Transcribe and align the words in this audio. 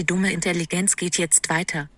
Die 0.00 0.06
dumme 0.06 0.32
Intelligenz 0.32 0.96
geht 0.96 1.18
jetzt 1.18 1.50
weiter. 1.50 1.90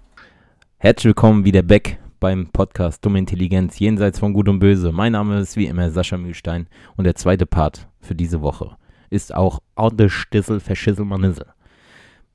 Herzlich 0.79 1.05
willkommen 1.05 1.45
wieder 1.45 1.63
back 1.63 2.01
beim 2.19 2.49
Podcast 2.49 3.05
Dumme 3.05 3.21
Intelligenz, 3.21 3.79
jenseits 3.79 4.19
von 4.19 4.33
Gut 4.33 4.49
und 4.49 4.59
Böse. 4.59 4.91
Mein 4.91 5.13
Name 5.13 5.39
ist 5.39 5.57
wie 5.57 5.67
immer 5.67 5.89
Sascha 5.89 6.19
Mühlstein 6.19 6.67
und 6.97 7.05
der 7.05 7.15
zweite 7.15 7.47
Part 7.47 7.89
für 8.01 8.17
diese 8.17 8.43
Woche 8.43 8.77
ist 9.11 9.33
auch 9.33 9.61
Orde 9.77 10.11
Stissel 10.11 10.59
Verschisselmanissel. 10.59 11.47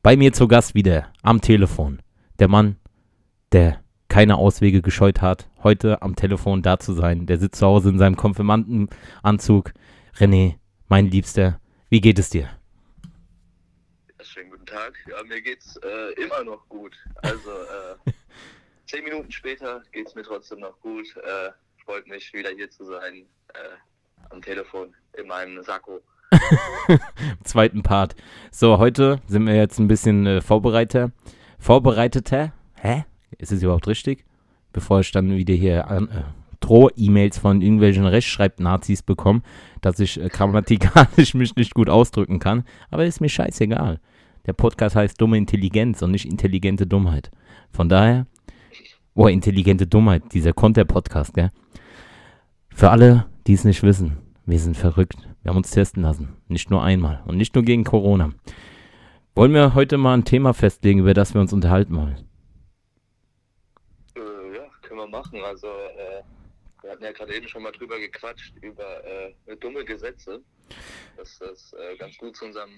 Bei 0.04 0.16
mir 0.16 0.32
zu 0.32 0.48
Gast 0.48 0.74
wieder 0.74 1.08
am 1.22 1.42
Telefon 1.42 2.00
der 2.40 2.48
Mann, 2.48 2.78
der 3.52 3.82
keine 4.08 4.38
Auswege 4.38 4.82
gescheut 4.82 5.22
hat, 5.22 5.50
heute 5.64 6.02
am 6.02 6.16
Telefon 6.16 6.62
da 6.62 6.80
zu 6.80 6.94
sein. 6.94 7.26
Der 7.26 7.40
sitzt 7.40 7.60
zu 7.60 7.66
Hause 7.66 7.90
in 7.90 8.00
seinem 8.00 8.16
Konfirmandenanzug. 8.16 9.74
René, 10.16 10.60
mein 10.88 11.12
Liebster, 11.12 11.60
wie 11.90 12.00
geht 12.00 12.20
es 12.20 12.30
dir? 12.30 12.57
Tag. 14.78 14.94
Ja, 15.10 15.24
mir 15.24 15.42
geht's 15.42 15.78
äh, 15.78 16.22
immer 16.22 16.44
noch 16.44 16.68
gut. 16.70 16.96
Also 17.24 17.50
äh, 17.50 18.12
zehn 18.86 19.04
Minuten 19.04 19.32
später 19.32 19.82
geht's 19.92 20.14
mir 20.14 20.24
trotzdem 20.24 20.60
noch 20.60 20.80
gut. 20.82 21.08
Äh, 21.18 21.52
freut 21.84 22.08
mich 22.08 22.32
wieder 22.34 22.52
hier 22.52 22.70
zu 22.70 22.86
sein 22.86 23.26
äh, 23.54 24.30
am 24.30 24.42
Telefon 24.42 24.94
in 25.18 25.28
meinem 25.28 25.64
Sakko. 25.64 26.02
Zweiten 27.44 27.82
Part. 27.82 28.16
So, 28.52 28.78
heute 28.78 29.20
sind 29.28 29.48
wir 29.48 29.56
jetzt 29.56 29.80
ein 29.80 29.88
bisschen 29.88 30.28
äh, 30.28 30.42
vorbereiter. 30.42 31.12
Vorbereiteter? 31.58 32.54
Hä? 32.76 33.06
Ist 33.40 33.52
es 33.52 33.64
überhaupt 33.64 33.88
richtig? 33.88 34.26
Bevor 34.74 35.00
ich 35.00 35.12
dann 35.12 35.32
wieder 35.32 35.56
hier 35.56 35.88
an, 35.88 36.10
äh, 36.10 36.24
Droh-E-Mails 36.60 37.40
von 37.40 37.62
irgendwelchen 37.62 38.06
Rechtschreib-Nazis 38.06 39.02
bekomme, 39.02 39.42
dass 39.82 40.00
ich 40.00 40.20
grammatikalisch 40.30 41.34
mich 41.34 41.56
nicht 41.56 41.74
gut 41.74 41.90
ausdrücken 41.90 42.40
kann. 42.40 42.64
Aber 42.92 43.06
ist 43.06 43.22
mir 43.22 43.30
scheißegal. 43.30 44.00
Der 44.48 44.54
Podcast 44.54 44.96
heißt 44.96 45.20
Dumme 45.20 45.38
Intelligenz 45.38 46.02
und 46.02 46.12
nicht 46.12 46.26
intelligente 46.26 46.88
Dummheit. 46.88 47.32
Von 47.74 47.90
daher, 47.90 48.28
oh, 49.14 49.28
intelligente 49.28 49.88
Dummheit, 49.88 50.24
dieser 50.34 50.54
Konter-Podcast, 50.54 51.34
gell? 51.34 51.52
Für 52.74 52.90
alle, 52.90 53.26
die 53.46 53.54
es 53.54 53.66
nicht 53.66 53.84
wissen, 53.84 54.18
wir 54.46 54.60
sind 54.60 54.78
verrückt. 54.78 55.18
Wir 55.44 55.50
haben 55.50 55.58
uns 55.58 55.72
testen 55.72 56.02
lassen. 56.02 56.38
Nicht 56.48 56.70
nur 56.70 56.82
einmal 56.82 57.22
und 57.26 57.36
nicht 57.36 57.56
nur 57.56 57.66
gegen 57.66 57.84
Corona. 57.84 58.32
Wollen 59.36 59.54
wir 59.54 59.76
heute 59.76 59.98
mal 59.98 60.14
ein 60.14 60.24
Thema 60.24 60.54
festlegen, 60.54 61.02
über 61.02 61.14
das 61.14 61.34
wir 61.34 61.42
uns 61.42 61.52
unterhalten 61.52 61.98
wollen? 61.98 62.26
Äh, 64.16 64.56
ja, 64.56 64.64
können 64.82 65.02
wir 65.02 65.08
machen. 65.08 65.42
Also 65.44 65.68
äh, 65.68 66.24
wir 66.84 66.92
hatten 66.92 67.04
ja 67.04 67.12
gerade 67.12 67.36
eben 67.36 67.50
schon 67.50 67.64
mal 67.64 67.74
drüber 67.74 68.00
gequatscht, 68.00 68.56
über 68.62 69.04
äh, 69.04 69.58
dumme 69.60 69.84
Gesetze. 69.84 70.42
Dass 71.18 71.38
das 71.40 71.74
äh, 71.74 71.98
ganz 71.98 72.18
gut 72.18 72.38
zu 72.38 72.46
unserem 72.46 72.70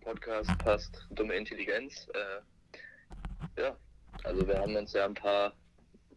Podcast 0.00 0.50
passt. 0.58 1.06
Dumme 1.10 1.34
Intelligenz. 1.34 2.08
Äh, 2.14 3.60
ja, 3.60 3.76
also 4.24 4.46
wir 4.46 4.58
haben 4.58 4.74
uns 4.76 4.92
ja 4.92 5.04
ein 5.04 5.14
paar 5.14 5.52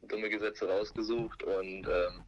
dumme 0.07 0.29
Gesetze 0.29 0.67
rausgesucht 0.67 1.43
und 1.43 1.87
ähm, 1.87 2.23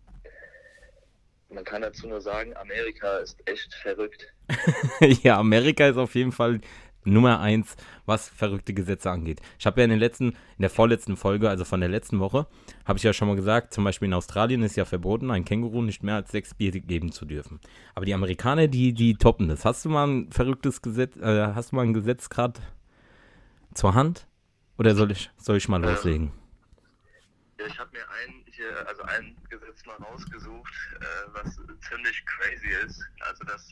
man 1.50 1.64
kann 1.64 1.82
dazu 1.82 2.08
nur 2.08 2.22
sagen, 2.22 2.56
Amerika 2.58 3.18
ist 3.18 3.38
echt 3.46 3.74
verrückt. 3.76 4.34
ja, 5.24 5.38
Amerika 5.38 5.88
ist 5.88 5.98
auf 5.98 6.16
jeden 6.16 6.32
Fall 6.32 6.62
Nummer 7.06 7.40
eins, 7.40 7.76
was 8.06 8.30
verrückte 8.30 8.74
Gesetze 8.74 9.12
angeht. 9.12 9.42
Ich 9.60 9.66
habe 9.66 9.82
ja 9.82 9.86
in 9.86 9.92
den 9.92 10.00
letzten, 10.00 10.30
in 10.30 10.62
der 10.62 10.70
vorletzten 10.70 11.18
Folge, 11.18 11.50
also 11.50 11.66
von 11.66 11.80
der 11.80 11.90
letzten 11.90 12.20
Woche, 12.20 12.48
habe 12.86 12.98
ich 12.98 13.04
ja 13.04 13.14
schon 13.14 13.28
mal 13.28 13.36
gesagt, 13.36 13.74
zum 13.74 13.84
Beispiel 13.84 14.08
in 14.08 14.14
Australien 14.14 14.64
ist 14.64 14.76
ja 14.76 14.86
verboten, 14.86 15.32
ein 15.32 15.46
Känguru 15.46 15.82
nicht 15.82 16.04
mehr 16.04 16.16
als 16.16 16.32
sechs 16.32 16.54
Bier 16.54 16.72
geben 16.72 17.12
zu 17.12 17.26
dürfen. 17.26 17.60
Aber 17.96 18.06
die 18.06 18.14
Amerikaner, 18.14 18.68
die, 18.68 18.94
die 18.94 19.16
toppen 19.16 19.48
das. 19.48 19.66
Hast 19.66 19.86
du 19.86 19.90
mal 19.90 20.08
ein 20.08 20.32
verrücktes 20.32 20.82
Gesetz, 20.82 21.16
äh, 21.18 21.54
hast 21.54 21.72
du 21.72 21.76
mal 21.76 21.84
ein 21.84 21.94
Gesetz 21.94 22.30
gerade 22.30 22.60
zur 23.74 23.94
Hand? 23.94 24.28
Oder 24.78 24.96
soll 24.96 25.12
ich, 25.12 25.30
soll 25.38 25.58
ich 25.58 25.70
mal 25.70 25.82
loslegen? 25.82 26.32
Ja, 27.60 27.68
ich 27.68 27.80
habe 27.80 27.92
mir 27.94 28.02
ein, 28.10 28.44
hier, 28.52 28.88
also 28.88 29.04
ein 29.04 29.36
Gesetz 29.50 29.86
mal 29.86 29.96
rausgesucht, 29.98 30.74
äh, 31.00 31.06
was 31.34 31.56
ziemlich 31.56 32.26
crazy 32.26 32.70
ist. 32.86 33.02
Also 33.20 33.44
das 33.46 33.72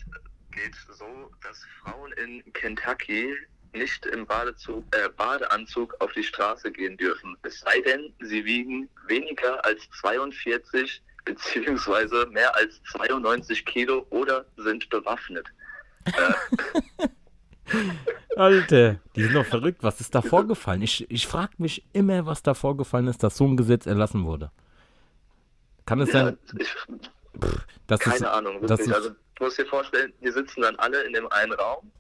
geht 0.52 0.76
so, 0.90 1.32
dass 1.42 1.66
Frauen 1.82 2.12
in 2.14 2.44
Kentucky 2.54 3.36
nicht 3.74 4.06
im 4.06 4.26
Badezug, 4.26 4.84
äh, 4.96 5.10
Badeanzug 5.10 5.96
auf 6.00 6.12
die 6.14 6.24
Straße 6.24 6.72
gehen 6.72 6.98
dürfen. 6.98 7.38
Es 7.44 7.62
sei 7.62 7.80
denn, 7.82 8.14
sie 8.20 8.44
wiegen 8.44 8.90
weniger 9.08 9.64
als 9.66 9.90
42 10.02 11.02
beziehungsweise 11.26 12.26
mehr 12.28 12.56
als 12.56 12.82
92 12.92 13.66
Kilo 13.66 14.06
oder 14.10 14.46
sind 14.58 14.90
bewaffnet. 14.90 15.48
Äh, 16.06 17.08
Alter, 18.36 19.00
die 19.16 19.24
sind 19.24 19.36
doch 19.36 19.46
verrückt. 19.46 19.84
Was 19.84 20.02
ist 20.02 20.16
da 20.16 20.22
vorgefallen? 20.22 20.82
Ich, 20.82 21.10
ich 21.12 21.28
frage 21.28 21.54
mich 21.58 21.86
immer, 21.94 22.26
was 22.26 22.44
da 22.44 22.54
vorgefallen 22.54 23.08
ist, 23.08 23.24
dass 23.24 23.38
so 23.38 23.46
ein 23.46 23.56
Gesetz 23.56 23.86
erlassen 23.86 24.26
wurde. 24.26 24.52
Kann 25.86 26.00
es 26.02 26.12
ja, 26.12 26.26
sein, 26.26 26.38
ich, 26.58 26.76
dass 27.88 28.00
keine 28.00 28.16
es, 28.16 28.24
Ahnung, 28.24 28.62
wirklich. 28.62 28.88
es, 28.88 28.94
Also 28.94 29.12
musst 29.42 29.58
dir 29.58 29.66
vorstellen, 29.66 30.14
die 30.24 30.32
sitzen 30.32 30.62
dann 30.62 30.76
alle 30.78 31.02
in 31.04 31.14
dem 31.14 31.28
einen 31.32 31.54
Raum, 31.54 31.92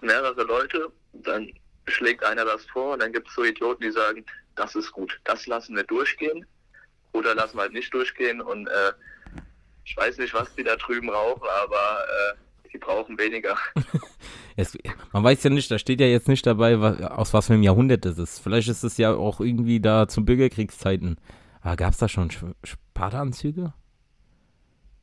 mehrere 0.00 0.42
Leute, 0.42 0.88
dann 1.12 1.52
schlägt 1.86 2.24
einer 2.24 2.44
das 2.44 2.64
vor 2.66 2.94
und 2.94 3.02
dann 3.02 3.12
gibt 3.12 3.28
es 3.28 3.34
so 3.34 3.44
Idioten, 3.44 3.82
die 3.82 3.90
sagen, 3.92 4.24
das 4.56 4.74
ist 4.74 4.90
gut, 4.92 5.20
das 5.24 5.46
lassen 5.46 5.76
wir 5.76 5.84
durchgehen 5.84 6.44
oder 7.12 7.34
lassen 7.34 7.56
wir 7.56 7.62
halt 7.62 7.72
nicht 7.72 7.92
durchgehen 7.94 8.40
und 8.40 8.66
äh, 8.66 8.92
ich 9.84 9.96
weiß 9.96 10.18
nicht, 10.18 10.34
was 10.34 10.54
die 10.54 10.62
da 10.64 10.76
drüben 10.76 11.10
rauchen, 11.10 11.46
aber 11.62 12.04
äh, 12.34 12.68
die 12.72 12.78
brauchen 12.78 13.18
weniger. 13.18 13.56
es, 14.56 14.76
man 15.12 15.24
weiß 15.24 15.42
ja 15.42 15.50
nicht, 15.50 15.70
da 15.70 15.78
steht 15.78 16.00
ja 16.00 16.06
jetzt 16.06 16.28
nicht 16.28 16.46
dabei, 16.46 16.80
was, 16.80 17.00
aus 17.02 17.34
was 17.34 17.46
für 17.48 17.54
einem 17.54 17.64
Jahrhundert 17.64 18.04
das 18.04 18.18
ist. 18.18 18.38
Vielleicht 18.38 18.68
ist 18.68 18.84
es 18.84 18.96
ja 18.96 19.12
auch 19.12 19.40
irgendwie 19.40 19.80
da 19.80 20.06
zu 20.06 20.24
Bürgerkriegszeiten. 20.24 21.16
Aber 21.62 21.76
gab 21.76 21.92
es 21.92 21.98
da 21.98 22.08
schon 22.08 22.30
Sch- 22.30 22.54
Badeanzüge? 22.94 23.72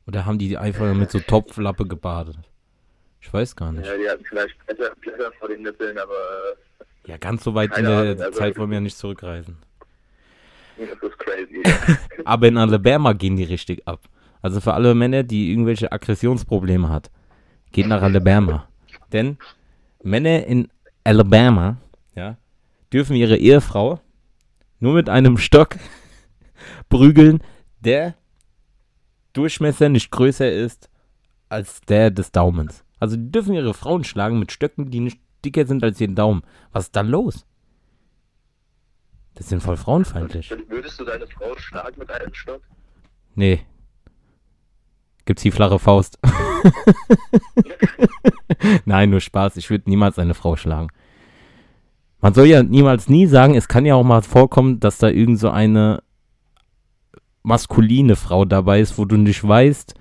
Oder 0.08 0.24
haben 0.24 0.38
die 0.38 0.56
einfach 0.56 0.94
mit 0.94 1.10
so 1.10 1.20
Topflappe 1.20 1.86
gebadet? 1.86 2.38
Ich 3.20 3.30
weiß 3.32 3.54
gar 3.54 3.72
nicht. 3.72 3.86
Ja, 3.86 3.96
die 3.96 4.08
hatten 4.08 4.24
vielleicht 4.24 4.56
Blätter, 4.66 4.90
Blätter 5.02 5.30
vor 5.38 5.48
den 5.48 5.62
Nippeln, 5.62 5.98
aber 5.98 6.14
Ja, 7.06 7.18
ganz 7.18 7.44
so 7.44 7.54
weit 7.54 7.76
in 7.76 7.84
der 7.84 7.98
Ahnung, 7.98 8.20
also- 8.22 8.38
Zeit 8.38 8.56
wollen 8.56 8.70
wir 8.70 8.76
ja 8.76 8.80
nicht 8.80 8.96
zurückreisen. 8.96 9.58
äh, 10.78 10.86
das 10.86 11.10
ist 11.10 11.18
crazy. 11.18 11.62
Aber 12.24 12.48
in 12.48 12.56
Alabama 12.56 13.12
gehen 13.12 13.36
die 13.36 13.44
richtig 13.44 13.86
ab. 13.86 14.00
Also 14.40 14.60
für 14.60 14.72
alle 14.74 14.94
Männer, 14.94 15.24
die 15.24 15.50
irgendwelche 15.50 15.90
Aggressionsprobleme 15.92 16.88
hat, 16.88 17.10
geht 17.72 17.86
nach 17.86 18.00
Alabama. 18.02 18.68
Denn 19.12 19.36
Männer 20.02 20.44
in 20.46 20.68
Alabama, 21.04 21.76
ja, 22.14 22.36
dürfen 22.92 23.16
ihre 23.16 23.36
Ehefrau 23.36 24.00
nur 24.80 24.94
mit 24.94 25.08
einem 25.08 25.36
Stock 25.38 25.70
prügeln, 26.88 27.42
der 27.80 28.14
Durchmesser 29.38 29.88
nicht 29.88 30.10
größer 30.10 30.50
ist 30.50 30.90
als 31.48 31.80
der 31.82 32.10
des 32.10 32.32
Daumens. 32.32 32.84
Also 32.98 33.16
die 33.16 33.30
dürfen 33.30 33.54
ihre 33.54 33.72
Frauen 33.72 34.02
schlagen 34.02 34.40
mit 34.40 34.50
Stöcken, 34.50 34.90
die 34.90 34.98
nicht 34.98 35.20
dicker 35.44 35.64
sind 35.64 35.84
als 35.84 36.00
ihr 36.00 36.08
Daumen. 36.08 36.42
Was 36.72 36.86
ist 36.86 36.96
da 36.96 37.02
los? 37.02 37.46
Das 39.34 39.48
sind 39.48 39.62
voll 39.62 39.76
frauenfeindlich. 39.76 40.52
Würdest 40.68 40.98
du 40.98 41.04
deine 41.04 41.28
Frau 41.28 41.56
schlagen 41.56 42.00
mit 42.00 42.10
einem 42.10 42.34
Stock? 42.34 42.62
Nee. 43.36 43.60
Gibt's 45.24 45.44
die 45.44 45.52
flache 45.52 45.78
Faust? 45.78 46.18
Nein, 48.84 49.10
nur 49.10 49.20
Spaß. 49.20 49.56
Ich 49.56 49.70
würde 49.70 49.88
niemals 49.88 50.18
eine 50.18 50.34
Frau 50.34 50.56
schlagen. 50.56 50.88
Man 52.20 52.34
soll 52.34 52.46
ja 52.46 52.64
niemals 52.64 53.08
nie 53.08 53.26
sagen, 53.26 53.54
es 53.54 53.68
kann 53.68 53.86
ja 53.86 53.94
auch 53.94 54.02
mal 54.02 54.22
vorkommen, 54.22 54.80
dass 54.80 54.98
da 54.98 55.08
irgend 55.08 55.38
so 55.38 55.50
eine 55.50 56.02
maskuline 57.48 58.14
Frau 58.14 58.44
dabei 58.44 58.80
ist, 58.80 58.98
wo 58.98 59.04
du 59.04 59.16
nicht 59.16 59.46
weißt, 59.46 59.94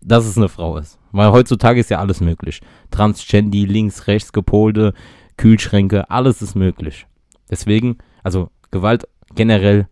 dass 0.00 0.26
es 0.26 0.36
eine 0.36 0.48
Frau 0.48 0.76
ist. 0.76 0.98
Weil 1.12 1.32
heutzutage 1.32 1.80
ist 1.80 1.90
ja 1.90 1.98
alles 1.98 2.20
möglich. 2.20 2.60
Transgendi, 2.90 3.64
links, 3.64 4.06
rechts, 4.06 4.32
gepolte, 4.32 4.94
Kühlschränke, 5.36 6.10
alles 6.10 6.42
ist 6.42 6.54
möglich. 6.54 7.06
Deswegen, 7.50 7.98
also 8.22 8.50
Gewalt 8.70 9.08
generell 9.34 9.88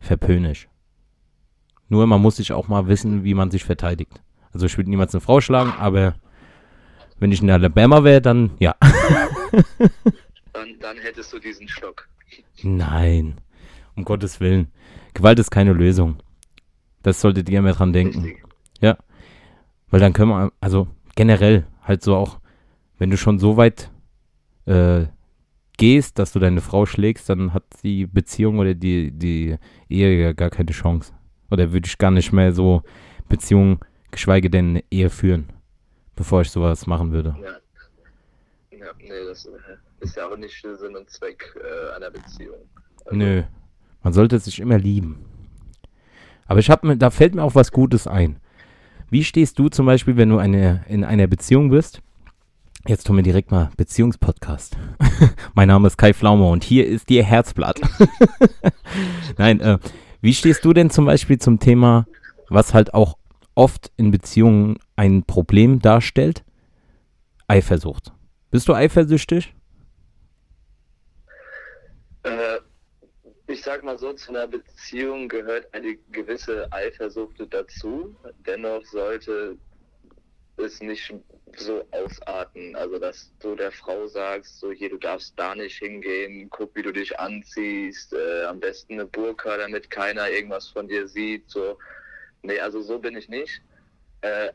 verpöne 0.00 0.52
ich. 0.52 0.68
Nur 1.88 2.06
man 2.06 2.20
muss 2.20 2.36
sich 2.36 2.52
auch 2.52 2.68
mal 2.68 2.88
wissen, 2.88 3.24
wie 3.24 3.34
man 3.34 3.50
sich 3.50 3.64
verteidigt. 3.64 4.20
Also 4.52 4.66
ich 4.66 4.76
würde 4.76 4.90
niemals 4.90 5.14
eine 5.14 5.20
Frau 5.20 5.40
schlagen, 5.40 5.72
aber 5.78 6.14
wenn 7.18 7.32
ich 7.32 7.40
in 7.40 7.50
Alabama 7.50 8.04
wäre, 8.04 8.20
dann 8.20 8.50
ja. 8.58 8.74
Dann, 10.52 10.68
dann 10.80 10.98
hättest 10.98 11.32
du 11.32 11.38
diesen 11.38 11.66
Stock. 11.66 12.06
Nein, 12.62 13.40
um 13.96 14.04
Gottes 14.04 14.38
Willen. 14.38 14.70
Gewalt 15.14 15.38
ist 15.38 15.50
keine 15.50 15.72
Lösung. 15.72 16.21
Das 17.02 17.20
solltet 17.20 17.48
ihr 17.48 17.58
immer 17.58 17.72
dran 17.72 17.92
denken. 17.92 18.22
Richtig. 18.22 18.44
Ja. 18.80 18.96
Weil 19.90 20.00
dann 20.00 20.12
können 20.12 20.30
wir, 20.30 20.52
also 20.60 20.88
generell 21.14 21.66
halt 21.82 22.02
so 22.02 22.16
auch, 22.16 22.40
wenn 22.98 23.10
du 23.10 23.16
schon 23.16 23.38
so 23.38 23.56
weit 23.56 23.90
äh, 24.66 25.06
gehst, 25.76 26.18
dass 26.18 26.32
du 26.32 26.38
deine 26.38 26.60
Frau 26.60 26.86
schlägst, 26.86 27.28
dann 27.28 27.52
hat 27.52 27.64
die 27.82 28.06
Beziehung 28.06 28.58
oder 28.58 28.74
die, 28.74 29.10
die 29.10 29.56
Ehe 29.88 30.20
ja 30.20 30.32
gar 30.32 30.50
keine 30.50 30.70
Chance. 30.70 31.12
Oder 31.50 31.72
würde 31.72 31.86
ich 31.86 31.98
gar 31.98 32.10
nicht 32.10 32.32
mehr 32.32 32.52
so 32.52 32.82
Beziehungen, 33.28 33.80
geschweige 34.10 34.48
denn 34.48 34.70
eine 34.70 34.84
Ehe 34.90 35.10
führen, 35.10 35.50
bevor 36.14 36.42
ich 36.42 36.50
sowas 36.50 36.86
machen 36.86 37.12
würde. 37.12 37.36
Ja. 37.42 37.62
Ja, 38.82 38.90
nee, 38.98 39.24
das 39.28 39.46
äh, 39.46 39.50
ist 40.00 40.16
ja 40.16 40.28
auch 40.28 40.36
nicht 40.36 40.60
Sinn 40.60 40.96
und 40.96 41.08
Zweck 41.08 41.54
äh, 41.56 41.94
einer 41.96 42.10
Beziehung. 42.10 42.56
Also, 43.04 43.16
Nö. 43.16 43.42
Man 44.02 44.12
sollte 44.12 44.38
sich 44.40 44.58
immer 44.58 44.78
lieben. 44.78 45.24
Aber 46.52 46.60
ich 46.60 46.68
habe 46.68 46.86
mir, 46.86 46.98
da 46.98 47.08
fällt 47.08 47.34
mir 47.34 47.42
auch 47.44 47.54
was 47.54 47.72
Gutes 47.72 48.06
ein. 48.06 48.38
Wie 49.08 49.24
stehst 49.24 49.58
du 49.58 49.70
zum 49.70 49.86
Beispiel, 49.86 50.18
wenn 50.18 50.28
du 50.28 50.36
eine, 50.36 50.84
in 50.86 51.02
einer 51.02 51.26
Beziehung 51.26 51.70
bist? 51.70 52.02
Jetzt 52.86 53.06
tun 53.06 53.16
wir 53.16 53.22
direkt 53.22 53.50
mal 53.50 53.70
Beziehungspodcast. 53.78 54.76
mein 55.54 55.68
Name 55.68 55.86
ist 55.86 55.96
Kai 55.96 56.12
Flaumer 56.12 56.50
und 56.50 56.62
hier 56.62 56.86
ist 56.86 57.10
Ihr 57.10 57.24
Herzblatt. 57.24 57.80
Nein, 59.38 59.60
äh, 59.60 59.78
wie 60.20 60.34
stehst 60.34 60.62
du 60.66 60.74
denn 60.74 60.90
zum 60.90 61.06
Beispiel 61.06 61.38
zum 61.38 61.58
Thema, 61.58 62.06
was 62.50 62.74
halt 62.74 62.92
auch 62.92 63.16
oft 63.54 63.90
in 63.96 64.10
Beziehungen 64.10 64.76
ein 64.94 65.22
Problem 65.22 65.78
darstellt? 65.78 66.44
Eifersucht. 67.48 68.12
Bist 68.50 68.68
du 68.68 68.74
eifersüchtig? 68.74 69.54
Äh, 72.24 72.58
ich 73.52 73.62
sag 73.62 73.84
mal 73.84 73.98
so, 73.98 74.12
zu 74.14 74.30
einer 74.30 74.46
Beziehung 74.46 75.28
gehört 75.28 75.72
eine 75.74 75.96
gewisse 76.10 76.72
Eifersucht 76.72 77.36
dazu. 77.50 78.16
Dennoch 78.46 78.84
sollte 78.86 79.58
es 80.56 80.80
nicht 80.80 81.14
so 81.56 81.84
ausarten. 81.90 82.74
Also, 82.76 82.98
dass 82.98 83.32
du 83.40 83.54
der 83.54 83.70
Frau 83.70 84.06
sagst, 84.06 84.58
so 84.58 84.72
hier, 84.72 84.88
du 84.88 84.96
darfst 84.96 85.34
da 85.36 85.54
nicht 85.54 85.78
hingehen, 85.78 86.48
guck, 86.50 86.74
wie 86.74 86.82
du 86.82 86.92
dich 86.92 87.18
anziehst, 87.18 88.14
äh, 88.14 88.44
am 88.44 88.58
besten 88.58 88.94
eine 88.94 89.06
Burka, 89.06 89.56
damit 89.58 89.90
keiner 89.90 90.30
irgendwas 90.30 90.68
von 90.68 90.88
dir 90.88 91.06
sieht. 91.06 91.50
So, 91.50 91.78
nee, 92.42 92.58
also 92.58 92.80
so 92.80 92.98
bin 92.98 93.16
ich 93.16 93.28
nicht. 93.28 93.60
Äh, 94.22 94.52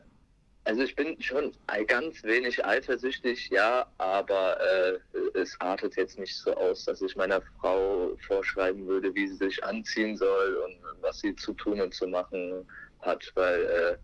also 0.68 0.82
ich 0.82 0.94
bin 0.94 1.16
schon 1.22 1.52
ganz 1.86 2.22
wenig 2.24 2.62
eifersüchtig, 2.62 3.48
ja, 3.48 3.86
aber 3.96 4.58
äh, 4.60 4.98
es 5.38 5.58
artet 5.62 5.96
jetzt 5.96 6.18
nicht 6.18 6.36
so 6.36 6.54
aus, 6.54 6.84
dass 6.84 7.00
ich 7.00 7.16
meiner 7.16 7.40
Frau 7.58 8.14
vorschreiben 8.26 8.86
würde, 8.86 9.14
wie 9.14 9.26
sie 9.28 9.36
sich 9.36 9.64
anziehen 9.64 10.14
soll 10.18 10.56
und 10.66 10.76
was 11.00 11.20
sie 11.20 11.34
zu 11.36 11.54
tun 11.54 11.80
und 11.80 11.94
zu 11.94 12.06
machen 12.06 12.68
hat, 13.00 13.32
weil 13.34 13.62
äh, 13.62 13.96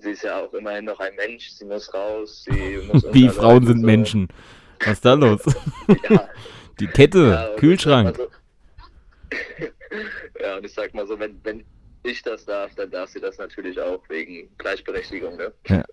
sie 0.00 0.10
ist 0.12 0.22
ja 0.22 0.44
auch 0.44 0.54
immerhin 0.54 0.84
noch 0.84 1.00
ein 1.00 1.16
Mensch, 1.16 1.48
sie 1.50 1.64
muss 1.64 1.92
raus, 1.92 2.44
sie 2.44 2.78
muss 2.92 3.02
unter 3.02 3.30
Frauen 3.32 3.66
sind 3.66 3.80
so- 3.80 3.86
Menschen. 3.86 4.28
Was 4.78 4.92
ist 4.92 5.04
da 5.04 5.14
los? 5.14 5.42
Ja, 6.08 6.28
Die 6.78 6.86
Kette, 6.86 7.18
ja, 7.50 7.56
Kühlschrank. 7.56 8.16
Ja, 10.40 10.56
und 10.56 10.66
ich 10.66 10.74
sag 10.74 10.92
mal 10.92 11.06
so, 11.06 11.18
wenn, 11.18 11.40
wenn 11.44 11.64
ich 12.04 12.22
das 12.22 12.44
darf, 12.44 12.74
dann 12.74 12.90
darf 12.90 13.10
sie 13.10 13.20
das 13.20 13.38
natürlich 13.38 13.80
auch 13.80 14.00
wegen 14.08 14.48
Gleichberechtigung, 14.58 15.36
ne? 15.36 15.52
ja. 15.68 15.84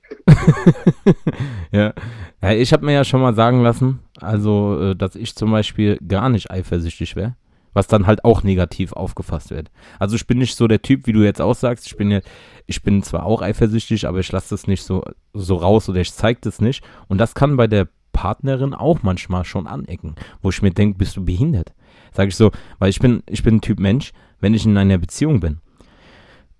ja, 2.41 2.51
ich 2.51 2.73
habe 2.73 2.85
mir 2.85 2.93
ja 2.93 3.03
schon 3.03 3.21
mal 3.21 3.33
sagen 3.33 3.63
lassen, 3.63 3.99
also, 4.19 4.91
äh, 4.91 4.95
dass 4.95 5.15
ich 5.15 5.35
zum 5.35 5.51
Beispiel 5.51 5.97
gar 6.05 6.29
nicht 6.29 6.51
eifersüchtig 6.51 7.15
wäre, 7.15 7.35
was 7.73 7.87
dann 7.87 8.07
halt 8.07 8.25
auch 8.25 8.43
negativ 8.43 8.93
aufgefasst 8.93 9.49
wird. 9.51 9.71
Also 9.99 10.15
ich 10.15 10.27
bin 10.27 10.37
nicht 10.37 10.55
so 10.55 10.67
der 10.67 10.81
Typ, 10.81 11.07
wie 11.07 11.13
du 11.13 11.23
jetzt 11.23 11.41
auch 11.41 11.55
sagst. 11.55 11.87
Ich 11.87 11.95
bin 11.95 12.11
ja, 12.11 12.19
ich 12.67 12.83
bin 12.83 13.01
zwar 13.03 13.25
auch 13.25 13.41
eifersüchtig, 13.41 14.07
aber 14.07 14.19
ich 14.19 14.31
lasse 14.31 14.49
das 14.49 14.67
nicht 14.67 14.83
so, 14.83 15.03
so 15.33 15.55
raus 15.55 15.87
oder 15.87 16.01
ich 16.01 16.13
zeige 16.13 16.39
das 16.41 16.59
nicht. 16.59 16.83
Und 17.07 17.17
das 17.17 17.33
kann 17.33 17.57
bei 17.57 17.67
der 17.67 17.87
Partnerin 18.11 18.73
auch 18.73 19.03
manchmal 19.03 19.45
schon 19.45 19.67
anecken, 19.67 20.15
wo 20.41 20.49
ich 20.49 20.61
mir 20.61 20.71
denke, 20.71 20.97
bist 20.97 21.15
du 21.15 21.23
behindert? 21.23 21.73
Sag 22.13 22.27
ich 22.27 22.35
so, 22.35 22.51
weil 22.79 22.89
ich 22.89 22.99
bin, 22.99 23.23
ich 23.27 23.43
bin 23.43 23.55
ein 23.55 23.61
Typ 23.61 23.79
Mensch, 23.79 24.11
wenn 24.41 24.53
ich 24.53 24.65
in 24.65 24.77
einer 24.77 24.97
Beziehung 24.97 25.39
bin, 25.39 25.61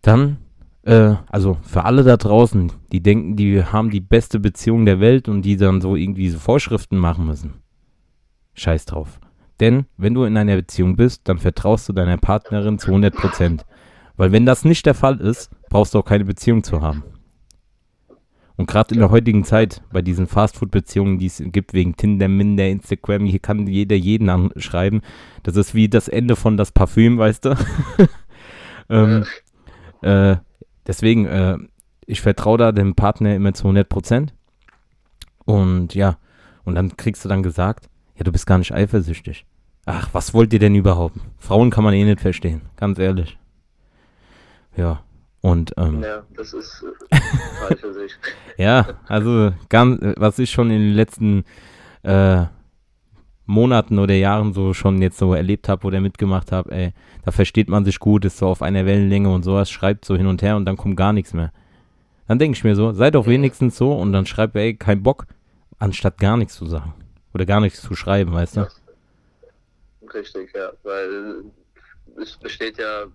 dann 0.01 0.37
äh, 0.83 1.15
also 1.27 1.57
für 1.61 1.85
alle 1.85 2.03
da 2.03 2.17
draußen, 2.17 2.71
die 2.91 3.01
denken, 3.01 3.35
die 3.35 3.63
haben 3.63 3.89
die 3.89 3.99
beste 3.99 4.39
Beziehung 4.39 4.85
der 4.85 4.99
Welt 4.99 5.27
und 5.29 5.43
die 5.43 5.57
dann 5.57 5.81
so 5.81 5.95
irgendwie 5.95 6.29
so 6.29 6.39
Vorschriften 6.39 6.97
machen 6.97 7.25
müssen. 7.25 7.53
Scheiß 8.53 8.85
drauf. 8.85 9.19
Denn 9.59 9.85
wenn 9.97 10.13
du 10.13 10.23
in 10.23 10.37
einer 10.37 10.55
Beziehung 10.55 10.95
bist, 10.95 11.21
dann 11.29 11.37
vertraust 11.37 11.87
du 11.87 11.93
deiner 11.93 12.17
Partnerin 12.17 12.79
zu 12.79 12.87
100 12.87 13.15
Prozent. 13.15 13.65
Weil 14.17 14.31
wenn 14.31 14.45
das 14.45 14.65
nicht 14.65 14.85
der 14.85 14.95
Fall 14.95 15.19
ist, 15.19 15.51
brauchst 15.69 15.93
du 15.93 15.99
auch 15.99 16.05
keine 16.05 16.25
Beziehung 16.25 16.63
zu 16.63 16.81
haben. 16.81 17.03
Und 18.57 18.67
gerade 18.67 18.93
in 18.93 18.99
der 18.99 19.11
heutigen 19.11 19.43
Zeit, 19.43 19.81
bei 19.91 20.01
diesen 20.01 20.27
Fastfood-Beziehungen, 20.27 21.17
die 21.17 21.27
es 21.27 21.41
gibt, 21.43 21.73
wegen 21.73 21.95
Tinder, 21.95 22.27
Minder, 22.27 22.67
Instagram, 22.67 23.25
hier 23.25 23.39
kann 23.39 23.65
jeder 23.65 23.95
jeden 23.95 24.29
anschreiben. 24.29 25.01
Das 25.43 25.55
ist 25.55 25.73
wie 25.73 25.89
das 25.89 26.07
Ende 26.07 26.35
von 26.35 26.57
das 26.57 26.71
Parfüm, 26.71 27.17
weißt 27.17 27.45
du? 27.45 27.55
ähm, 28.89 29.25
äh, 30.01 30.37
deswegen, 30.87 31.25
äh, 31.25 31.57
ich 32.05 32.21
vertraue 32.21 32.57
da 32.57 32.71
dem 32.71 32.95
Partner 32.95 33.35
immer 33.35 33.53
zu 33.53 33.63
100 33.63 33.87
Prozent. 33.87 34.33
Und 35.45 35.95
ja, 35.95 36.17
und 36.63 36.75
dann 36.75 36.95
kriegst 36.97 37.23
du 37.25 37.29
dann 37.29 37.43
gesagt, 37.43 37.89
ja, 38.15 38.23
du 38.23 38.31
bist 38.31 38.45
gar 38.45 38.57
nicht 38.57 38.73
eifersüchtig. 38.73 39.45
Ach, 39.85 40.09
was 40.13 40.33
wollt 40.33 40.53
ihr 40.53 40.59
denn 40.59 40.75
überhaupt? 40.75 41.17
Frauen 41.37 41.71
kann 41.71 41.83
man 41.83 41.93
eh 41.93 42.03
nicht 42.03 42.21
verstehen, 42.21 42.61
ganz 42.75 42.99
ehrlich. 42.99 43.37
Ja, 44.77 45.03
und 45.41 45.73
ähm, 45.77 46.03
Ja, 46.03 46.23
das 46.35 46.53
ist 46.53 46.83
äh, 47.09 47.17
falsche 47.67 47.93
Sicht. 47.93 48.17
ja, 48.57 48.87
also 49.07 49.51
ganz, 49.69 49.99
was 50.17 50.37
ich 50.39 50.51
schon 50.51 50.69
in 50.69 50.79
den 50.79 50.93
letzten 50.93 51.43
äh, 52.03 52.45
Monaten 53.51 53.99
oder 53.99 54.13
Jahren 54.13 54.53
so 54.53 54.73
schon 54.73 55.01
jetzt 55.01 55.17
so 55.17 55.33
erlebt 55.33 55.69
habe 55.69 55.85
oder 55.85 56.01
mitgemacht 56.01 56.51
habe, 56.51 56.71
ey, 56.71 56.93
da 57.23 57.31
versteht 57.31 57.69
man 57.69 57.85
sich 57.85 57.99
gut, 57.99 58.25
ist 58.25 58.37
so 58.37 58.47
auf 58.47 58.61
einer 58.61 58.85
Wellenlänge 58.85 59.31
und 59.31 59.43
sowas, 59.43 59.69
schreibt 59.69 60.05
so 60.05 60.15
hin 60.15 60.27
und 60.27 60.41
her 60.41 60.55
und 60.55 60.65
dann 60.65 60.77
kommt 60.77 60.97
gar 60.97 61.13
nichts 61.13 61.33
mehr. 61.33 61.51
Dann 62.27 62.39
denke 62.39 62.57
ich 62.57 62.63
mir 62.63 62.75
so, 62.75 62.93
sei 62.93 63.11
doch 63.11 63.27
wenigstens 63.27 63.77
so 63.77 63.93
und 63.93 64.13
dann 64.13 64.25
schreibt, 64.25 64.55
ey, 64.55 64.75
kein 64.75 65.03
Bock, 65.03 65.27
anstatt 65.79 66.17
gar 66.17 66.37
nichts 66.37 66.55
zu 66.55 66.65
sagen. 66.65 66.93
Oder 67.33 67.45
gar 67.45 67.59
nichts 67.59 67.81
zu 67.81 67.95
schreiben, 67.95 68.33
weißt 68.33 68.57
du? 68.57 68.67
Richtig, 70.13 70.53
ja, 70.53 70.71
weil 70.83 71.43
es 72.21 72.37
besteht 72.37 72.77
ja 72.77 73.05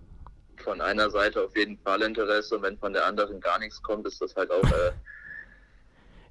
von 0.63 0.81
einer 0.81 1.09
Seite 1.09 1.43
auf 1.43 1.55
jeden 1.55 1.77
Fall 1.79 2.01
Interesse 2.01 2.55
und 2.55 2.63
wenn 2.63 2.77
von 2.77 2.93
der 2.93 3.05
anderen 3.05 3.39
gar 3.39 3.59
nichts 3.59 3.81
kommt, 3.81 4.05
ist 4.07 4.21
das 4.21 4.35
halt 4.35 4.51
auch 4.51 4.63
äh, 4.63 4.91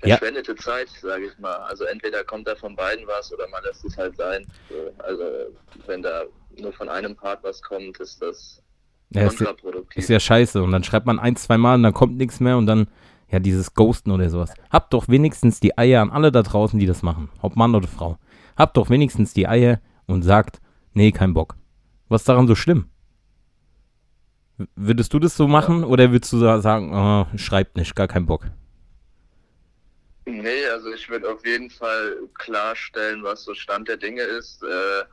Ja. 0.06 0.16
verschwendete 0.16 0.54
Zeit, 0.56 0.88
sage 1.00 1.26
ich 1.26 1.38
mal. 1.38 1.54
Also 1.56 1.84
entweder 1.84 2.24
kommt 2.24 2.46
da 2.46 2.54
von 2.56 2.74
beiden 2.76 3.06
was 3.06 3.32
oder 3.32 3.48
man 3.48 3.62
lässt 3.64 3.84
es 3.84 3.96
halt 3.96 4.16
sein. 4.16 4.46
So, 4.68 5.02
Also 5.02 5.22
wenn 5.86 6.02
da 6.02 6.22
nur 6.60 6.72
von 6.72 6.88
einem 6.88 7.14
Part 7.16 7.42
was 7.44 7.60
kommt, 7.62 7.98
ist 8.00 8.20
das 8.22 8.62
Ja, 9.10 9.22
ist, 9.26 9.36
kontraproduktiv. 9.38 9.96
ist 10.02 10.08
ja 10.08 10.20
scheiße. 10.20 10.62
Und 10.62 10.72
dann 10.72 10.84
schreibt 10.84 11.06
man 11.06 11.18
ein, 11.18 11.36
zwei 11.36 11.58
Mal 11.58 11.74
und 11.76 11.82
dann 11.82 11.94
kommt 11.94 12.16
nichts 12.16 12.40
mehr 12.40 12.56
und 12.56 12.66
dann, 12.66 12.88
ja, 13.30 13.38
dieses 13.40 13.74
Ghosten 13.74 14.10
oder 14.10 14.28
sowas. 14.30 14.52
Habt 14.70 14.92
doch 14.94 15.08
wenigstens 15.08 15.60
die 15.60 15.76
Eier 15.76 16.02
an 16.02 16.10
alle 16.10 16.30
da 16.32 16.42
draußen, 16.42 16.78
die 16.78 16.86
das 16.86 17.02
machen. 17.02 17.28
Ob 17.42 17.56
Mann 17.56 17.74
oder 17.74 17.88
Frau. 17.88 18.18
Habt 18.56 18.76
doch 18.76 18.88
wenigstens 18.90 19.34
die 19.34 19.46
Eier 19.48 19.80
und 20.06 20.22
sagt, 20.22 20.60
nee, 20.94 21.12
kein 21.12 21.34
Bock. 21.34 21.56
Was 22.08 22.22
ist 22.22 22.28
daran 22.28 22.46
so 22.46 22.54
schlimm? 22.54 22.88
Würdest 24.74 25.12
du 25.12 25.18
das 25.18 25.36
so 25.36 25.46
machen 25.48 25.84
oder 25.84 26.10
würdest 26.12 26.32
du 26.32 26.38
sa- 26.38 26.60
sagen, 26.60 26.94
oh, 26.94 27.26
schreibt 27.36 27.76
nicht, 27.76 27.94
gar 27.94 28.08
keinen 28.08 28.24
Bock? 28.26 28.46
Nee, 30.28 30.66
also 30.66 30.92
ich 30.92 31.08
würde 31.08 31.30
auf 31.30 31.46
jeden 31.46 31.70
Fall 31.70 32.28
klarstellen, 32.34 33.22
was 33.22 33.44
so 33.44 33.54
Stand 33.54 33.88
der 33.88 33.96
Dinge 33.96 34.22
ist. 34.22 34.62
Äh, 34.62 35.04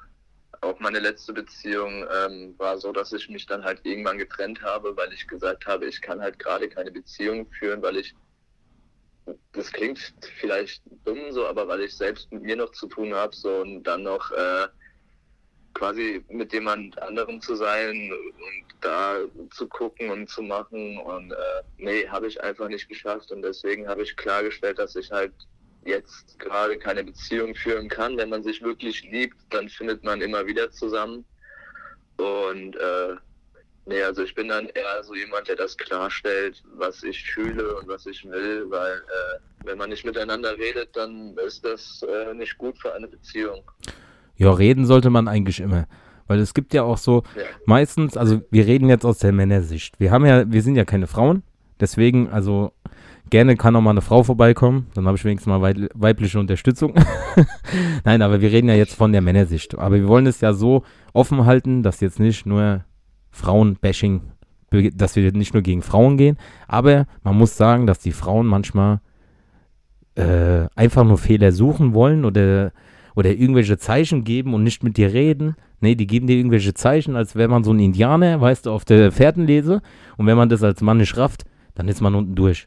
auch 0.62 0.80
meine 0.80 1.00
letzte 1.00 1.34
Beziehung 1.34 2.08
ähm, 2.12 2.56
war 2.58 2.80
so, 2.80 2.92
dass 2.92 3.14
ich 3.14 3.30
mich 3.30 3.46
dann 3.46 3.64
halt 3.64 3.82
irgendwann 3.86 4.18
getrennt 4.18 4.62
habe, 4.64 4.96
weil 4.98 5.14
ich 5.14 5.28
gesagt 5.28 5.68
habe, 5.68 5.86
ich 5.86 6.02
kann 6.02 6.22
halt 6.22 6.40
gerade 6.40 6.68
keine 6.70 6.92
Beziehung 6.92 7.52
führen, 7.52 7.82
weil 7.84 7.98
ich, 7.98 8.16
das 9.52 9.72
klingt 9.72 10.00
vielleicht 10.40 10.82
dumm 11.06 11.32
so, 11.32 11.46
aber 11.48 11.68
weil 11.68 11.82
ich 11.82 11.96
selbst 11.96 12.32
mit 12.32 12.44
mir 12.44 12.56
noch 12.56 12.72
zu 12.72 12.88
tun 12.88 13.14
habe, 13.14 13.36
so 13.36 13.62
und 13.62 13.84
dann 13.84 14.04
noch 14.04 14.32
äh, 14.32 14.68
quasi 15.74 16.24
mit 16.30 16.54
jemand 16.54 17.02
anderem 17.02 17.42
zu 17.42 17.56
sein 17.56 18.12
und 18.12 18.64
da 18.82 19.18
zu 19.52 19.68
gucken 19.68 20.10
und 20.10 20.30
zu 20.30 20.42
machen 20.42 20.98
und 21.00 21.32
äh, 21.32 21.36
nee, 21.78 22.08
habe 22.08 22.28
ich 22.28 22.42
einfach 22.42 22.68
nicht 22.68 22.90
geschafft 22.90 23.32
und 23.32 23.42
deswegen 23.42 23.88
habe 23.88 24.04
ich 24.04 24.16
klargestellt, 24.16 24.80
dass 24.80 24.96
ich 24.96 25.12
halt 25.12 25.34
jetzt 25.86 26.38
gerade 26.40 26.78
keine 26.78 27.04
Beziehung 27.04 27.56
führen 27.56 27.90
kann. 27.90 28.18
Wenn 28.18 28.30
man 28.30 28.44
sich 28.44 28.62
wirklich 28.62 29.04
liebt, 29.04 29.38
dann 29.50 29.70
findet 29.70 30.04
man 30.04 30.22
immer 30.22 30.46
wieder 30.46 30.72
zusammen 30.72 31.26
und 32.18 32.76
äh, 32.76 33.16
nee, 33.86 34.02
also 34.04 34.24
ich 34.24 34.36
bin 34.36 34.50
dann 34.50 34.68
eher 34.70 35.04
so 35.04 35.16
jemand, 35.16 35.48
der 35.48 35.56
das 35.56 35.78
klarstellt, 35.78 36.64
was 36.76 37.04
ich 37.04 37.24
fühle 37.24 37.76
und 37.78 37.88
was 37.88 38.06
ich 38.06 38.24
will, 38.26 38.70
weil 38.70 38.98
äh, 38.98 39.66
wenn 39.66 39.78
man 39.78 39.90
nicht 39.90 40.06
miteinander 40.06 40.58
redet, 40.58 40.96
dann 40.96 41.38
ist 41.38 41.66
das 41.66 42.04
äh, 42.04 42.34
nicht 42.34 42.58
gut 42.58 42.78
für 42.80 42.94
eine 42.94 43.08
Beziehung. 43.08 43.64
Ja, 44.36 44.52
reden 44.52 44.86
sollte 44.86 45.10
man 45.10 45.28
eigentlich 45.28 45.60
immer. 45.60 45.86
Weil 46.28 46.40
es 46.40 46.54
gibt 46.54 46.74
ja 46.74 46.84
auch 46.84 46.98
so, 46.98 47.24
Ja. 47.36 47.44
meistens, 47.66 48.18
also 48.18 48.42
wir 48.50 48.66
reden 48.66 48.90
jetzt 48.90 49.06
aus 49.06 49.20
der 49.20 49.32
Männersicht. 49.34 50.00
Wir 50.00 50.12
haben 50.12 50.26
ja, 50.26 50.50
wir 50.52 50.62
sind 50.62 50.76
ja 50.76 50.86
keine 50.86 51.08
Frauen, 51.08 51.44
deswegen, 51.80 52.30
also 52.30 52.72
gerne 53.30 53.56
kann 53.58 53.76
auch 53.76 53.82
mal 53.82 53.90
eine 53.92 54.02
Frau 54.02 54.24
vorbeikommen, 54.24 54.88
dann 54.94 55.06
habe 55.06 55.18
ich 55.18 55.26
wenigstens 55.26 55.50
mal 55.50 55.62
wei 55.62 55.88
weibliche 55.94 56.40
Unterstützung. 56.40 56.94
Nein, 58.06 58.22
aber 58.22 58.42
wir 58.42 58.52
reden 58.52 58.70
ja 58.70 58.76
jetzt 58.76 58.96
von 58.96 59.12
der 59.12 59.22
Männersicht. 59.22 59.78
Aber 59.78 59.96
wir 59.96 60.08
wollen 60.08 60.28
es 60.28 60.40
ja 60.42 60.54
so 60.54 60.84
offen 61.14 61.46
halten, 61.46 61.84
dass 61.84 62.00
jetzt 62.00 62.20
nicht 62.20 62.46
nur 62.46 62.84
Frauen-Bashing, 63.32 64.22
dass 64.96 65.16
wir 65.16 65.32
nicht 65.34 65.54
nur 65.54 65.64
gegen 65.64 65.82
Frauen 65.82 66.18
gehen, 66.18 66.38
aber 66.68 67.06
man 67.24 67.38
muss 67.38 67.58
sagen, 67.58 67.86
dass 67.86 68.00
die 68.00 68.12
Frauen 68.12 68.48
manchmal 68.48 69.02
äh, 70.16 70.68
einfach 70.76 71.04
nur 71.04 71.18
Fehler 71.18 71.52
suchen 71.52 71.94
wollen 71.94 72.24
oder, 72.26 72.72
oder 73.16 73.32
irgendwelche 73.32 73.78
Zeichen 73.78 74.24
geben 74.24 74.54
und 74.54 74.64
nicht 74.64 74.84
mit 74.84 74.98
dir 74.98 75.14
reden. 75.14 75.56
Nee, 75.82 75.96
die 75.96 76.08
geben 76.08 76.28
dir 76.28 76.38
irgendwelche 76.38 76.74
Zeichen, 76.74 77.16
als 77.16 77.36
wäre 77.36 77.50
man 77.50 77.64
so 77.64 77.72
ein 77.72 77.80
Indianer, 77.80 78.40
weißt 78.42 78.66
du, 78.66 78.72
auf 78.72 78.86
der 78.86 79.12
Fährtenlese. 79.12 79.82
Und 80.18 80.26
wenn 80.26 80.38
man 80.38 80.50
das 80.50 80.64
als 80.64 80.82
Mann 80.82 80.98
nicht 80.98 81.18
rafft, 81.18 81.46
dann 81.76 81.88
ist 81.88 82.02
man 82.02 82.16
unten 82.16 82.36
durch. 82.36 82.66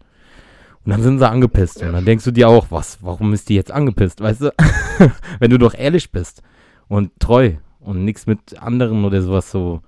Und 0.85 0.93
dann 0.93 1.03
sind 1.03 1.19
sie 1.19 1.29
angepisst. 1.29 1.83
Und 1.83 1.93
dann 1.93 2.05
denkst 2.05 2.25
du 2.25 2.31
dir 2.31 2.49
auch, 2.49 2.67
was, 2.71 3.03
warum 3.03 3.33
ist 3.33 3.49
die 3.49 3.55
jetzt 3.55 3.73
angepisst, 3.73 4.21
weißt 4.21 4.43
du? 4.43 4.55
wenn 5.41 5.51
du 5.51 5.59
doch 5.59 5.75
ehrlich 5.75 6.13
bist 6.13 6.43
und 6.89 7.11
treu 7.19 7.55
und 7.81 8.05
nichts 8.05 8.27
mit 8.27 8.61
anderen 8.63 9.05
oder 9.05 9.21
sowas 9.21 9.51
so 9.51 9.81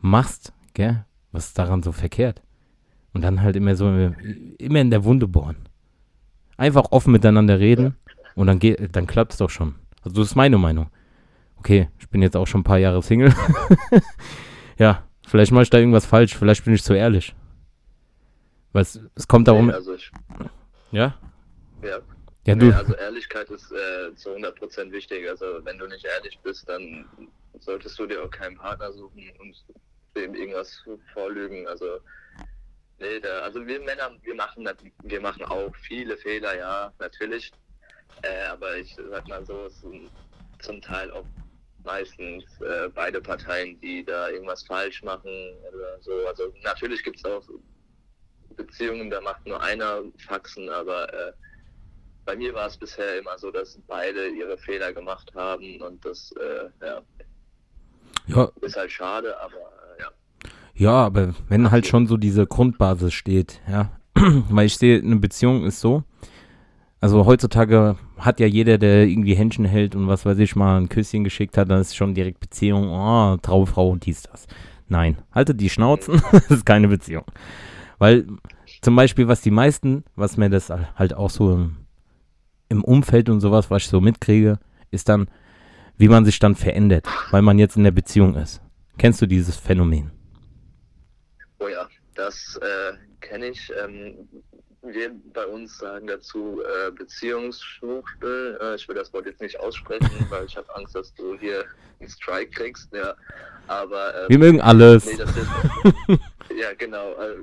machst, 0.00 0.52
gell? 0.74 1.04
Was 1.32 1.46
ist 1.46 1.58
daran 1.58 1.82
so 1.82 1.90
verkehrt? 1.90 2.42
Und 3.12 3.22
dann 3.22 3.42
halt 3.42 3.56
immer 3.56 3.74
so, 3.74 3.88
immer 4.58 4.80
in 4.80 4.90
der 4.90 5.04
Wunde 5.04 5.26
bohren. 5.26 5.56
Einfach 6.56 6.92
offen 6.92 7.10
miteinander 7.10 7.58
reden 7.58 7.96
und 8.36 8.46
dann 8.46 8.60
geht, 8.60 8.94
dann 8.94 9.08
klappt 9.08 9.32
es 9.32 9.38
doch 9.38 9.50
schon. 9.50 9.74
Also 10.04 10.20
das 10.20 10.30
ist 10.30 10.34
meine 10.36 10.58
Meinung. 10.58 10.90
Okay, 11.56 11.88
ich 11.98 12.08
bin 12.10 12.20
jetzt 12.22 12.36
auch 12.36 12.46
schon 12.46 12.60
ein 12.60 12.64
paar 12.64 12.78
Jahre 12.78 13.02
Single. 13.02 13.34
ja, 14.78 15.08
vielleicht 15.26 15.50
mache 15.52 15.62
ich 15.62 15.70
da 15.70 15.78
irgendwas 15.78 16.04
falsch, 16.04 16.36
vielleicht 16.36 16.64
bin 16.64 16.74
ich 16.74 16.82
zu 16.82 16.92
ehrlich. 16.92 17.34
Weil 18.72 18.82
es, 18.82 19.00
es 19.14 19.26
kommt 19.26 19.48
darum. 19.48 19.68
Nee, 19.68 19.72
also 19.72 19.94
ich, 19.94 20.10
ja? 20.92 21.18
ja. 21.82 22.00
Ja, 22.46 22.54
Nee, 22.54 22.70
du. 22.70 22.76
also 22.76 22.94
Ehrlichkeit 22.94 23.48
ist 23.48 23.72
äh, 23.72 24.14
zu 24.16 24.30
100% 24.30 24.92
wichtig. 24.92 25.26
Also 25.28 25.64
wenn 25.64 25.78
du 25.78 25.86
nicht 25.86 26.04
ehrlich 26.04 26.38
bist, 26.42 26.68
dann 26.68 27.06
solltest 27.60 27.98
du 27.98 28.06
dir 28.06 28.22
auch 28.22 28.30
keinen 28.30 28.58
Partner 28.58 28.92
suchen 28.92 29.30
und 29.40 29.64
dem 30.14 30.34
irgendwas 30.34 30.84
vorlügen. 31.14 31.66
Also 31.66 31.86
nee, 32.98 33.18
da, 33.20 33.40
also 33.40 33.66
wir 33.66 33.80
Männer, 33.80 34.10
wir 34.22 34.34
machen 34.34 34.68
wir 35.04 35.20
machen 35.22 35.44
auch 35.44 35.74
viele 35.76 36.18
Fehler, 36.18 36.56
ja, 36.58 36.92
natürlich. 36.98 37.50
Äh, 38.22 38.46
aber 38.50 38.76
ich 38.76 38.96
sag 39.10 39.28
mal 39.28 39.44
so, 39.44 39.66
es 39.66 39.80
sind 39.80 40.10
zum 40.60 40.80
Teil 40.80 41.10
auch 41.10 41.24
meistens 41.84 42.44
äh, 42.60 42.88
beide 42.94 43.20
Parteien, 43.20 43.78
die 43.80 44.04
da 44.04 44.30
irgendwas 44.30 44.62
falsch 44.62 45.02
machen 45.02 45.30
oder 45.68 46.00
so. 46.00 46.12
Also 46.26 46.52
natürlich 46.62 47.02
gibt 47.04 47.18
es 47.18 47.24
auch 47.24 47.42
Beziehungen, 48.56 49.10
da 49.10 49.20
macht 49.20 49.46
nur 49.46 49.60
einer 49.62 50.02
Faxen, 50.26 50.68
aber 50.70 51.12
äh, 51.12 51.32
bei 52.24 52.36
mir 52.36 52.54
war 52.54 52.68
es 52.68 52.76
bisher 52.76 53.18
immer 53.18 53.38
so, 53.38 53.50
dass 53.50 53.78
beide 53.86 54.28
ihre 54.28 54.56
Fehler 54.56 54.92
gemacht 54.92 55.30
haben 55.34 55.80
und 55.82 56.04
das 56.04 56.32
äh, 56.32 56.86
ja, 56.86 57.02
Ja, 58.26 58.50
ist 58.62 58.76
halt 58.76 58.90
schade, 58.90 59.38
aber 59.40 59.56
äh, 59.98 60.02
ja. 60.02 60.10
Ja, 60.74 60.92
aber 61.06 61.34
wenn 61.48 61.70
halt 61.70 61.86
schon 61.86 62.06
so 62.06 62.16
diese 62.16 62.46
Grundbasis 62.46 63.12
steht, 63.12 63.60
ja. 63.68 63.90
Weil 64.14 64.66
ich 64.66 64.78
sehe, 64.78 65.00
eine 65.00 65.16
Beziehung 65.16 65.66
ist 65.66 65.80
so. 65.80 66.04
Also 67.04 67.26
heutzutage 67.26 67.96
hat 68.16 68.40
ja 68.40 68.46
jeder, 68.46 68.78
der 68.78 69.06
irgendwie 69.06 69.34
Händchen 69.34 69.66
hält 69.66 69.94
und 69.94 70.08
was 70.08 70.24
weiß 70.24 70.38
ich 70.38 70.56
mal 70.56 70.80
ein 70.80 70.88
Küsschen 70.88 71.22
geschickt 71.22 71.58
hat, 71.58 71.68
dann 71.68 71.82
ist 71.82 71.94
schon 71.94 72.14
direkt 72.14 72.40
Beziehung, 72.40 72.88
oh, 72.88 73.36
Traufrau 73.42 73.90
und 73.90 74.06
dies, 74.06 74.22
das. 74.22 74.46
Nein, 74.88 75.18
haltet 75.30 75.60
die 75.60 75.68
Schnauzen, 75.68 76.22
das 76.32 76.50
ist 76.50 76.64
keine 76.64 76.88
Beziehung. 76.88 77.26
Weil 77.98 78.26
zum 78.80 78.96
Beispiel, 78.96 79.28
was 79.28 79.42
die 79.42 79.50
meisten, 79.50 80.04
was 80.16 80.38
mir 80.38 80.48
das 80.48 80.70
halt 80.70 81.12
auch 81.12 81.28
so 81.28 81.52
im, 81.52 81.76
im 82.70 82.82
Umfeld 82.82 83.28
und 83.28 83.42
sowas, 83.42 83.70
was 83.70 83.82
ich 83.82 83.88
so 83.90 84.00
mitkriege, 84.00 84.58
ist 84.90 85.10
dann, 85.10 85.28
wie 85.98 86.08
man 86.08 86.24
sich 86.24 86.38
dann 86.38 86.54
verändert, 86.54 87.06
weil 87.32 87.42
man 87.42 87.58
jetzt 87.58 87.76
in 87.76 87.84
der 87.84 87.90
Beziehung 87.90 88.34
ist. 88.34 88.62
Kennst 88.96 89.20
du 89.20 89.26
dieses 89.26 89.56
Phänomen? 89.56 90.10
Oh 91.58 91.68
ja, 91.68 91.86
das 92.14 92.58
äh, 92.62 92.94
kenne 93.20 93.48
ich. 93.48 93.70
Ähm, 93.84 94.26
wir 94.92 95.10
bei 95.32 95.46
uns 95.46 95.78
sagen 95.78 96.06
dazu 96.06 96.62
äh, 96.62 96.90
Beziehungsschwuchtel. 96.90 98.58
Äh, 98.60 98.74
ich 98.76 98.88
will 98.88 98.94
das 98.94 99.12
Wort 99.12 99.26
jetzt 99.26 99.40
nicht 99.40 99.58
aussprechen, 99.60 100.26
weil 100.30 100.46
ich 100.46 100.56
habe 100.56 100.74
Angst, 100.74 100.94
dass 100.94 101.14
du 101.14 101.38
hier 101.38 101.64
einen 102.00 102.08
Strike 102.08 102.50
kriegst. 102.50 102.92
Ja, 102.92 103.14
aber 103.66 104.14
ähm, 104.22 104.28
Wir 104.28 104.38
mögen 104.38 104.60
alles. 104.60 105.06
Nee, 105.06 105.12
ist. 105.12 106.20
ja, 106.60 106.74
genau. 106.74 107.12
äh, 107.14 107.42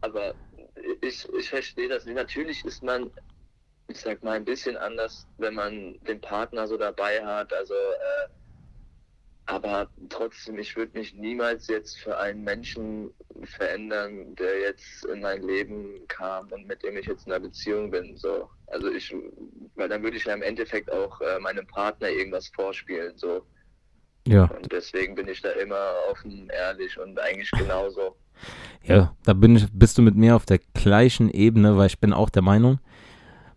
Aber 0.00 0.34
ich, 1.00 1.28
ich 1.38 1.48
verstehe 1.48 1.88
das 1.88 2.04
nicht. 2.04 2.16
Natürlich 2.16 2.64
ist 2.64 2.82
man, 2.82 3.10
ich 3.88 4.00
sag 4.00 4.22
mal, 4.22 4.32
ein 4.32 4.44
bisschen 4.44 4.76
anders, 4.76 5.26
wenn 5.38 5.54
man 5.54 5.98
den 6.06 6.20
Partner 6.20 6.66
so 6.66 6.76
dabei 6.76 7.24
hat. 7.24 7.52
Also, 7.52 7.74
äh, 7.74 8.28
aber 9.46 9.88
trotzdem, 10.08 10.58
ich 10.58 10.74
würde 10.74 10.98
mich 10.98 11.14
niemals 11.14 11.68
jetzt 11.68 11.98
für 11.98 12.18
einen 12.18 12.44
Menschen 12.44 13.10
verändern, 13.42 14.34
der 14.36 14.60
jetzt 14.60 15.04
in 15.04 15.20
mein 15.20 15.42
Leben 15.42 16.00
kam 16.08 16.48
und 16.50 16.66
mit 16.66 16.82
dem 16.82 16.96
ich 16.96 17.06
jetzt 17.06 17.26
in 17.26 17.32
einer 17.32 17.44
Beziehung 17.44 17.90
bin. 17.90 18.16
So. 18.16 18.48
Also 18.68 18.90
ich, 18.90 19.14
weil 19.74 19.88
dann 19.88 20.02
würde 20.02 20.16
ich 20.16 20.24
ja 20.24 20.32
im 20.32 20.42
Endeffekt 20.42 20.90
auch 20.90 21.20
äh, 21.20 21.38
meinem 21.40 21.66
Partner 21.66 22.08
irgendwas 22.08 22.48
vorspielen. 22.48 23.16
So. 23.16 23.44
Ja, 24.26 24.44
Und 24.44 24.72
deswegen 24.72 25.14
bin 25.14 25.28
ich 25.28 25.42
da 25.42 25.50
immer 25.50 25.92
offen, 26.10 26.48
ehrlich 26.50 26.98
und 26.98 27.20
eigentlich 27.20 27.50
genauso. 27.50 28.16
ja, 28.82 29.14
da 29.24 29.34
bin 29.34 29.56
ich, 29.56 29.66
bist 29.72 29.98
du 29.98 30.02
mit 30.02 30.16
mir 30.16 30.36
auf 30.36 30.46
der 30.46 30.60
gleichen 30.72 31.30
Ebene, 31.30 31.76
weil 31.76 31.88
ich 31.88 32.00
bin 32.00 32.14
auch 32.14 32.30
der 32.30 32.42
Meinung, 32.42 32.80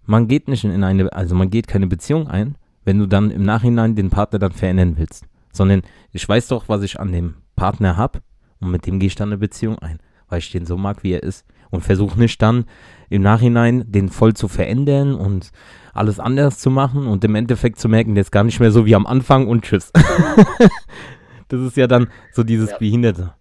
man 0.06 0.28
geht 0.28 0.50
nicht 0.50 0.66
in 0.66 0.84
eine, 0.84 1.12
also 1.14 1.36
man 1.36 1.50
geht 1.50 1.68
keine 1.68 1.88
Beziehung 1.88 2.28
ein, 2.28 2.56
wenn 2.84 3.00
du 3.00 3.06
dann 3.06 3.32
im 3.32 3.44
Nachhinein 3.44 3.96
den 3.96 4.10
Partner 4.10 4.40
dann 4.40 4.52
verändern 4.52 4.96
willst, 4.98 5.26
sondern 5.58 5.82
ich 6.12 6.28
weiß 6.28 6.48
doch, 6.48 6.70
was 6.70 6.84
ich 6.84 7.00
an 7.00 7.12
dem 7.12 7.36
Partner 7.56 7.98
hab 7.98 8.22
und 8.60 8.72
mit 8.72 8.86
dem 8.86 9.00
gehe 9.00 9.08
ich 9.08 9.16
dann 9.16 9.30
eine 9.30 9.38
Beziehung 9.38 9.78
ein, 9.80 10.00
weil 10.30 10.40
ich 10.40 10.52
den 10.52 10.66
so 10.66 10.78
mag, 10.78 11.04
wie 11.04 11.14
er 11.14 11.24
ist 11.24 11.46
und 11.70 11.84
versuche 11.84 12.20
nicht 12.20 12.42
dann 12.42 12.66
im 13.10 13.22
Nachhinein 13.22 13.84
den 13.92 14.10
voll 14.10 14.34
zu 14.34 14.48
verändern 14.48 15.16
und 15.16 15.52
alles 15.94 16.20
anders 16.20 16.60
zu 16.60 16.70
machen 16.70 17.08
und 17.08 17.24
im 17.24 17.36
Endeffekt 17.36 17.80
zu 17.80 17.90
merken, 17.90 18.16
der 18.16 18.22
ist 18.22 18.32
gar 18.32 18.44
nicht 18.44 18.60
mehr 18.60 18.72
so 18.72 18.86
wie 18.86 18.96
am 18.96 19.08
Anfang 19.08 19.48
und 19.48 19.64
tschüss. 19.64 19.92
das 21.48 21.62
ist 21.62 21.78
ja 21.78 21.88
dann 21.88 22.08
so 22.32 22.44
dieses 22.44 22.72
Ja. 22.72 22.78
Behinderte. 22.78 23.34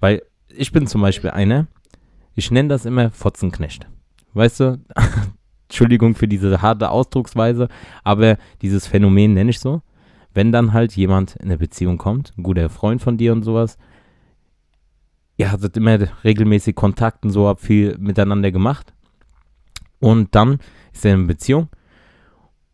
Weil 0.00 0.22
ich 0.48 0.72
bin 0.72 0.86
zum 0.86 1.00
Beispiel 1.00 1.30
einer, 1.30 1.66
ich 2.34 2.50
nenne 2.50 2.68
das 2.68 2.86
immer 2.86 3.10
Fotzenknecht. 3.10 3.86
Weißt 4.34 4.60
du? 4.60 4.80
Entschuldigung 5.68 6.14
für 6.14 6.28
diese 6.28 6.62
harte 6.62 6.90
Ausdrucksweise, 6.90 7.68
aber 8.04 8.36
dieses 8.62 8.86
Phänomen 8.86 9.34
nenne 9.34 9.50
ich 9.50 9.58
so. 9.58 9.82
Wenn 10.36 10.52
dann 10.52 10.74
halt 10.74 10.92
jemand 10.92 11.36
in 11.36 11.46
eine 11.46 11.56
Beziehung 11.56 11.96
kommt, 11.96 12.34
ein 12.36 12.42
guter 12.42 12.68
Freund 12.68 13.00
von 13.00 13.16
dir 13.16 13.32
und 13.32 13.42
sowas, 13.42 13.78
ihr 15.38 15.50
hattet 15.50 15.78
immer 15.78 15.98
regelmäßig 16.24 16.74
Kontakt 16.74 17.24
und 17.24 17.30
so, 17.30 17.48
habt 17.48 17.62
viel 17.62 17.96
miteinander 17.96 18.52
gemacht. 18.52 18.92
Und 19.98 20.34
dann 20.34 20.58
ist 20.92 21.06
er 21.06 21.14
in 21.14 21.20
einer 21.20 21.28
Beziehung 21.28 21.68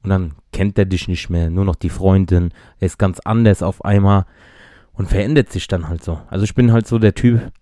und 0.02 0.10
dann 0.10 0.34
kennt 0.52 0.76
er 0.76 0.86
dich 0.86 1.06
nicht 1.06 1.30
mehr, 1.30 1.50
nur 1.50 1.64
noch 1.64 1.76
die 1.76 1.88
Freundin, 1.88 2.50
er 2.80 2.86
ist 2.86 2.98
ganz 2.98 3.20
anders 3.20 3.62
auf 3.62 3.84
einmal 3.84 4.26
und 4.92 5.08
verändert 5.08 5.52
sich 5.52 5.68
dann 5.68 5.88
halt 5.88 6.02
so. 6.02 6.20
Also 6.26 6.42
ich 6.42 6.56
bin 6.56 6.72
halt 6.72 6.88
so 6.88 6.98
der 6.98 7.14
Typ 7.14 7.52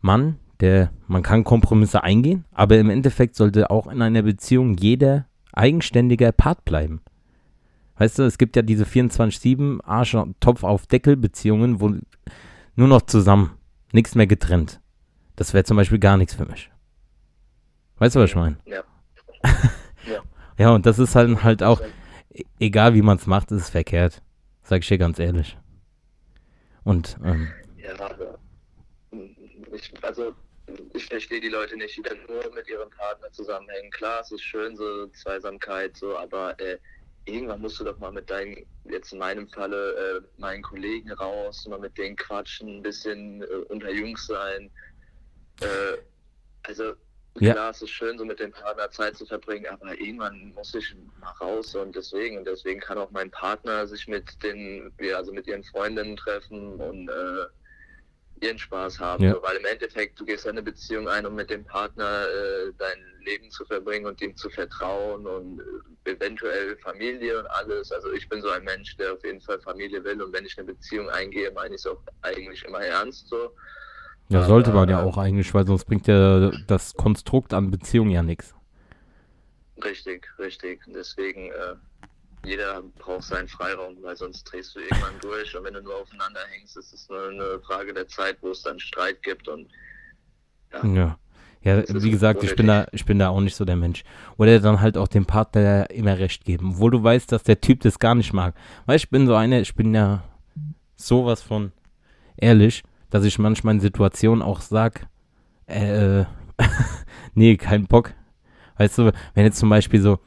Mann, 0.00 0.36
der, 0.60 0.92
man 1.08 1.24
kann 1.24 1.42
Kompromisse 1.42 2.04
eingehen, 2.04 2.44
aber 2.52 2.78
im 2.78 2.90
Endeffekt 2.90 3.34
sollte 3.34 3.72
auch 3.72 3.88
in 3.88 4.02
einer 4.02 4.22
Beziehung 4.22 4.76
jeder 4.76 5.26
eigenständiger 5.52 6.30
Part 6.30 6.64
bleiben. 6.64 7.00
Weißt 7.98 8.18
du, 8.18 8.22
es 8.22 8.38
gibt 8.38 8.56
ja 8.56 8.62
diese 8.62 8.84
24-7 8.84 9.80
Arsch 9.84 10.16
Topf 10.40 10.62
auf 10.62 10.86
Deckel 10.86 11.16
Beziehungen, 11.16 11.80
wo 11.80 11.88
nur 12.76 12.88
noch 12.88 13.02
zusammen, 13.02 13.58
nichts 13.92 14.14
mehr 14.14 14.26
getrennt. 14.28 14.80
Das 15.36 15.52
wäre 15.52 15.64
zum 15.64 15.76
Beispiel 15.76 15.98
gar 15.98 16.16
nichts 16.16 16.34
für 16.34 16.46
mich. 16.46 16.70
Weißt 17.98 18.14
du, 18.16 18.20
was 18.20 18.30
ich 18.30 18.36
meine? 18.36 18.56
Ja. 20.06 20.22
Ja, 20.56 20.70
und 20.70 20.86
das 20.86 20.98
ist 20.98 21.14
halt, 21.14 21.42
halt 21.44 21.62
auch, 21.62 21.80
e- 22.32 22.44
egal 22.58 22.94
wie 22.94 23.02
man 23.02 23.18
es 23.18 23.26
macht, 23.26 23.50
ist 23.52 23.62
es 23.62 23.70
verkehrt. 23.70 24.22
Sag 24.62 24.80
ich 24.82 24.88
dir 24.88 24.96
ganz 24.98 25.18
ehrlich. 25.18 25.58
Und, 26.82 27.18
ähm, 27.24 27.48
Ja, 27.76 27.92
aber 28.00 28.38
ich, 29.72 29.92
also 30.02 30.34
ich 30.94 31.06
verstehe 31.06 31.40
die 31.40 31.48
Leute 31.48 31.76
nicht, 31.76 31.96
die 31.96 32.02
dann 32.02 32.16
nur 32.26 32.54
mit 32.54 32.68
ihrem 32.68 32.90
Partner 32.90 33.30
zusammenhängen. 33.32 33.90
Klar, 33.90 34.20
es 34.22 34.32
ist 34.32 34.42
schön, 34.42 34.76
so 34.76 35.06
Zweisamkeit, 35.08 35.96
so, 35.96 36.16
aber 36.16 36.58
äh, 36.60 36.78
irgendwann 37.28 37.60
musst 37.60 37.78
du 37.80 37.84
doch 37.84 37.98
mal 37.98 38.12
mit 38.12 38.28
deinen, 38.30 38.66
jetzt 38.84 39.12
in 39.12 39.18
meinem 39.18 39.48
Falle, 39.48 39.92
äh, 39.94 40.40
meinen 40.40 40.62
Kollegen 40.62 41.12
raus, 41.12 41.66
mal 41.68 41.78
mit 41.78 41.96
denen 41.98 42.16
quatschen, 42.16 42.78
ein 42.78 42.82
bisschen 42.82 43.42
äh, 43.42 43.46
unter 43.68 43.90
Jungs 43.90 44.26
sein. 44.26 44.70
Äh, 45.60 45.98
also 46.64 46.94
Ja. 47.40 47.52
klar, 47.52 47.70
es 47.70 47.82
ist 47.82 47.90
schön, 47.90 48.18
so 48.18 48.24
mit 48.24 48.40
dem 48.40 48.50
Partner 48.52 48.90
Zeit 48.90 49.16
zu 49.16 49.24
verbringen, 49.26 49.66
aber 49.66 49.98
irgendwann 50.00 50.52
muss 50.54 50.74
ich 50.74 50.94
mal 51.20 51.30
raus 51.40 51.74
und 51.76 51.94
deswegen, 51.94 52.38
und 52.38 52.46
deswegen 52.46 52.80
kann 52.80 52.98
auch 52.98 53.10
mein 53.12 53.30
Partner 53.30 53.86
sich 53.86 54.08
mit 54.08 54.42
den, 54.42 54.92
ja, 55.00 55.16
also 55.18 55.32
mit 55.32 55.46
ihren 55.46 55.62
Freundinnen 55.64 56.16
treffen 56.16 56.74
und 56.80 57.08
äh, 57.08 57.46
ihren 58.42 58.58
Spaß 58.58 59.00
haben. 59.00 59.24
Ja. 59.24 59.34
So, 59.34 59.42
weil 59.42 59.56
im 59.56 59.64
Endeffekt, 59.64 60.18
du 60.18 60.24
gehst 60.24 60.44
in 60.44 60.52
eine 60.52 60.62
Beziehung 60.62 61.08
ein, 61.08 61.26
um 61.26 61.34
mit 61.34 61.50
dem 61.50 61.64
Partner 61.64 62.24
äh, 62.26 62.72
dein 62.78 62.98
Leben 63.24 63.50
zu 63.50 63.64
verbringen 63.64 64.06
und 64.06 64.20
ihm 64.20 64.36
zu 64.36 64.48
vertrauen 64.50 65.26
und 65.26 65.60
äh, 66.04 66.10
eventuell 66.12 66.76
Familie 66.78 67.40
und 67.40 67.46
alles. 67.46 67.92
Also 67.92 68.12
ich 68.12 68.28
bin 68.28 68.40
so 68.40 68.50
ein 68.50 68.64
Mensch, 68.64 68.96
der 68.96 69.14
auf 69.14 69.24
jeden 69.24 69.40
Fall 69.40 69.60
Familie 69.60 70.02
will 70.04 70.20
und 70.22 70.32
wenn 70.32 70.44
ich 70.44 70.58
eine 70.58 70.72
Beziehung 70.72 71.08
eingehe, 71.10 71.50
meine 71.52 71.74
ich 71.74 71.80
es 71.80 71.86
auch 71.86 72.00
eigentlich 72.22 72.64
immer 72.64 72.80
ernst 72.80 73.28
so. 73.28 73.52
ja, 74.28 74.38
Aber, 74.38 74.48
sollte 74.48 74.72
man 74.72 74.88
ja 74.88 75.00
ähm, 75.02 75.08
auch 75.08 75.18
eigentlich, 75.18 75.52
weil 75.54 75.66
sonst 75.66 75.84
bringt 75.84 76.06
ja 76.06 76.50
das 76.66 76.94
Konstrukt 76.94 77.52
an 77.52 77.70
Beziehung 77.70 78.10
ja 78.10 78.22
nichts. 78.22 78.54
Richtig, 79.84 80.28
richtig. 80.38 80.80
Deswegen, 80.86 81.50
äh, 81.52 81.74
jeder 82.48 82.82
braucht 82.98 83.24
seinen 83.24 83.48
Freiraum, 83.48 83.96
weil 84.02 84.16
sonst 84.16 84.44
drehst 84.44 84.74
du 84.74 84.80
irgendwann 84.80 85.14
durch 85.20 85.56
und 85.56 85.64
wenn 85.64 85.74
du 85.74 85.82
nur 85.82 85.96
aufeinander 85.96 86.40
hängst, 86.50 86.76
ist 86.76 86.92
es 86.92 87.08
nur 87.08 87.28
eine 87.28 87.60
Frage 87.60 87.92
der 87.92 88.08
Zeit, 88.08 88.38
wo 88.40 88.50
es 88.50 88.62
dann 88.62 88.78
Streit 88.80 89.22
gibt 89.22 89.48
und 89.48 89.68
ja. 90.72 90.86
ja. 90.86 91.18
Ja, 91.60 91.82
wie 91.88 92.10
gesagt, 92.10 92.44
ich 92.44 92.54
bin 92.54 92.68
da, 92.68 92.86
ich 92.92 93.04
bin 93.04 93.18
da 93.18 93.30
auch 93.30 93.40
nicht 93.40 93.56
so 93.56 93.64
der 93.64 93.74
Mensch. 93.74 94.04
Oder 94.36 94.60
dann 94.60 94.80
halt 94.80 94.96
auch 94.96 95.08
dem 95.08 95.26
Partner 95.26 95.90
immer 95.90 96.16
recht 96.16 96.44
geben, 96.44 96.70
obwohl 96.74 96.92
du 96.92 97.02
weißt, 97.02 97.32
dass 97.32 97.42
der 97.42 97.60
Typ 97.60 97.80
das 97.80 97.98
gar 97.98 98.14
nicht 98.14 98.32
mag. 98.32 98.54
Weil 98.86 98.96
ich 98.96 99.10
bin 99.10 99.26
so 99.26 99.34
einer, 99.34 99.60
ich 99.60 99.74
bin 99.74 99.92
ja 99.92 100.22
sowas 100.94 101.42
von 101.42 101.72
ehrlich, 102.36 102.84
dass 103.10 103.24
ich 103.24 103.40
manchmal 103.40 103.74
in 103.74 103.80
Situationen 103.80 104.40
auch 104.40 104.60
sag, 104.60 105.08
äh, 105.66 106.24
nee, 107.34 107.56
kein 107.56 107.86
Bock. 107.86 108.14
Weißt 108.76 108.98
du, 108.98 109.12
wenn 109.34 109.44
jetzt 109.44 109.58
zum 109.58 109.68
Beispiel 109.68 110.00
so, 110.00 110.20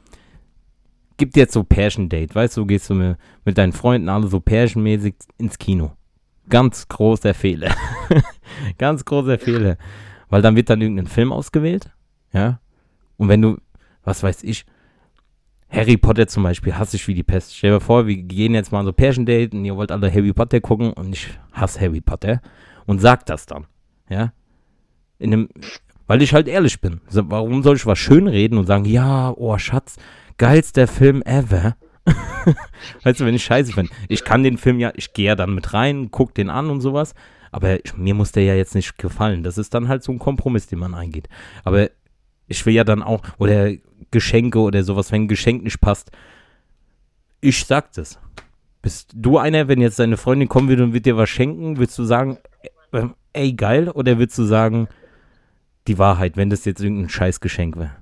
gibt 1.22 1.36
jetzt 1.36 1.52
so 1.52 1.62
Pärchen-Date, 1.62 2.34
weißt 2.34 2.56
du, 2.56 2.66
gehst 2.66 2.90
du 2.90 2.94
mit, 2.94 3.16
mit 3.44 3.56
deinen 3.56 3.72
Freunden 3.72 4.08
alle 4.08 4.26
so 4.26 4.40
pärchenmäßig 4.40 5.14
ins 5.38 5.56
Kino. 5.56 5.92
Ganz 6.48 6.88
großer 6.88 7.32
Fehler. 7.32 7.72
Ganz 8.78 9.04
großer 9.04 9.38
Fehler. 9.38 9.76
Weil 10.28 10.42
dann 10.42 10.56
wird 10.56 10.68
dann 10.68 10.80
irgendein 10.80 11.06
Film 11.06 11.32
ausgewählt, 11.32 11.92
ja. 12.32 12.58
Und 13.18 13.28
wenn 13.28 13.40
du, 13.40 13.58
was 14.02 14.24
weiß 14.24 14.42
ich, 14.42 14.64
Harry 15.68 15.96
Potter 15.96 16.26
zum 16.26 16.42
Beispiel 16.42 16.74
hasse 16.74 16.96
ich 16.96 17.06
wie 17.06 17.14
die 17.14 17.22
Pest. 17.22 17.56
Stell 17.56 17.70
dir 17.70 17.80
vor, 17.80 18.08
wir 18.08 18.16
gehen 18.16 18.54
jetzt 18.54 18.72
mal 18.72 18.84
so 18.84 18.92
Pärchen-Date 18.92 19.54
und 19.54 19.64
ihr 19.64 19.76
wollt 19.76 19.92
alle 19.92 20.12
Harry 20.12 20.32
Potter 20.32 20.60
gucken 20.60 20.92
und 20.92 21.12
ich 21.12 21.28
hasse 21.52 21.80
Harry 21.80 22.00
Potter 22.00 22.42
und 22.86 23.00
sag 23.00 23.26
das 23.26 23.46
dann, 23.46 23.66
ja. 24.08 24.32
In 25.20 25.32
einem, 25.32 25.48
weil 26.08 26.20
ich 26.20 26.34
halt 26.34 26.48
ehrlich 26.48 26.80
bin. 26.80 27.00
Warum 27.12 27.62
soll 27.62 27.76
ich 27.76 27.86
was 27.86 28.00
schönreden 28.00 28.58
und 28.58 28.66
sagen, 28.66 28.86
ja, 28.86 29.32
oh 29.36 29.56
Schatz, 29.56 29.98
geilster 30.42 30.88
Film 30.88 31.22
ever. 31.22 31.76
weißt 33.04 33.20
du, 33.20 33.24
wenn 33.24 33.34
ich 33.36 33.44
scheiße 33.44 33.74
bin. 33.74 33.88
Ich 34.08 34.24
kann 34.24 34.42
den 34.42 34.58
Film 34.58 34.80
ja, 34.80 34.90
ich 34.96 35.12
gehe 35.12 35.26
ja 35.26 35.36
dann 35.36 35.54
mit 35.54 35.72
rein, 35.72 36.10
guck 36.10 36.34
den 36.34 36.50
an 36.50 36.68
und 36.68 36.80
sowas. 36.80 37.14
Aber 37.52 37.84
ich, 37.84 37.96
mir 37.96 38.14
muss 38.14 38.32
der 38.32 38.42
ja 38.42 38.56
jetzt 38.56 38.74
nicht 38.74 38.98
gefallen. 38.98 39.44
Das 39.44 39.56
ist 39.56 39.72
dann 39.72 39.86
halt 39.86 40.02
so 40.02 40.10
ein 40.10 40.18
Kompromiss, 40.18 40.66
den 40.66 40.80
man 40.80 40.94
eingeht. 40.94 41.28
Aber 41.62 41.90
ich 42.48 42.66
will 42.66 42.74
ja 42.74 42.82
dann 42.82 43.04
auch, 43.04 43.22
oder 43.38 43.70
Geschenke 44.10 44.58
oder 44.58 44.82
sowas, 44.82 45.12
wenn 45.12 45.22
ein 45.22 45.28
Geschenk 45.28 45.62
nicht 45.62 45.80
passt. 45.80 46.10
Ich 47.40 47.64
sag 47.64 47.92
das. 47.92 48.18
Bist 48.82 49.12
du 49.14 49.38
einer, 49.38 49.68
wenn 49.68 49.80
jetzt 49.80 50.00
deine 50.00 50.16
Freundin 50.16 50.48
kommen 50.48 50.68
würde 50.68 50.82
und 50.82 50.92
wird 50.92 51.06
dir 51.06 51.16
was 51.16 51.30
schenken, 51.30 51.78
willst 51.78 51.96
du 52.00 52.02
sagen, 52.02 52.38
äh, 52.90 53.06
ey, 53.32 53.52
geil? 53.52 53.90
Oder 53.90 54.18
willst 54.18 54.36
du 54.38 54.42
sagen, 54.42 54.88
die 55.86 55.98
Wahrheit, 55.98 56.36
wenn 56.36 56.50
das 56.50 56.64
jetzt 56.64 56.82
irgendein 56.82 57.10
Scheißgeschenk 57.10 57.76
wäre? 57.76 58.01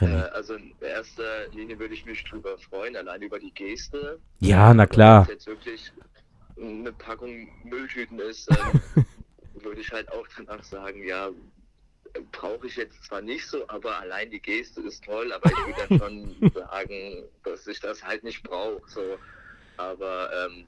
Äh, 0.00 0.30
also 0.32 0.54
in 0.54 0.74
erster 0.80 1.48
Linie 1.48 1.78
würde 1.78 1.94
ich 1.94 2.04
mich 2.06 2.24
drüber 2.24 2.56
freuen, 2.58 2.96
allein 2.96 3.22
über 3.22 3.38
die 3.38 3.52
Geste. 3.52 4.20
Ja, 4.40 4.72
na 4.74 4.86
klar. 4.86 5.26
Wenn 5.26 5.36
es 5.36 5.44
jetzt 5.44 5.46
wirklich 5.46 5.92
eine 6.60 6.92
Packung 6.92 7.48
Mülltüten 7.64 8.18
ist, 8.18 8.48
ähm, 8.50 9.04
würde 9.62 9.80
ich 9.80 9.90
halt 9.92 10.10
auch 10.12 10.26
danach 10.36 10.62
sagen, 10.64 11.04
ja, 11.06 11.30
brauche 12.32 12.66
ich 12.66 12.76
jetzt 12.76 13.04
zwar 13.04 13.20
nicht 13.20 13.46
so, 13.46 13.68
aber 13.68 13.98
allein 13.98 14.30
die 14.30 14.40
Geste 14.40 14.80
ist 14.82 15.04
toll, 15.04 15.32
aber 15.32 15.50
ich 15.50 15.66
würde 15.66 15.88
dann 15.88 15.98
schon 15.98 16.50
sagen, 16.54 17.24
dass 17.44 17.66
ich 17.66 17.80
das 17.80 18.02
halt 18.02 18.24
nicht 18.24 18.42
brauche. 18.42 18.82
So. 18.88 19.18
Aber 19.76 20.30
ähm, 20.32 20.66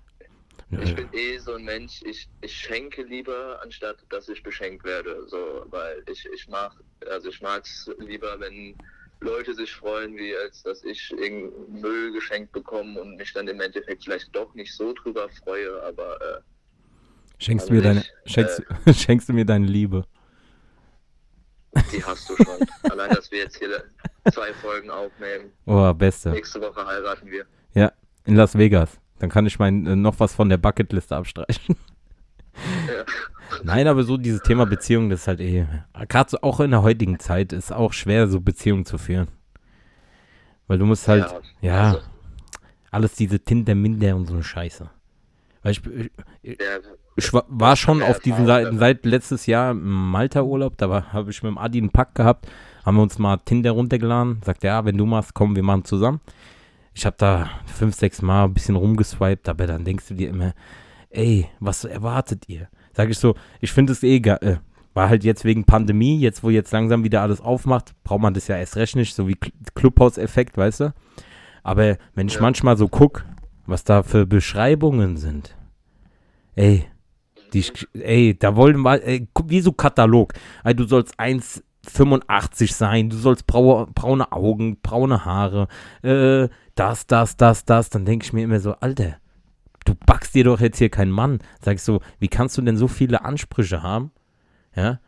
ich 0.81 0.95
bin 0.95 1.09
eh 1.13 1.39
so 1.39 1.55
ein 1.55 1.65
Mensch, 1.65 2.03
ich, 2.03 2.29
ich 2.41 2.57
schenke 2.57 3.03
lieber, 3.03 3.61
anstatt 3.63 3.99
dass 4.09 4.29
ich 4.29 4.43
beschenkt 4.43 4.85
werde. 4.85 5.27
So, 5.29 5.65
weil 5.67 6.03
ich, 6.11 6.27
ich 6.33 6.49
mag, 6.49 6.73
also 7.09 7.29
ich 7.29 7.41
mag 7.43 7.65
es 7.65 7.91
lieber, 7.99 8.39
wenn 8.41 8.77
Leute 9.23 9.55
sich 9.55 9.73
freuen, 9.73 10.17
wie 10.17 10.37
als 10.37 10.63
dass 10.63 10.85
ich 10.85 11.13
irgendeinen 11.13 11.81
Müll 11.81 12.13
geschenkt 12.13 12.53
bekomme 12.53 13.01
und 13.01 13.17
mich 13.17 13.33
dann 13.33 13.49
im 13.49 13.61
Endeffekt 13.61 14.05
vielleicht 14.05 14.35
doch 14.35 14.55
nicht 14.55 14.75
so 14.75 14.93
drüber 14.93 15.29
freue, 15.43 15.83
aber 15.83 16.21
äh, 16.21 16.41
schenkst, 17.43 17.71
mir 17.71 17.83
deine, 17.83 18.05
schenkst, 18.27 18.63
äh, 18.87 18.95
schenkst 18.95 19.29
du 19.29 19.33
mir 19.33 19.45
deine 19.45 19.67
Liebe? 19.67 20.05
Die 21.93 22.05
hast 22.05 22.29
du 22.29 22.37
schon. 22.37 22.67
Allein, 22.91 23.11
dass 23.11 23.31
wir 23.31 23.39
jetzt 23.39 23.57
hier 23.57 23.85
zwei 24.33 24.53
Folgen 24.55 24.91
aufnehmen. 24.91 25.53
Oh, 25.65 25.93
beste. 25.95 26.31
Nächste 26.31 26.61
Woche 26.61 26.85
heiraten 26.87 27.31
wir. 27.31 27.47
Ja, 27.75 27.93
in 28.25 28.37
Las 28.37 28.57
Vegas. 28.57 28.99
Dann 29.19 29.31
kann 29.31 29.47
ich 29.47 29.59
mein, 29.59 29.87
äh, 29.87 29.97
noch 29.97 30.21
was 30.21 30.35
von 30.35 30.49
der 30.49 30.59
Bucketliste 30.59 31.17
abstreichen. 31.17 31.77
Nein, 33.65 33.87
aber 33.87 34.03
so 34.03 34.17
dieses 34.17 34.41
Thema 34.43 34.67
Beziehung, 34.67 35.11
das 35.11 35.23
ist 35.23 35.29
halt 35.29 35.41
eh, 35.41 35.67
gerade 36.09 36.31
so 36.31 36.39
auch 36.43 36.61
in 36.61 36.71
der 36.71 36.83
heutigen 36.83 37.19
Zeit, 37.19 37.53
ist 37.53 37.73
auch 37.73 37.93
schwer, 37.93 38.29
so 38.29 38.41
Beziehungen 38.41 38.85
zu 38.85 38.99
führen. 38.99 39.29
Weil 40.67 40.79
du 40.79 40.87
musst 40.87 41.07
halt, 41.09 41.27
ja, 41.61 41.69
ja 41.69 41.85
also. 41.93 42.01
alles 42.91 43.15
diese 43.15 43.41
Tinder, 43.41 43.75
Minder 43.75 44.17
und 44.17 44.27
so 44.27 44.35
eine 44.35 44.43
Scheiße. 44.43 44.89
Weil 45.63 45.73
ich, 45.73 45.83
ich, 46.43 46.59
ich 47.17 47.33
war 47.33 47.77
schon 47.77 48.03
auf 48.03 48.21
diesen 48.21 48.47
Seiten 48.47 48.79
seit 48.79 49.05
letztes 49.05 49.47
Jahr 49.47 49.73
im 49.73 50.11
Malta-Urlaub, 50.11 50.77
da 50.79 51.13
habe 51.13 51.31
ich 51.31 51.43
mit 51.43 51.51
dem 51.51 51.59
Adi 51.59 51.79
einen 51.79 51.91
Pack 51.91 52.15
gehabt, 52.15 52.49
haben 52.85 52.97
wir 52.97 53.03
uns 53.03 53.19
mal 53.19 53.37
Tinder 53.39 53.73
runtergeladen, 53.73 54.41
sagt 54.45 54.65
ja, 54.65 54.85
wenn 54.85 54.97
du 54.97 55.07
machst, 55.07 55.35
komm, 55.35 55.55
wir 55.55 55.63
machen 55.63 55.85
zusammen. 55.85 56.21
Ich 56.95 57.07
habe 57.07 57.17
da 57.19 57.49
fünf, 57.67 57.95
sechs 57.95 58.21
Mal 58.23 58.45
ein 58.45 58.55
bisschen 58.55 58.77
rumgeswiped, 58.77 59.49
aber 59.49 59.67
dann 59.67 59.85
denkst 59.85 60.09
du 60.09 60.15
dir 60.15 60.29
immer, 60.29 60.53
ey, 61.13 61.49
was 61.61 61.85
erwartet 61.85 62.49
ihr? 62.49 62.69
Sag 62.93 63.11
ich 63.11 63.19
so, 63.19 63.35
ich 63.61 63.73
finde 63.73 63.93
es 63.93 64.03
eh 64.03 64.21
geil. 64.21 64.39
Äh, 64.41 64.57
war 64.95 65.09
halt 65.09 65.25
jetzt 65.25 65.45
wegen 65.45 65.65
Pandemie, 65.65 66.21
jetzt 66.21 66.43
wo 66.43 66.51
jetzt 66.51 66.73
langsam 66.73 67.05
wieder 67.05 67.23
alles 67.23 67.41
aufmacht, 67.41 67.95
braucht 68.05 68.21
man 68.21 68.35
das 68.35 68.49
ja 68.49 68.57
erst 68.57 68.77
recht 68.77 68.97
nicht, 68.97 69.15
so 69.15 69.27
wie 69.27 69.37
Clubhouse-Effekt, 69.75 70.57
weißt 70.57 70.81
du? 70.81 70.95
Aber 71.63 71.97
wenn 72.15 72.29
ich 72.29 72.35
ja. 72.35 72.43
manchmal 72.43 72.77
so 72.77 72.89
gucke, 72.89 73.25
was 73.67 73.85
da 73.85 74.03
für 74.03 74.27
Beschreibungen 74.27 75.17
sind, 75.17 75.57
ey, 76.57 76.85
die, 77.53 77.65
ey, 77.95 78.37
da 78.39 78.57
wollen 78.57 78.81
wir, 78.81 79.03
ey, 79.03 79.29
wie 79.47 79.61
so 79.61 79.73
Katalog. 79.73 80.33
Ey, 80.65 80.75
du 80.75 80.85
sollst 80.85 81.19
1,85 81.19 82.73
sein, 82.73 83.11
du 83.11 83.17
sollst 83.17 83.47
braue, 83.47 83.87
braune 83.95 84.33
Augen, 84.33 84.79
braune 84.83 85.25
Haare, 85.25 85.69
äh, 86.03 86.49
das, 86.75 87.07
das, 87.07 87.37
das, 87.37 87.65
das. 87.65 87.91
Dann 87.91 88.05
denke 88.05 88.25
ich 88.25 88.33
mir 88.33 88.45
immer 88.45 88.61
so, 88.61 88.73
Alter, 88.75 89.17
du 89.85 89.95
backst 89.95 90.35
dir 90.35 90.45
doch 90.45 90.61
jetzt 90.61 90.79
hier 90.79 90.91
keinen 90.91 91.11
Mann. 91.11 91.41
Sag 91.61 91.77
ich 91.77 91.83
so, 91.83 92.01
wie 92.19 92.29
kannst 92.29 92.57
du 92.59 92.63
denn 92.63 92.77
so 92.77 92.89
viele 92.89 93.25
Ansprüche 93.25 93.83
haben? 93.83 94.11
Ja. 94.75 95.01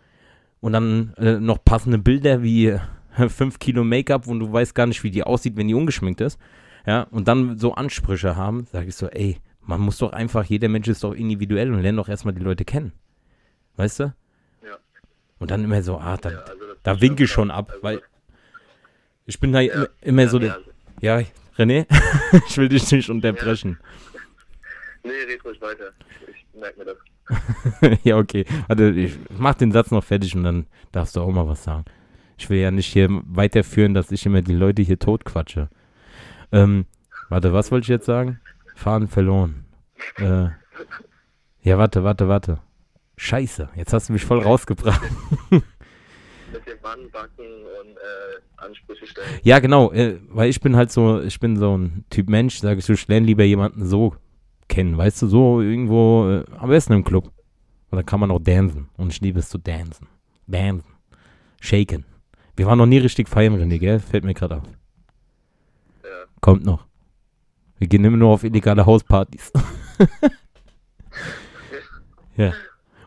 Und 0.61 0.73
dann 0.73 1.15
äh, 1.19 1.39
noch 1.39 1.65
passende 1.65 1.99
Bilder 1.99 2.43
wie 2.43 2.79
5 3.17 3.59
Kilo 3.59 3.85
Make-up 3.85 4.27
und 4.27 4.41
du 4.41 4.53
weißt 4.53 4.75
gar 4.75 4.87
nicht, 4.87 5.03
wie 5.03 5.11
die 5.11 5.23
aussieht, 5.23 5.57
wenn 5.57 5.69
die 5.69 5.75
ungeschminkt 5.75 6.21
ist. 6.21 6.39
Ja. 6.87 7.03
Und 7.11 7.29
dann 7.29 7.59
so 7.59 7.75
Ansprüche 7.75 8.37
haben, 8.37 8.67
sag 8.71 8.87
ich 8.87 8.97
so, 8.97 9.09
ey, 9.09 9.39
man 9.61 9.81
muss 9.81 9.99
doch 9.99 10.13
einfach, 10.13 10.45
jeder 10.45 10.69
Mensch 10.69 10.89
ist 10.89 11.05
doch 11.05 11.13
individuell 11.13 11.73
und 11.73 11.81
lernt 11.81 11.99
doch 11.99 12.09
erstmal 12.09 12.35
die 12.35 12.43
Leute 12.43 12.65
kennen. 12.65 12.93
Weißt 13.77 14.01
du? 14.01 14.15
Ja. 14.65 14.77
Und 15.39 15.51
dann 15.51 15.65
immer 15.65 15.83
so, 15.83 15.99
ah, 15.99 16.17
da, 16.17 16.31
ja, 16.31 16.39
also 16.41 16.65
da 16.83 17.01
winke 17.01 17.25
ich 17.25 17.31
schon 17.31 17.51
ab, 17.51 17.71
also 17.71 17.83
weil 17.83 18.03
ich 19.27 19.41
bin 19.41 19.53
da 19.53 19.61
ja, 19.61 19.73
immer, 19.75 19.89
immer 20.03 20.29
so 20.29 20.39
der. 20.39 20.59
Ja, 21.01 21.21
René, 21.57 21.87
ich 22.49 22.59
will 22.59 22.69
dich 22.69 22.91
nicht 22.91 23.09
unterbrechen. 23.09 23.79
Nee, 25.05 25.11
red 25.29 25.45
ruhig 25.45 25.61
weiter. 25.61 25.93
Ich 26.27 26.61
merke 26.61 26.79
mir 26.79 26.87
das. 26.87 27.99
ja, 28.05 28.17
okay. 28.17 28.47
Warte, 28.69 28.91
ich 28.91 29.19
mach 29.37 29.55
den 29.55 29.71
Satz 29.71 29.91
noch 29.91 30.03
fertig 30.03 30.35
und 30.35 30.45
dann 30.45 30.67
darfst 30.93 31.15
du 31.15 31.21
auch 31.21 31.31
mal 31.31 31.47
was 31.47 31.63
sagen. 31.63 31.85
Ich 32.39 32.49
will 32.49 32.59
ja 32.59 32.71
nicht 32.71 32.93
hier 32.93 33.09
weiterführen, 33.27 33.95
dass 33.95 34.11
ich 34.11 34.25
immer 34.25 34.41
die 34.41 34.55
Leute 34.55 34.83
hier 34.83 34.99
totquatsche. 34.99 35.69
Ähm, 36.53 36.87
warte, 37.29 37.53
was 37.53 37.71
wollte 37.71 37.85
ich 37.85 37.89
jetzt 37.89 38.07
sagen? 38.07 38.41
Fahren 38.75 39.09
verloren. 39.09 39.67
Äh, 40.17 40.49
ja, 41.63 41.79
warte, 41.79 42.03
warte, 42.03 42.29
warte. 42.29 42.59
Scheiße, 43.17 43.69
jetzt 43.77 43.93
hast 43.93 44.09
du 44.09 44.15
mich 44.15 44.25
voll 44.25 44.41
rausgebracht. 44.41 45.03
Mit 45.51 45.63
dem 46.67 46.81
Mann 46.83 47.11
backen 47.11 47.45
und 47.81 47.97
äh, 47.97 48.41
Ansprüche 48.57 49.07
stellen. 49.07 49.41
Ja, 49.43 49.59
genau, 49.61 49.93
äh, 49.93 50.19
weil 50.29 50.49
ich 50.49 50.61
bin 50.61 50.77
halt 50.77 50.91
so, 50.91 51.21
ich 51.21 51.39
bin 51.39 51.57
so 51.57 51.77
ein 51.77 52.05
Typ 52.11 52.29
Mensch, 52.29 52.59
sage 52.59 52.81
ich, 52.81 52.89
ich 52.89 53.09
lerne 53.09 53.27
lieber 53.27 53.45
jemanden 53.45 53.85
so 53.87 54.17
kennen, 54.69 54.97
weißt 54.97 55.23
du, 55.23 55.27
so 55.27 55.61
irgendwo, 55.61 56.29
äh, 56.29 56.45
am 56.59 56.69
besten 56.69 56.93
im 56.93 57.05
Club. 57.05 57.31
Und 57.91 57.97
da 57.97 58.03
kann 58.03 58.21
man 58.21 58.31
auch 58.31 58.41
dancen. 58.41 58.89
Und 58.97 59.13
ich 59.13 59.21
liebe 59.21 59.39
es 59.39 59.49
zu 59.49 59.59
dancen. 59.59 60.09
Dancen. 60.47 60.95
Shaken. 61.61 62.05
Wir 62.57 62.67
waren 62.67 62.79
noch 62.79 62.87
nie 62.87 62.99
richtig 62.99 63.29
feiern, 63.29 63.55
René, 63.55 63.79
gell? 63.79 64.01
Fällt 64.01 64.25
mir 64.25 64.35
gerade 64.35 64.57
auf. 64.57 64.69
Ja. 66.03 66.25
Kommt 66.41 66.65
noch. 66.65 66.87
Wir 67.79 67.89
gehen 67.89 68.05
immer 68.05 68.17
nur 68.17 68.31
auf 68.31 68.45
illegale 68.45 68.87
Hauspartys. 68.87 69.53
ja. 72.37 72.53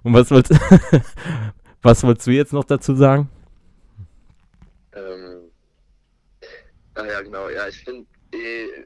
Und 0.04 0.14
was 0.14 0.32
wolltest, 0.32 0.60
was 1.82 2.04
wolltest 2.04 2.28
du 2.28 2.32
jetzt 2.32 2.54
noch 2.54 2.64
dazu 2.64 2.96
sagen? 2.96 3.30
Ähm, 4.94 5.50
ah 6.96 7.06
ja, 7.06 7.22
genau. 7.22 7.50
Ja, 7.50 7.68
ich 7.68 7.78
finde 7.78 8.06
eh 8.34 8.86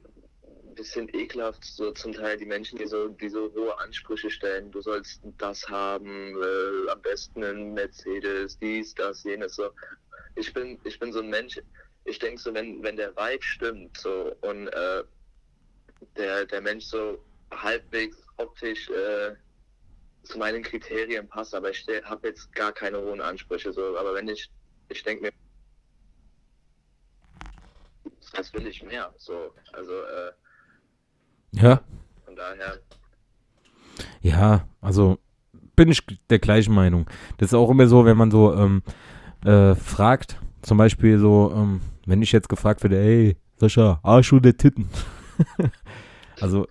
bisschen 0.81 1.13
ekelhaft, 1.13 1.63
so 1.63 1.91
zum 1.91 2.11
Teil 2.11 2.37
die 2.37 2.45
Menschen, 2.45 2.79
die 2.79 2.87
so, 2.87 3.09
die 3.09 3.29
so 3.29 3.53
hohe 3.53 3.77
Ansprüche 3.79 4.31
stellen. 4.31 4.71
Du 4.71 4.81
sollst 4.81 5.21
das 5.37 5.69
haben, 5.69 6.35
äh, 6.41 6.89
am 6.89 6.99
besten 7.03 7.43
ein 7.43 7.73
Mercedes, 7.75 8.57
dies, 8.57 8.95
das, 8.95 9.23
jenes, 9.23 9.55
so. 9.55 9.69
ich 10.35 10.51
bin, 10.53 10.79
ich 10.83 10.97
bin 10.97 11.13
so 11.13 11.19
ein 11.19 11.29
Mensch, 11.29 11.61
ich 12.05 12.17
denke 12.17 12.41
so, 12.41 12.51
wenn, 12.55 12.81
wenn 12.81 12.95
der 12.95 13.15
Vibe 13.15 13.43
stimmt, 13.43 13.95
so, 13.95 14.35
und 14.41 14.69
äh, 14.69 15.03
der, 16.17 16.47
der 16.47 16.61
Mensch 16.61 16.85
so 16.85 17.23
halbwegs 17.51 18.17
optisch 18.37 18.89
äh, 18.89 19.35
zu 20.23 20.39
meinen 20.39 20.63
Kriterien 20.63 21.27
passt, 21.29 21.53
aber 21.53 21.69
ich 21.69 21.85
habe 22.05 22.29
jetzt 22.29 22.51
gar 22.53 22.73
keine 22.73 22.99
hohen 22.99 23.21
Ansprüche, 23.21 23.71
so, 23.71 23.95
aber 23.95 24.15
wenn 24.15 24.27
ich, 24.29 24.49
ich 24.89 25.03
denke 25.03 25.25
mir, 25.25 25.31
das 28.33 28.51
will 28.55 28.65
ich 28.65 28.81
mehr, 28.81 29.13
so, 29.19 29.53
also, 29.73 30.01
äh, 30.01 30.31
Ja, 31.53 31.81
von 32.25 32.35
daher, 32.35 32.79
ja, 34.21 34.65
also 34.79 35.17
bin 35.75 35.89
ich 35.89 36.01
der 36.29 36.39
gleichen 36.39 36.73
Meinung. 36.73 37.07
Das 37.37 37.49
ist 37.49 37.53
auch 37.53 37.69
immer 37.69 37.87
so, 37.87 38.05
wenn 38.05 38.17
man 38.17 38.31
so 38.31 38.55
ähm, 38.55 38.83
äh, 39.43 39.75
fragt, 39.75 40.37
zum 40.61 40.77
Beispiel 40.77 41.17
so, 41.17 41.51
ähm, 41.55 41.81
wenn 42.05 42.21
ich 42.21 42.31
jetzt 42.31 42.49
gefragt 42.49 42.83
werde, 42.83 42.99
ey, 42.99 43.37
Sascha, 43.57 43.99
Arsch 44.03 44.33
oder 44.33 44.55
Titten? 44.55 44.89
also 46.39 46.67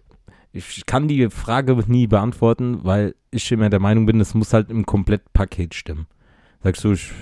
ich 0.52 0.86
kann 0.86 1.08
die 1.08 1.30
Frage 1.30 1.76
nie 1.86 2.06
beantworten, 2.06 2.80
weil 2.82 3.14
ich 3.30 3.50
immer 3.52 3.70
der 3.70 3.80
Meinung 3.80 4.06
bin, 4.06 4.20
es 4.20 4.34
muss 4.34 4.52
halt 4.52 4.70
im 4.70 4.86
Komplettpaket 4.86 5.74
stimmen. 5.74 6.06
Sagst 6.62 6.84
du, 6.84 6.92
ich, 6.92 7.12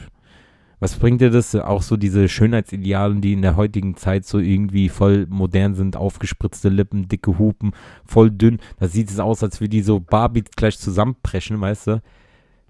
was 0.80 0.96
bringt 0.96 1.20
dir 1.20 1.30
das? 1.30 1.54
Auch 1.54 1.82
so 1.82 1.96
diese 1.96 2.28
Schönheitsidealen, 2.28 3.20
die 3.20 3.32
in 3.32 3.42
der 3.42 3.56
heutigen 3.56 3.96
Zeit 3.96 4.24
so 4.26 4.38
irgendwie 4.38 4.88
voll 4.88 5.26
modern 5.28 5.74
sind, 5.74 5.96
aufgespritzte 5.96 6.68
Lippen, 6.68 7.08
dicke 7.08 7.38
Hupen, 7.38 7.72
voll 8.04 8.30
dünn. 8.30 8.58
Da 8.78 8.88
sieht 8.88 9.10
es 9.10 9.18
aus, 9.18 9.42
als 9.42 9.60
würde 9.60 9.70
die 9.70 9.82
so 9.82 10.00
Barbie 10.00 10.44
gleich 10.56 10.78
zusammenpreschen, 10.78 11.60
weißt 11.60 11.86
du? 11.88 12.02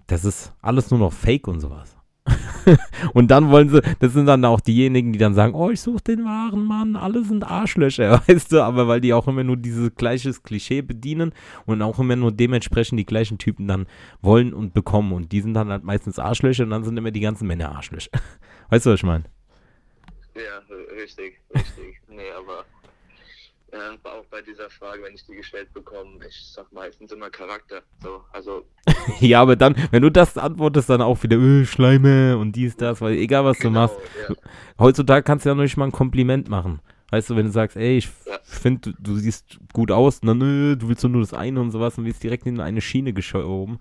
Das 0.07 0.25
ist 0.25 0.53
alles 0.61 0.89
nur 0.89 0.99
noch 0.99 1.13
Fake 1.13 1.47
und 1.47 1.59
sowas. 1.59 1.98
und 3.13 3.31
dann 3.31 3.49
wollen 3.49 3.69
sie, 3.69 3.81
das 3.99 4.13
sind 4.13 4.25
dann 4.25 4.45
auch 4.45 4.59
diejenigen, 4.59 5.13
die 5.13 5.19
dann 5.19 5.33
sagen, 5.33 5.53
oh, 5.53 5.69
ich 5.69 5.81
suche 5.81 6.03
den 6.03 6.25
wahren 6.25 6.65
Mann, 6.65 6.95
alle 6.95 7.23
sind 7.23 7.43
Arschlöcher, 7.43 8.21
weißt 8.27 8.51
du, 8.51 8.61
aber 8.61 8.87
weil 8.87 9.01
die 9.01 9.13
auch 9.13 9.27
immer 9.27 9.43
nur 9.43 9.57
dieses 9.57 9.93
gleiches 9.95 10.43
Klischee 10.43 10.81
bedienen 10.81 11.33
und 11.65 11.81
auch 11.81 11.99
immer 11.99 12.15
nur 12.15 12.31
dementsprechend 12.31 12.99
die 12.99 13.05
gleichen 13.05 13.37
Typen 13.37 13.67
dann 13.67 13.87
wollen 14.21 14.53
und 14.53 14.73
bekommen 14.73 15.13
und 15.13 15.31
die 15.31 15.41
sind 15.41 15.53
dann 15.53 15.69
halt 15.69 15.83
meistens 15.83 16.19
Arschlöcher 16.19 16.63
und 16.63 16.71
dann 16.71 16.83
sind 16.83 16.97
immer 16.97 17.11
die 17.11 17.19
ganzen 17.19 17.47
Männer 17.47 17.75
Arschlöcher. 17.75 18.11
Weißt 18.69 18.85
du, 18.85 18.91
was 18.91 18.99
ich 18.99 19.03
meine? 19.03 19.25
ja, 20.35 20.75
richtig, 20.95 21.39
richtig. 21.53 22.01
Nee, 22.07 22.31
aber 22.37 22.65
ja, 23.71 23.91
auch 24.03 24.25
bei 24.31 24.41
dieser 24.41 24.69
Frage, 24.69 25.03
wenn 25.03 25.13
ich 25.15 25.25
die 25.25 25.35
gestellt 25.35 25.73
bekomme, 25.73 26.11
ich 26.27 26.51
sag 26.53 26.71
meistens 26.71 27.11
immer 27.11 27.29
Charakter. 27.29 27.81
So, 28.03 28.21
also 28.31 28.65
Ja, 29.19 29.41
aber 29.41 29.55
dann, 29.55 29.75
wenn 29.91 30.01
du 30.01 30.09
das 30.11 30.37
antwortest, 30.37 30.89
dann 30.89 31.01
auch 31.01 31.21
wieder, 31.23 31.37
öh, 31.37 31.65
Schleime 31.65 32.37
und 32.37 32.53
dies, 32.55 32.75
das, 32.75 33.01
weil 33.01 33.13
egal 33.17 33.45
was 33.45 33.59
du 33.59 33.69
machst, 33.69 33.95
ja. 34.27 34.35
heutzutage 34.79 35.23
kannst 35.23 35.45
du 35.45 35.49
ja 35.49 35.55
noch 35.55 35.63
nicht 35.63 35.77
mal 35.77 35.85
ein 35.85 35.91
Kompliment 35.91 36.49
machen. 36.49 36.79
Weißt 37.11 37.29
du, 37.29 37.35
wenn 37.35 37.45
du 37.45 37.51
sagst, 37.51 37.75
ey, 37.75 37.97
ich 37.97 38.09
Ja. 38.27 38.39
finde, 38.43 38.91
du, 38.91 39.01
du 39.01 39.15
siehst 39.15 39.59
gut 39.73 39.91
aus, 39.91 40.19
na 40.21 40.33
nö, 40.33 40.75
du 40.75 40.87
willst 40.89 41.03
nur 41.03 41.21
das 41.21 41.33
eine 41.33 41.59
und 41.59 41.71
sowas 41.71 41.97
und 41.97 42.05
wirst 42.05 42.21
direkt 42.23 42.45
in 42.45 42.59
eine 42.59 42.81
Schiene 42.81 43.13
geschoben. 43.13 43.79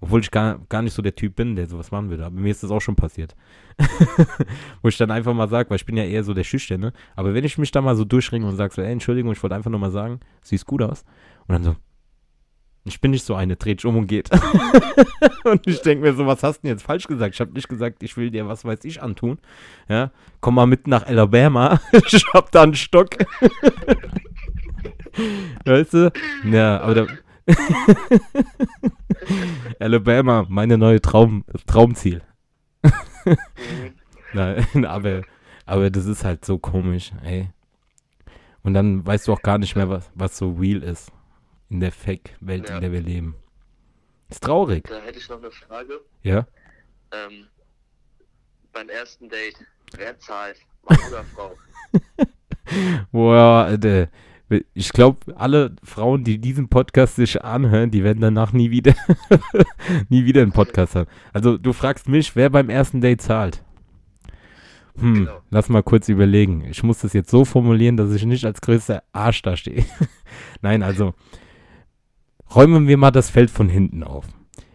Obwohl 0.00 0.20
ich 0.20 0.30
gar, 0.30 0.58
gar 0.68 0.80
nicht 0.82 0.94
so 0.94 1.02
der 1.02 1.14
Typ 1.14 1.36
bin, 1.36 1.56
der 1.56 1.66
sowas 1.66 1.90
machen 1.90 2.08
würde. 2.08 2.24
Aber 2.24 2.34
mir 2.34 2.50
ist 2.50 2.62
das 2.62 2.70
auch 2.70 2.80
schon 2.80 2.96
passiert. 2.96 3.36
Wo 4.82 4.88
ich 4.88 4.96
dann 4.96 5.10
einfach 5.10 5.34
mal 5.34 5.48
sage, 5.48 5.68
weil 5.68 5.76
ich 5.76 5.84
bin 5.84 5.96
ja 5.96 6.04
eher 6.04 6.24
so 6.24 6.32
der 6.32 6.44
Schüchterne. 6.44 6.92
Aber 7.16 7.34
wenn 7.34 7.44
ich 7.44 7.58
mich 7.58 7.70
da 7.70 7.82
mal 7.82 7.96
so 7.96 8.04
durchringe 8.04 8.46
und 8.46 8.56
sage 8.56 8.72
so, 8.72 8.80
ey, 8.80 8.92
Entschuldigung, 8.92 9.32
ich 9.32 9.42
wollte 9.42 9.56
einfach 9.56 9.70
nur 9.70 9.80
mal 9.80 9.90
sagen, 9.90 10.20
siehst 10.42 10.66
gut 10.66 10.82
aus. 10.82 11.04
Und 11.46 11.52
dann 11.52 11.62
so, 11.64 11.76
ich 12.84 13.00
bin 13.00 13.10
nicht 13.10 13.24
so 13.24 13.34
eine, 13.34 13.56
dreht 13.56 13.84
um 13.84 13.98
und 13.98 14.06
geht. 14.06 14.30
und 15.44 15.66
ich 15.66 15.82
denke 15.82 16.04
mir 16.04 16.14
so, 16.14 16.26
was 16.26 16.42
hast 16.42 16.58
du 16.58 16.62
denn 16.62 16.76
jetzt 16.76 16.82
falsch 16.82 17.06
gesagt? 17.06 17.34
Ich 17.34 17.40
habe 17.40 17.52
nicht 17.52 17.68
gesagt, 17.68 18.02
ich 18.02 18.16
will 18.16 18.30
dir 18.30 18.48
was 18.48 18.64
weiß 18.64 18.84
ich 18.84 19.02
antun. 19.02 19.38
Ja, 19.88 20.12
komm 20.40 20.54
mal 20.54 20.66
mit 20.66 20.86
nach 20.86 21.06
Alabama. 21.06 21.80
ich 21.92 22.24
hab 22.32 22.50
da 22.52 22.62
einen 22.62 22.74
Stock. 22.74 23.10
weißt 25.66 25.92
du? 25.92 26.12
Ja, 26.50 26.80
aber 26.80 26.94
da, 26.94 27.06
Alabama, 29.78 30.46
meine 30.48 30.78
neue 30.78 31.00
Traum, 31.00 31.44
Traumziel. 31.66 32.22
Mhm. 32.82 32.92
Nein, 34.32 34.84
aber, 34.86 35.22
aber 35.66 35.90
das 35.90 36.06
ist 36.06 36.24
halt 36.24 36.44
so 36.44 36.58
komisch, 36.58 37.12
ey. 37.24 37.50
Und 38.62 38.74
dann 38.74 39.04
weißt 39.06 39.28
du 39.28 39.32
auch 39.32 39.42
gar 39.42 39.58
nicht 39.58 39.76
mehr, 39.76 39.88
was, 39.88 40.10
was 40.14 40.36
so 40.36 40.52
real 40.52 40.82
ist. 40.82 41.10
In 41.68 41.80
der 41.80 41.92
Fake-Welt, 41.92 42.68
Ja. 42.68 42.76
in 42.76 42.80
der 42.82 42.92
wir 42.92 43.00
leben. 43.00 43.36
Ist 44.28 44.42
traurig, 44.42 44.84
Da 44.88 45.00
hätte 45.00 45.18
ich 45.18 45.28
noch 45.28 45.38
eine 45.38 45.50
Frage. 45.50 46.00
ja? 46.22 46.46
Ähm, 47.12 47.46
beim 48.72 48.88
ersten 48.88 49.28
Date, 49.28 49.56
wer 49.96 50.18
zahlt? 50.18 50.56
Mann 50.88 50.98
oder 51.08 51.24
Frau? 51.24 51.56
Boah, 53.10 53.64
Alter. 53.66 54.08
Ich 54.74 54.92
glaube, 54.92 55.36
alle 55.36 55.76
Frauen, 55.84 56.24
die 56.24 56.38
diesen 56.38 56.68
Podcast 56.68 57.16
sich 57.16 57.44
anhören, 57.44 57.90
die 57.90 58.02
werden 58.02 58.20
danach 58.20 58.52
nie 58.52 58.70
wieder, 58.70 58.94
nie 60.08 60.24
wieder 60.24 60.42
einen 60.42 60.52
Podcast 60.52 60.96
haben. 60.96 61.08
Also 61.32 61.56
du 61.56 61.72
fragst 61.72 62.08
mich, 62.08 62.34
wer 62.34 62.50
beim 62.50 62.68
ersten 62.68 63.00
Date 63.00 63.22
zahlt. 63.22 63.62
Hm, 64.98 65.14
Genau. 65.14 65.40
lass 65.50 65.68
mal 65.68 65.82
kurz 65.84 66.08
überlegen. 66.08 66.64
Ich 66.68 66.82
muss 66.82 66.98
das 66.98 67.12
jetzt 67.12 67.30
so 67.30 67.44
formulieren, 67.44 67.96
dass 67.96 68.12
ich 68.12 68.24
nicht 68.26 68.44
als 68.44 68.60
größter 68.60 69.04
Arsch 69.12 69.42
da 69.42 69.56
stehe. 69.56 69.84
Nein, 70.62 70.82
also 70.82 71.14
räumen 72.54 72.88
wir 72.88 72.96
mal 72.96 73.12
das 73.12 73.30
Feld 73.30 73.50
von 73.50 73.68
hinten 73.68 74.02
auf. 74.02 74.26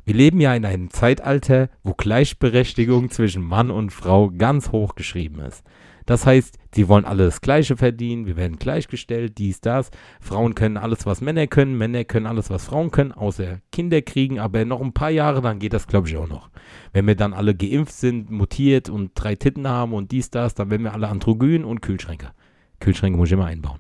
Wir 0.06 0.14
leben 0.14 0.40
ja 0.40 0.56
in 0.56 0.66
einem 0.66 0.90
Zeitalter, 0.92 1.70
wo 1.84 1.94
Gleichberechtigung 1.94 3.10
zwischen 3.10 3.44
Mann 3.44 3.72
und 3.72 3.90
Frau 3.92 4.30
ganz 4.30 4.72
hoch 4.72 4.96
geschrieben 4.96 5.40
ist. 5.42 5.64
Das 6.06 6.26
heißt, 6.26 6.58
sie 6.74 6.88
wollen 6.88 7.06
alle 7.06 7.26
das 7.26 7.42
Gleiche 7.42 7.78
verdienen, 7.78 8.28
wir 8.28 8.38
werden 8.38 8.58
gleichgestellt, 8.58 9.38
dies, 9.38 9.60
das. 9.62 9.90
Frauen 10.22 10.54
können 10.54 10.78
alles, 10.78 11.06
was 11.06 11.22
Männer 11.22 11.48
können, 11.48 11.78
Männer 11.78 12.04
können 12.04 12.28
alles, 12.28 12.50
was 12.50 12.66
Frauen 12.66 12.92
können, 12.92 13.12
außer 13.12 13.60
Kinder 13.72 14.02
kriegen, 14.02 14.40
aber 14.40 14.66
noch 14.66 14.82
ein 14.82 14.94
paar 14.94 15.10
Jahre, 15.10 15.42
dann 15.42 15.60
geht 15.60 15.74
das, 15.74 15.88
glaube 15.88 16.08
ich, 16.08 16.18
auch 16.18 16.28
noch. 16.28 16.50
Wenn 16.94 17.08
wir 17.08 17.16
dann 17.16 17.34
alle 17.34 17.56
geimpft 17.56 17.94
sind, 17.94 18.30
mutiert 18.30 18.90
und 18.90 19.12
drei 19.16 19.36
Titten 19.36 19.68
haben 19.68 19.94
und 19.94 20.12
dies, 20.12 20.30
das, 20.30 20.54
dann 20.54 20.70
werden 20.70 20.84
wir 20.84 20.94
alle 20.94 21.08
androgyn 21.08 21.66
und 21.66 21.82
Kühlschränke. 21.82 22.32
Kühlschränke 22.80 23.18
muss 23.18 23.30
ich 23.30 23.34
immer 23.34 23.46
einbauen. 23.46 23.80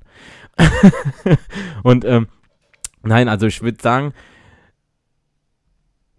und, 1.83 2.05
ähm, 2.05 2.27
nein, 3.03 3.27
also 3.27 3.45
ich 3.45 3.61
würde 3.61 3.81
sagen, 3.81 4.13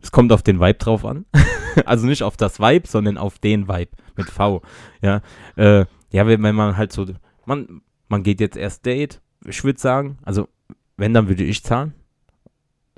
es 0.01 0.13
kommt 0.13 0.31
auf 0.31 0.45
den 0.45 0.61
Vibe 0.61 0.75
drauf 0.75 1.05
an. 1.05 1.27
also 1.85 2.07
nicht 2.07 2.23
auf 2.23 2.37
das 2.37 2.61
Vibe, 2.61 2.87
sondern 2.87 3.19
auf 3.19 3.41
den 3.41 3.67
Vibe 3.67 3.91
mit 4.17 4.31
V. 4.31 4.63
Ja, 5.03 5.21
äh, 5.57 5.85
ja, 6.11 6.27
wenn, 6.27 6.41
man 6.41 6.77
halt 6.77 6.93
so, 6.93 7.07
man, 7.45 7.83
man 8.09 8.23
geht 8.23 8.41
jetzt 8.41 8.57
erst 8.57 8.87
Date, 8.87 9.21
ich 9.45 9.65
würde 9.65 9.79
sagen, 9.79 10.19
also 10.23 10.49
wenn, 10.97 11.15
dann 11.15 11.29
würde 11.29 11.45
ich 11.45 11.63
zahlen. 11.63 11.95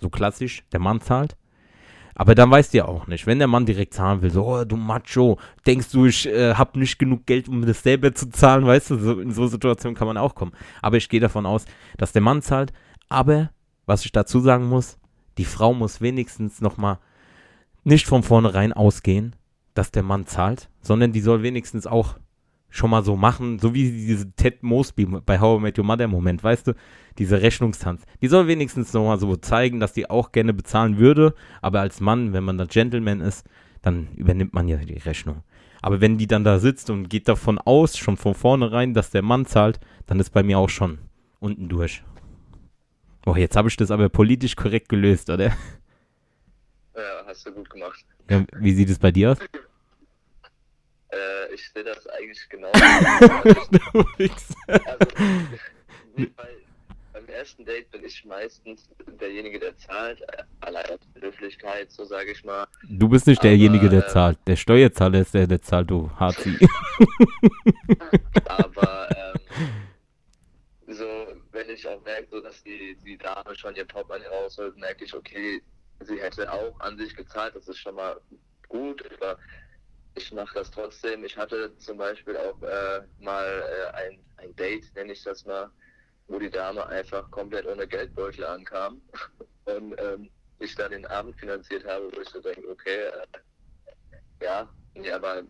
So 0.00 0.10
klassisch, 0.10 0.64
der 0.72 0.80
Mann 0.80 1.00
zahlt. 1.00 1.36
Aber 2.14 2.34
dann 2.34 2.50
weißt 2.50 2.72
du 2.74 2.78
ja 2.78 2.84
auch 2.84 3.06
nicht, 3.06 3.26
wenn 3.26 3.38
der 3.38 3.46
Mann 3.46 3.64
direkt 3.64 3.94
zahlen 3.94 4.22
will, 4.22 4.30
so, 4.30 4.44
oh, 4.44 4.64
du 4.64 4.76
Macho, 4.76 5.38
denkst 5.66 5.92
du, 5.92 6.06
ich 6.06 6.26
äh, 6.26 6.54
hab 6.54 6.76
nicht 6.76 6.98
genug 6.98 7.26
Geld, 7.26 7.48
um 7.48 7.64
das 7.64 7.82
selber 7.82 8.12
zu 8.12 8.28
zahlen, 8.28 8.66
weißt 8.66 8.90
du, 8.90 8.98
so, 8.98 9.20
in 9.20 9.30
so 9.30 9.46
Situationen 9.46 9.96
kann 9.96 10.08
man 10.08 10.16
auch 10.16 10.34
kommen. 10.34 10.52
Aber 10.82 10.96
ich 10.96 11.08
gehe 11.08 11.20
davon 11.20 11.46
aus, 11.46 11.64
dass 11.96 12.10
der 12.10 12.22
Mann 12.22 12.42
zahlt. 12.42 12.72
Aber, 13.08 13.50
was 13.86 14.04
ich 14.04 14.10
dazu 14.10 14.40
sagen 14.40 14.68
muss, 14.68 14.98
die 15.38 15.44
Frau 15.44 15.72
muss 15.72 16.00
wenigstens 16.00 16.60
nochmal 16.60 16.98
nicht 17.84 18.06
von 18.06 18.24
vornherein 18.24 18.72
ausgehen, 18.72 19.36
dass 19.74 19.92
der 19.92 20.02
Mann 20.02 20.26
zahlt, 20.26 20.68
sondern 20.82 21.12
die 21.12 21.20
soll 21.20 21.44
wenigstens 21.44 21.86
auch 21.86 22.16
schon 22.70 22.90
mal 22.90 23.02
so 23.02 23.16
machen, 23.16 23.58
so 23.58 23.74
wie 23.74 23.90
diese 23.90 24.30
Ted 24.32 24.62
Mosby 24.62 25.06
bei 25.06 25.40
How 25.40 25.58
I 25.58 25.62
Met 25.62 25.78
Your 25.78 25.84
Mother 25.84 26.04
im 26.04 26.10
Moment, 26.10 26.42
weißt 26.44 26.68
du, 26.68 26.74
diese 27.18 27.40
Rechnungstanz. 27.40 28.02
Die 28.20 28.28
soll 28.28 28.46
wenigstens 28.46 28.92
noch 28.92 29.04
mal 29.04 29.18
so 29.18 29.36
zeigen, 29.36 29.80
dass 29.80 29.92
die 29.92 30.08
auch 30.10 30.32
gerne 30.32 30.52
bezahlen 30.52 30.98
würde, 30.98 31.34
aber 31.62 31.80
als 31.80 32.00
Mann, 32.00 32.32
wenn 32.32 32.44
man 32.44 32.58
da 32.58 32.66
Gentleman 32.66 33.20
ist, 33.20 33.46
dann 33.82 34.08
übernimmt 34.16 34.54
man 34.54 34.68
ja 34.68 34.76
die 34.76 34.98
Rechnung. 34.98 35.42
Aber 35.80 36.00
wenn 36.00 36.18
die 36.18 36.26
dann 36.26 36.44
da 36.44 36.58
sitzt 36.58 36.90
und 36.90 37.08
geht 37.08 37.28
davon 37.28 37.58
aus, 37.58 37.96
schon 37.96 38.16
von 38.16 38.34
vornherein, 38.34 38.94
dass 38.94 39.10
der 39.10 39.22
Mann 39.22 39.46
zahlt, 39.46 39.78
dann 40.06 40.20
ist 40.20 40.30
bei 40.30 40.42
mir 40.42 40.58
auch 40.58 40.68
schon 40.68 40.98
unten 41.38 41.68
durch. 41.68 42.02
Oh, 43.26 43.36
jetzt 43.36 43.56
habe 43.56 43.68
ich 43.68 43.76
das 43.76 43.90
aber 43.90 44.08
politisch 44.08 44.56
korrekt 44.56 44.88
gelöst, 44.88 45.30
oder? 45.30 45.52
Ja, 46.96 47.24
hast 47.26 47.46
du 47.46 47.52
gut 47.52 47.70
gemacht. 47.70 48.04
Ja, 48.28 48.44
wie 48.58 48.72
sieht 48.72 48.90
es 48.90 48.98
bei 48.98 49.12
dir 49.12 49.32
aus? 49.32 49.38
Äh, 51.10 51.54
ich 51.54 51.70
sehe 51.70 51.84
das 51.84 52.06
eigentlich 52.06 52.48
genau. 52.48 52.72
Du 53.92 54.04
Wichser. 54.18 54.54
also, 54.66 55.06
nee, 56.16 56.30
weil 56.36 56.58
beim 57.18 57.28
ersten 57.28 57.64
Date 57.64 57.90
bin 57.90 58.04
ich 58.04 58.24
meistens 58.24 58.88
derjenige, 59.20 59.58
der 59.58 59.76
zahlt, 59.76 60.22
allein 60.60 60.86
aus 60.86 61.00
Höflichkeit, 61.20 61.90
so 61.90 62.04
sage 62.04 62.32
ich 62.32 62.44
mal. 62.44 62.66
Du 62.88 63.08
bist 63.08 63.26
nicht 63.26 63.42
derjenige, 63.42 63.86
Aber, 63.86 63.96
der 63.96 64.06
äh, 64.06 64.08
zahlt. 64.08 64.38
Der 64.46 64.56
Steuerzahler 64.56 65.20
ist 65.20 65.34
der, 65.34 65.46
der 65.46 65.60
zahlt, 65.60 65.90
du 65.90 66.10
Harzi. 66.16 66.56
Aber 68.44 69.08
ähm, 69.16 69.34
so, 70.94 71.06
wenn 71.52 71.70
ich 71.70 71.86
auch 71.88 72.02
merke, 72.04 72.28
so, 72.30 72.40
dass 72.40 72.62
die, 72.62 72.96
die 73.04 73.18
Dame 73.18 73.54
schon 73.54 73.74
ihr 73.74 73.84
Portemonnaie 73.84 74.28
rausholt, 74.28 74.76
merke 74.76 75.04
ich, 75.04 75.14
okay, 75.14 75.60
sie 76.00 76.20
hätte 76.20 76.52
auch 76.52 76.78
an 76.80 76.96
sich 76.98 77.16
gezahlt, 77.16 77.56
das 77.56 77.68
ist 77.68 77.78
schon 77.78 77.96
mal 77.96 78.20
gut. 78.68 79.02
Aber 79.20 79.38
ich 80.18 80.32
mache 80.32 80.54
das 80.54 80.70
trotzdem. 80.70 81.24
Ich 81.24 81.36
hatte 81.36 81.76
zum 81.78 81.96
Beispiel 81.96 82.36
auch 82.36 82.60
äh, 82.62 83.02
mal 83.20 83.44
äh, 83.46 83.96
ein, 83.96 84.18
ein 84.36 84.54
Date, 84.56 84.84
nenne 84.94 85.12
ich 85.12 85.22
das 85.22 85.44
mal, 85.46 85.70
wo 86.26 86.38
die 86.38 86.50
Dame 86.50 86.86
einfach 86.86 87.30
komplett 87.30 87.66
ohne 87.66 87.86
Geldbeutel 87.86 88.44
ankam 88.44 89.00
und 89.64 89.98
ähm, 89.98 90.28
ich 90.58 90.74
dann 90.74 90.90
den 90.90 91.06
Abend 91.06 91.38
finanziert 91.38 91.84
habe, 91.86 92.10
wo 92.12 92.20
ich 92.20 92.28
so 92.28 92.40
denke, 92.40 92.68
okay, 92.68 93.06
äh, 93.06 94.44
ja, 94.44 94.68
nee, 94.94 95.10
aber 95.10 95.42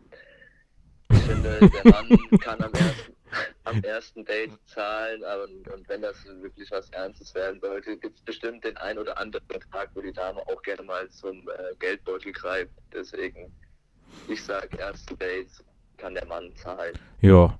ich 1.13 1.19
finde, 1.21 1.59
der 1.61 1.93
Mann 1.93 2.09
kann 2.41 2.63
am 2.63 2.73
ersten, 2.75 3.17
am 3.65 3.83
ersten 3.83 4.25
Date 4.25 4.53
zahlen 4.67 5.25
aber, 5.25 5.45
und 5.45 5.89
wenn 5.89 6.03
das 6.03 6.25
wirklich 6.25 6.71
was 6.71 6.91
Ernstes 6.91 7.35
werden 7.35 7.61
sollte, 7.61 7.97
gibt 7.97 8.19
es 8.19 8.25
bestimmt 8.25 8.65
den 8.65 8.77
ein 8.77 8.99
oder 8.99 9.17
anderen 9.17 9.47
Tag, 9.73 9.91
wo 9.95 10.03
die 10.03 10.13
Dame 10.13 10.41
auch 10.47 10.63
gerne 10.63 10.83
mal 10.83 11.09
zum 11.11 11.49
äh, 11.49 11.75
Geldbeutel 11.79 12.33
greift. 12.33 12.73
Deswegen, 12.93 13.53
ich 14.31 14.43
sage, 14.43 14.77
erste 14.79 15.17
Dates 15.17 15.65
kann 15.97 16.15
der 16.15 16.27
Mann 16.27 16.51
zahlen. 16.55 16.95
Ja, 17.21 17.59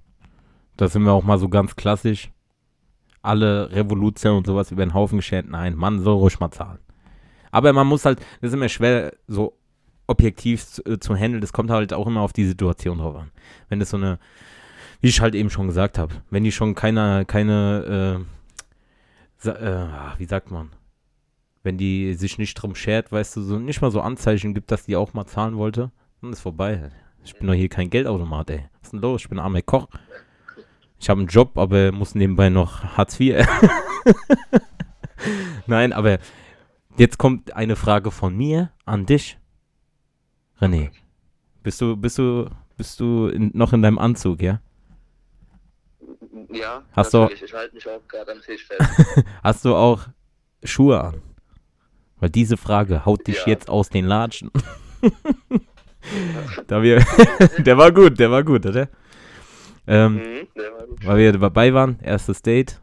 da 0.77 0.89
sind 0.89 1.03
wir 1.03 1.13
auch 1.13 1.25
mal 1.25 1.39
so 1.39 1.49
ganz 1.49 1.77
klassisch. 1.77 2.31
Alle 3.23 3.71
Revolution 3.73 4.39
und 4.39 4.47
sowas 4.47 4.71
über 4.71 4.87
den 4.87 4.95
Haufen 4.95 5.19
geschert. 5.19 5.47
Nein, 5.49 5.75
Mann 5.75 6.01
soll 6.01 6.15
ruhig 6.15 6.39
mal 6.39 6.51
zahlen. 6.51 6.79
Aber 7.51 7.73
man 7.73 7.87
muss 7.87 8.05
halt, 8.05 8.21
das 8.41 8.51
ist 8.51 8.55
immer 8.55 8.69
schwer, 8.69 9.13
so 9.27 9.59
objektiv 10.07 10.65
zu, 10.67 10.85
äh, 10.85 10.99
zu 10.99 11.17
handeln. 11.17 11.41
Das 11.41 11.53
kommt 11.53 11.71
halt 11.71 11.93
auch 11.93 12.07
immer 12.07 12.21
auf 12.21 12.33
die 12.33 12.47
Situation 12.47 12.99
drauf 12.99 13.17
an. 13.17 13.31
Wenn 13.69 13.81
das 13.81 13.91
so 13.91 13.97
eine, 13.97 14.19
wie 15.01 15.09
ich 15.09 15.21
halt 15.21 15.35
eben 15.35 15.51
schon 15.51 15.67
gesagt 15.67 15.99
habe, 15.99 16.15
wenn 16.31 16.45
die 16.45 16.53
schon 16.53 16.75
keine, 16.75 17.25
keine, 17.27 18.25
äh, 19.45 19.49
äh, 19.49 19.87
wie 20.19 20.25
sagt 20.25 20.51
man, 20.51 20.71
wenn 21.63 21.77
die 21.77 22.15
sich 22.15 22.39
nicht 22.39 22.55
drum 22.55 22.75
schert, 22.75 23.13
weißt 23.13 23.37
du, 23.37 23.43
so 23.43 23.59
nicht 23.59 23.83
mal 23.83 23.91
so 23.91 24.01
Anzeichen 24.01 24.55
gibt, 24.55 24.71
dass 24.71 24.87
die 24.87 24.97
auch 24.97 25.13
mal 25.13 25.27
zahlen 25.27 25.57
wollte, 25.57 25.91
dann 26.21 26.33
ist 26.33 26.41
vorbei. 26.41 26.91
Ich 27.25 27.35
bin 27.37 27.47
doch 27.47 27.55
hier 27.55 27.69
kein 27.69 27.91
Geldautomat, 27.91 28.51
ey. 28.51 28.65
Was 28.81 28.89
ist 28.89 28.93
denn 28.93 29.01
los? 29.01 29.23
Ich 29.23 29.29
bin 29.29 29.39
armer 29.39 29.63
Koch. 29.63 29.87
Ich 31.01 31.09
habe 31.09 31.21
einen 31.21 31.29
Job, 31.29 31.57
aber 31.59 31.93
muss 31.93 32.15
nebenbei 32.15 32.49
noch 32.49 32.83
Hartz 32.97 33.19
IV. 33.21 33.47
Nein, 35.67 35.93
aber 35.93 36.19
jetzt 36.97 37.19
kommt 37.19 37.55
eine 37.55 37.77
Frage 37.77 38.11
von 38.11 38.37
mir 38.37 38.71
an 38.85 39.07
dich. 39.07 39.39
René, 40.61 40.91
bist 41.63 41.81
du, 41.81 41.97
bist 41.97 42.19
du, 42.19 42.51
bist 42.77 42.99
du 42.99 43.29
in, 43.29 43.51
noch 43.55 43.73
in 43.73 43.83
deinem 43.83 43.99
Anzug, 43.99 44.43
ja? 44.43 44.61
Ja, 46.51 46.83
Hast 46.93 47.15
du-. 47.15 47.29
Ich 47.31 47.53
halte 47.53 47.75
mich 47.75 47.87
auch 47.89 48.01
gerade 48.09 48.33
am 48.33 48.41
Tisch 48.41 48.67
fest. 48.67 49.25
Hast 49.43 49.65
du 49.65 49.75
auch 49.75 50.09
Schuhe 50.65 51.01
an? 51.01 51.23
Weil 52.17 52.31
diese 52.31 52.57
Frage 52.57 53.05
haut 53.05 53.27
dich 53.27 53.37
Ja. 53.41 53.49
jetzt 53.49 53.69
aus 53.69 53.91
den 53.91 54.07
Latschen. 54.07 54.51
da 56.67 56.83
wir, 56.83 57.05
der 57.59 57.79
war 57.79 57.93
gut, 57.93 58.19
der 58.19 58.31
war 58.31 58.43
gut, 58.43 58.67
oder? 58.67 58.89
Ähm, 59.87 60.15
mhm, 60.15 60.49
der 60.57 60.73
war 60.73 60.87
gut. 60.87 61.07
weil 61.07 61.17
wir 61.19 61.33
dabei 61.33 61.73
waren, 61.75 61.99
erstes 62.01 62.43
Date. 62.43 62.81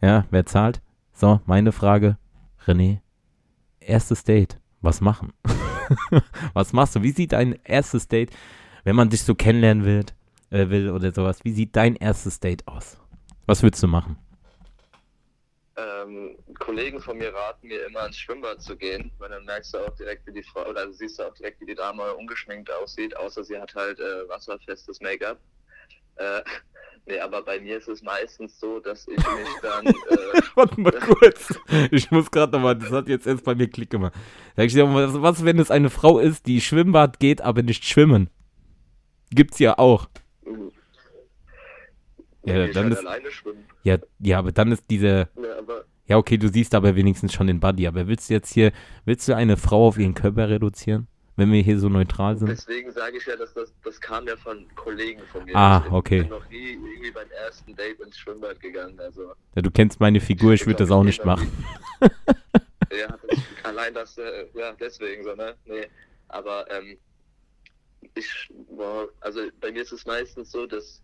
Ja, 0.00 0.26
wer 0.30 0.46
zahlt? 0.46 0.82
So, 1.12 1.40
meine 1.46 1.72
Frage, 1.72 2.18
René. 2.66 2.98
Erstes 3.80 4.24
Date, 4.24 4.58
was 4.82 5.00
machen? 5.00 5.32
was 6.52 6.72
machst 6.72 6.96
du? 6.96 7.02
Wie 7.02 7.12
sieht 7.12 7.32
dein 7.32 7.56
erstes 7.64 8.08
Date, 8.08 8.30
wenn 8.84 8.96
man 8.96 9.08
dich 9.08 9.22
so 9.22 9.34
kennenlernen 9.34 9.84
will, 9.84 10.04
äh, 10.50 10.68
will 10.68 10.90
oder 10.90 11.12
sowas? 11.12 11.44
Wie 11.44 11.52
sieht 11.52 11.76
dein 11.76 11.96
erstes 11.96 12.40
Date 12.40 12.66
aus? 12.66 12.98
Was 13.46 13.62
würdest 13.62 13.82
du 13.82 13.86
machen? 13.86 14.16
Ähm, 15.76 16.36
Kollegen 16.58 17.00
von 17.00 17.18
mir 17.18 17.34
raten 17.34 17.68
mir 17.68 17.86
immer 17.86 18.06
ins 18.06 18.18
Schwimmbad 18.18 18.62
zu 18.62 18.76
gehen, 18.76 19.12
weil 19.18 19.28
dann 19.28 19.44
merkst 19.44 19.74
du 19.74 19.78
auch 19.78 19.94
direkt, 19.96 20.26
wie 20.26 20.32
die 20.32 20.42
Frau, 20.42 20.66
oder 20.66 20.90
siehst 20.92 21.18
du 21.18 21.24
auch 21.24 21.34
direkt, 21.34 21.60
wie 21.60 21.66
die 21.66 21.74
Dame 21.74 22.14
ungeschminkt 22.14 22.72
aussieht, 22.72 23.16
außer 23.16 23.44
sie 23.44 23.58
hat 23.58 23.74
halt 23.74 24.00
äh, 24.00 24.28
wasserfestes 24.28 25.00
Make-up. 25.00 25.38
Äh, 26.16 26.40
nee, 27.06 27.20
aber 27.20 27.42
bei 27.42 27.60
mir 27.60 27.76
ist 27.76 27.88
es 27.88 28.02
meistens 28.02 28.58
so, 28.58 28.80
dass 28.80 29.06
ich 29.06 29.16
mich 29.16 29.48
dann, 29.60 29.86
äh, 29.86 30.40
Warte 30.54 30.80
mal 30.80 30.92
kurz. 30.92 31.54
Ich 31.90 32.10
muss 32.10 32.30
gerade 32.30 32.52
nochmal, 32.52 32.76
das 32.76 32.90
hat 32.90 33.08
jetzt 33.08 33.26
erst 33.26 33.44
bei 33.44 33.54
mir 33.54 33.68
Klick 33.68 33.90
gemacht. 33.90 34.14
Sag 34.56 34.66
ich 34.66 34.72
dir, 34.72 34.92
was, 34.92 35.20
was, 35.20 35.44
wenn 35.44 35.58
es 35.58 35.70
eine 35.70 35.90
Frau 35.90 36.18
ist, 36.18 36.46
die 36.46 36.62
Schwimmbad 36.62 37.20
geht, 37.20 37.42
aber 37.42 37.62
nicht 37.62 37.84
schwimmen? 37.84 38.30
Gibt's 39.30 39.58
ja 39.58 39.76
auch. 39.78 40.08
Ja, 42.54 42.64
ich 42.64 42.72
dann 42.74 42.84
halt 42.84 42.92
ist- 42.94 42.98
alleine 43.00 43.30
schwimmen. 43.30 43.64
Ja, 43.82 43.98
ja, 44.20 44.38
aber 44.38 44.52
dann 44.52 44.72
ist 44.72 44.84
diese, 44.90 45.28
Ja, 45.42 45.58
aber 45.58 45.84
ja 46.06 46.16
okay, 46.16 46.38
du 46.38 46.48
siehst 46.48 46.74
aber 46.74 46.94
wenigstens 46.96 47.32
schon 47.32 47.46
den 47.46 47.60
Body, 47.60 47.86
aber 47.86 48.06
willst 48.08 48.28
du 48.30 48.34
jetzt 48.34 48.52
hier, 48.52 48.72
willst 49.04 49.28
du 49.28 49.34
eine 49.36 49.56
Frau 49.56 49.88
auf 49.88 49.98
ihren 49.98 50.14
Körper 50.14 50.48
reduzieren, 50.48 51.06
wenn 51.36 51.50
wir 51.52 51.60
hier 51.62 51.78
so 51.78 51.88
neutral 51.88 52.36
sind? 52.38 52.48
deswegen 52.48 52.90
sage 52.92 53.16
ich 53.18 53.26
ja, 53.26 53.36
dass 53.36 53.52
das, 53.54 53.72
das 53.84 54.00
kam 54.00 54.26
ja 54.26 54.36
von 54.36 54.66
Kollegen 54.76 55.20
von 55.32 55.44
mir. 55.44 55.54
Ah, 55.56 55.82
ich 55.86 55.92
okay. 55.92 56.20
bin 56.20 56.28
noch 56.30 56.48
nie 56.48 56.72
irgendwie 56.72 57.10
beim 57.10 57.30
ersten 57.44 57.74
Date 57.74 58.00
ins 58.00 58.16
Schwimmbad 58.18 58.58
gegangen, 58.60 58.98
also 59.00 59.32
Ja, 59.54 59.62
du 59.62 59.70
kennst 59.70 60.00
meine 60.00 60.20
Figur, 60.20 60.52
ich 60.52 60.66
würde 60.66 60.78
das 60.78 60.90
auch 60.90 61.04
nicht 61.04 61.24
machen. 61.24 61.50
Ja, 62.96 63.08
das, 63.28 63.38
allein 63.64 63.92
das, 63.92 64.16
äh, 64.16 64.46
ja, 64.54 64.72
deswegen 64.80 65.22
so, 65.24 65.34
ne? 65.34 65.54
Nee, 65.66 65.86
aber 66.28 66.64
ähm, 66.70 66.96
ich, 68.14 68.48
boah, 68.70 69.08
also 69.20 69.40
bei 69.60 69.72
mir 69.72 69.82
ist 69.82 69.92
es 69.92 70.06
meistens 70.06 70.52
so, 70.52 70.66
dass 70.66 71.02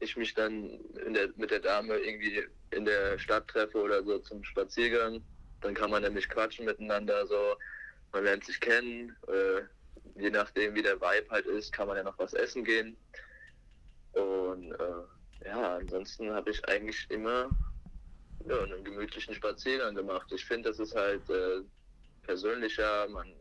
ich 0.00 0.16
mich 0.16 0.34
dann 0.34 0.80
der, 1.14 1.30
mit 1.36 1.50
der 1.50 1.60
Dame 1.60 1.96
irgendwie 1.98 2.44
in 2.70 2.84
der 2.84 3.18
Stadt 3.18 3.48
treffe 3.48 3.80
oder 3.80 4.02
so 4.04 4.18
zum 4.20 4.44
Spaziergang. 4.44 5.24
Dann 5.60 5.74
kann 5.74 5.90
man 5.90 6.02
nämlich 6.02 6.28
quatschen 6.28 6.66
miteinander, 6.66 7.26
so, 7.26 7.56
man 8.12 8.24
lernt 8.24 8.44
sich 8.44 8.60
kennen. 8.60 9.16
Äh, 9.26 9.62
je 10.20 10.30
nachdem, 10.30 10.74
wie 10.74 10.82
der 10.82 11.00
Vibe 11.00 11.30
halt 11.30 11.46
ist, 11.46 11.72
kann 11.72 11.88
man 11.88 11.96
ja 11.96 12.02
noch 12.02 12.18
was 12.18 12.34
essen 12.34 12.64
gehen. 12.64 12.96
Und 14.12 14.72
äh, 14.72 15.46
ja, 15.46 15.76
ansonsten 15.76 16.30
habe 16.32 16.50
ich 16.50 16.66
eigentlich 16.68 17.06
immer 17.10 17.56
ja, 18.46 18.62
einen 18.62 18.84
gemütlichen 18.84 19.34
Spaziergang 19.34 19.94
gemacht. 19.94 20.30
Ich 20.32 20.44
finde, 20.44 20.70
das 20.70 20.78
ist 20.78 20.94
halt 20.94 21.28
äh, 21.30 21.62
persönlicher, 22.22 23.08
man, 23.08 23.34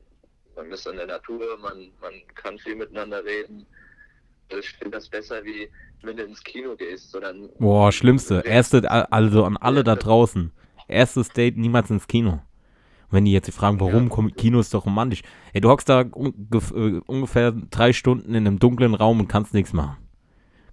man 0.55 0.71
ist 0.71 0.87
in 0.87 0.97
der 0.97 1.07
Natur, 1.07 1.57
man, 1.57 1.93
man 2.01 2.27
kann 2.35 2.57
viel 2.59 2.75
miteinander 2.75 3.23
reden. 3.23 3.67
Also 4.49 4.59
Ich 4.59 4.71
finde 4.71 4.97
das 4.97 5.09
besser, 5.09 5.43
wie 5.43 5.71
wenn 6.01 6.17
du 6.17 6.23
ins 6.23 6.43
Kino 6.43 6.75
gehst. 6.75 7.15
Oder 7.15 7.33
Boah, 7.59 7.91
schlimmste. 7.91 8.43
Erste, 8.45 8.89
also 9.11 9.45
an 9.45 9.57
alle 9.57 9.83
da 9.83 9.95
draußen. 9.95 10.51
Erstes 10.87 11.29
Date 11.29 11.57
niemals 11.57 11.89
ins 11.89 12.07
Kino. 12.07 12.31
Und 12.31 12.41
wenn 13.11 13.25
die 13.25 13.31
jetzt 13.31 13.51
fragen, 13.51 13.79
warum, 13.79 14.09
Ja. 14.09 14.35
Kino 14.35 14.59
ist 14.59 14.73
doch 14.73 14.85
romantisch. 14.85 15.21
Ey, 15.53 15.61
du 15.61 15.69
hockst 15.69 15.89
da 15.89 16.01
äh, 16.01 17.01
ungefähr 17.05 17.51
drei 17.51 17.93
Stunden 17.93 18.33
in 18.33 18.47
einem 18.47 18.59
dunklen 18.59 18.93
Raum 18.93 19.19
und 19.19 19.27
kannst 19.27 19.53
nichts 19.53 19.73
machen. 19.73 19.97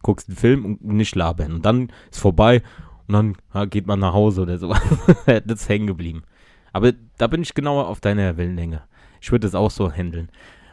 Guckst 0.02 0.28
einen 0.28 0.36
Film 0.36 0.64
und 0.64 0.84
nicht 0.84 1.14
labern. 1.14 1.52
Und 1.54 1.64
dann 1.64 1.92
ist 2.10 2.20
vorbei 2.20 2.62
und 3.06 3.14
dann 3.14 3.36
ja, 3.54 3.64
geht 3.64 3.86
man 3.86 4.00
nach 4.00 4.12
Hause 4.12 4.42
oder 4.42 4.58
sowas. 4.58 4.80
das 5.26 5.62
ist 5.62 5.68
hängen 5.68 5.86
geblieben. 5.86 6.22
Aber 6.72 6.92
da 7.18 7.26
bin 7.28 7.42
ich 7.42 7.54
genauer 7.54 7.88
auf 7.88 8.00
deiner 8.00 8.36
Wellenlänge. 8.36 8.82
Ich 9.20 9.30
würde 9.32 9.46
das 9.46 9.54
auch 9.54 9.70
so 9.70 9.90
handeln. 9.90 10.28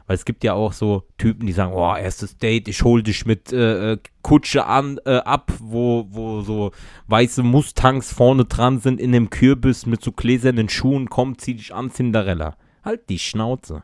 Weil 0.08 0.16
es 0.16 0.26
gibt 0.26 0.44
ja 0.44 0.54
auch 0.54 0.74
so 0.74 1.04
Typen, 1.18 1.48
die 1.48 1.54
sagen, 1.54 1.74
oh, 1.74 1.96
erstes 1.96 2.38
Date, 2.38 2.68
ich 2.68 2.84
hol 2.84 3.04
dich 3.04 3.26
mit 3.26 3.54
äh, 3.54 3.94
äh, 3.94 3.98
Kutsche 4.22 4.66
an, 4.66 5.00
äh, 5.06 5.18
ab, 5.18 5.52
wo, 5.60 6.08
wo 6.10 6.42
so 6.42 6.72
weiße 7.08 7.44
Mustangs 7.44 8.12
vorne 8.12 8.46
dran 8.46 8.80
sind 8.80 9.00
in 9.00 9.12
dem 9.12 9.30
Kürbis 9.30 9.86
mit 9.86 10.04
so 10.04 10.12
gläsernen 10.12 10.70
Schuhen, 10.70 11.10
komm, 11.10 11.38
zieh 11.38 11.56
dich 11.56 11.74
an, 11.74 11.92
Cinderella. 11.92 12.56
Halt 12.84 13.10
die 13.10 13.20
Schnauze. 13.20 13.84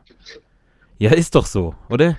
Ja, 0.98 1.12
ist 1.12 1.34
doch 1.34 1.46
so, 1.46 1.74
oder? 1.88 2.16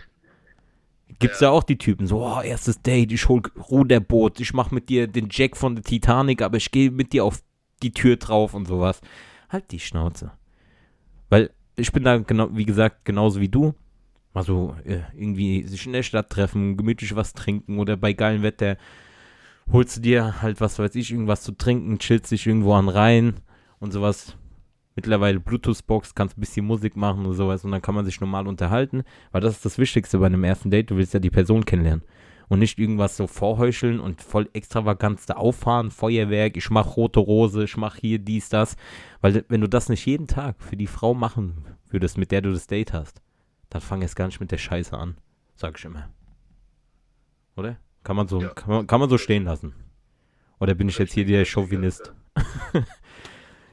Gibt's 1.20 1.42
ja. 1.42 1.50
auch 1.50 1.64
die 1.64 1.78
Typen, 1.78 2.08
so, 2.08 2.26
oh, 2.26 2.42
erstes 2.42 2.82
Date, 2.82 3.12
ich 3.12 3.28
hol 3.28 3.42
Ruderboot, 3.70 4.40
ich 4.40 4.54
mach 4.54 4.72
mit 4.72 4.88
dir 4.88 5.08
den 5.08 5.28
Jack 5.30 5.58
von 5.58 5.76
der 5.76 5.84
Titanic, 5.84 6.42
aber 6.42 6.58
ich 6.58 6.72
gehe 6.72 6.92
mit 6.92 7.12
dir 7.12 7.26
auf 7.26 7.42
die 7.84 7.92
Tür 7.92 8.16
drauf 8.16 8.54
und 8.54 8.68
sowas. 8.68 9.02
Halt 9.50 9.72
die 9.72 9.80
Schnauze. 9.80 10.32
Weil 11.30 11.52
ich 11.76 11.92
bin 11.92 12.04
da 12.04 12.18
genau, 12.18 12.50
wie 12.52 12.66
gesagt, 12.66 13.06
genauso 13.06 13.40
wie 13.40 13.50
du. 13.50 13.74
Mal 14.34 14.44
so 14.44 14.76
äh, 14.86 15.00
irgendwie 15.16 15.64
sich 15.64 15.86
in 15.86 15.94
der 15.94 16.04
Stadt 16.04 16.30
treffen, 16.30 16.78
gemütlich 16.78 17.16
was 17.16 17.34
trinken 17.34 17.80
oder 17.80 17.98
bei 17.98 18.14
geilem 18.14 18.44
Wetter 18.44 18.78
holst 19.72 19.98
du 19.98 20.02
dir 20.02 20.42
halt, 20.42 20.62
was 20.62 20.80
weiß 20.80 20.96
ich, 20.96 21.12
irgendwas 21.12 21.42
zu 21.42 21.52
trinken, 21.52 22.00
chillst 22.00 22.32
dich 22.32 22.46
irgendwo 22.48 22.74
an 22.74 22.90
rein 22.90 23.36
und 23.80 23.92
sowas. 23.92 24.36
Mittlerweile 24.96 25.40
Bluetooth-Box, 25.40 26.14
kannst 26.14 26.38
ein 26.38 26.42
bisschen 26.42 26.66
Musik 26.66 26.98
machen 26.98 27.26
und 27.26 27.34
sowas 27.34 27.64
und 27.64 27.72
dann 27.72 27.82
kann 27.82 27.96
man 27.96 28.06
sich 28.06 28.20
normal 28.20 28.48
unterhalten, 28.48 29.04
weil 29.32 29.42
das 29.42 29.54
ist 29.54 29.66
das 29.66 29.78
Wichtigste 29.78 30.18
bei 30.18 30.26
einem 30.26 30.44
ersten 30.44 30.72
Date, 30.72 30.92
du 30.92 30.98
willst 30.98 31.14
ja 31.14 31.20
die 31.20 31.30
Person 31.30 31.64
kennenlernen 31.64 32.04
und 32.50 32.60
nicht 32.60 32.80
irgendwas 32.80 33.16
so 33.16 33.28
vorheucheln 33.28 34.00
und 34.00 34.22
voll 34.22 34.50
extravagant 34.54 35.22
da 35.28 35.36
auffahren, 35.36 35.92
Feuerwerk, 35.92 36.58
ich 36.58 36.70
mach 36.70 36.98
rote 36.98 37.20
Rose, 37.20 37.64
ich 37.64 37.78
mach 37.78 37.96
hier 37.96 38.20
dies, 38.20 38.50
das, 38.50 38.76
weil 39.22 39.46
wenn 39.48 39.62
du 39.62 39.70
das 39.70 39.88
nicht 39.88 40.06
jeden 40.06 40.28
Tag 40.28 40.62
für 40.62 40.76
die 40.76 40.88
Frau 40.88 41.14
machen 41.14 41.66
würdest, 41.90 42.18
mit 42.18 42.32
der 42.32 42.42
du 42.42 42.52
das 42.52 42.68
Date 42.68 42.92
hast, 42.92 43.22
dann 43.70 43.82
fang 43.82 44.02
jetzt 44.02 44.16
gar 44.16 44.26
nicht 44.28 44.40
mit 44.40 44.52
der 44.52 44.58
Scheiße 44.58 44.98
an, 44.98 45.18
sag 45.56 45.78
ich 45.78 45.86
immer. 45.86 46.10
Oder? 47.56 47.78
Kann 48.04 48.16
man 48.16 48.28
so, 48.28 48.42
Ja. 48.42 48.50
kann, 48.50 48.70
man, 48.70 48.88
kann 48.88 49.00
man 49.00 49.10
so 49.10 49.18
stehen 49.18 49.44
lassen. 49.44 49.74
Oder 50.60 50.76
bin 50.76 50.90
ich 50.90 50.98
jetzt 50.98 51.14
hier 51.14 51.26
der 51.26 51.46
Chauvinist? 51.46 52.14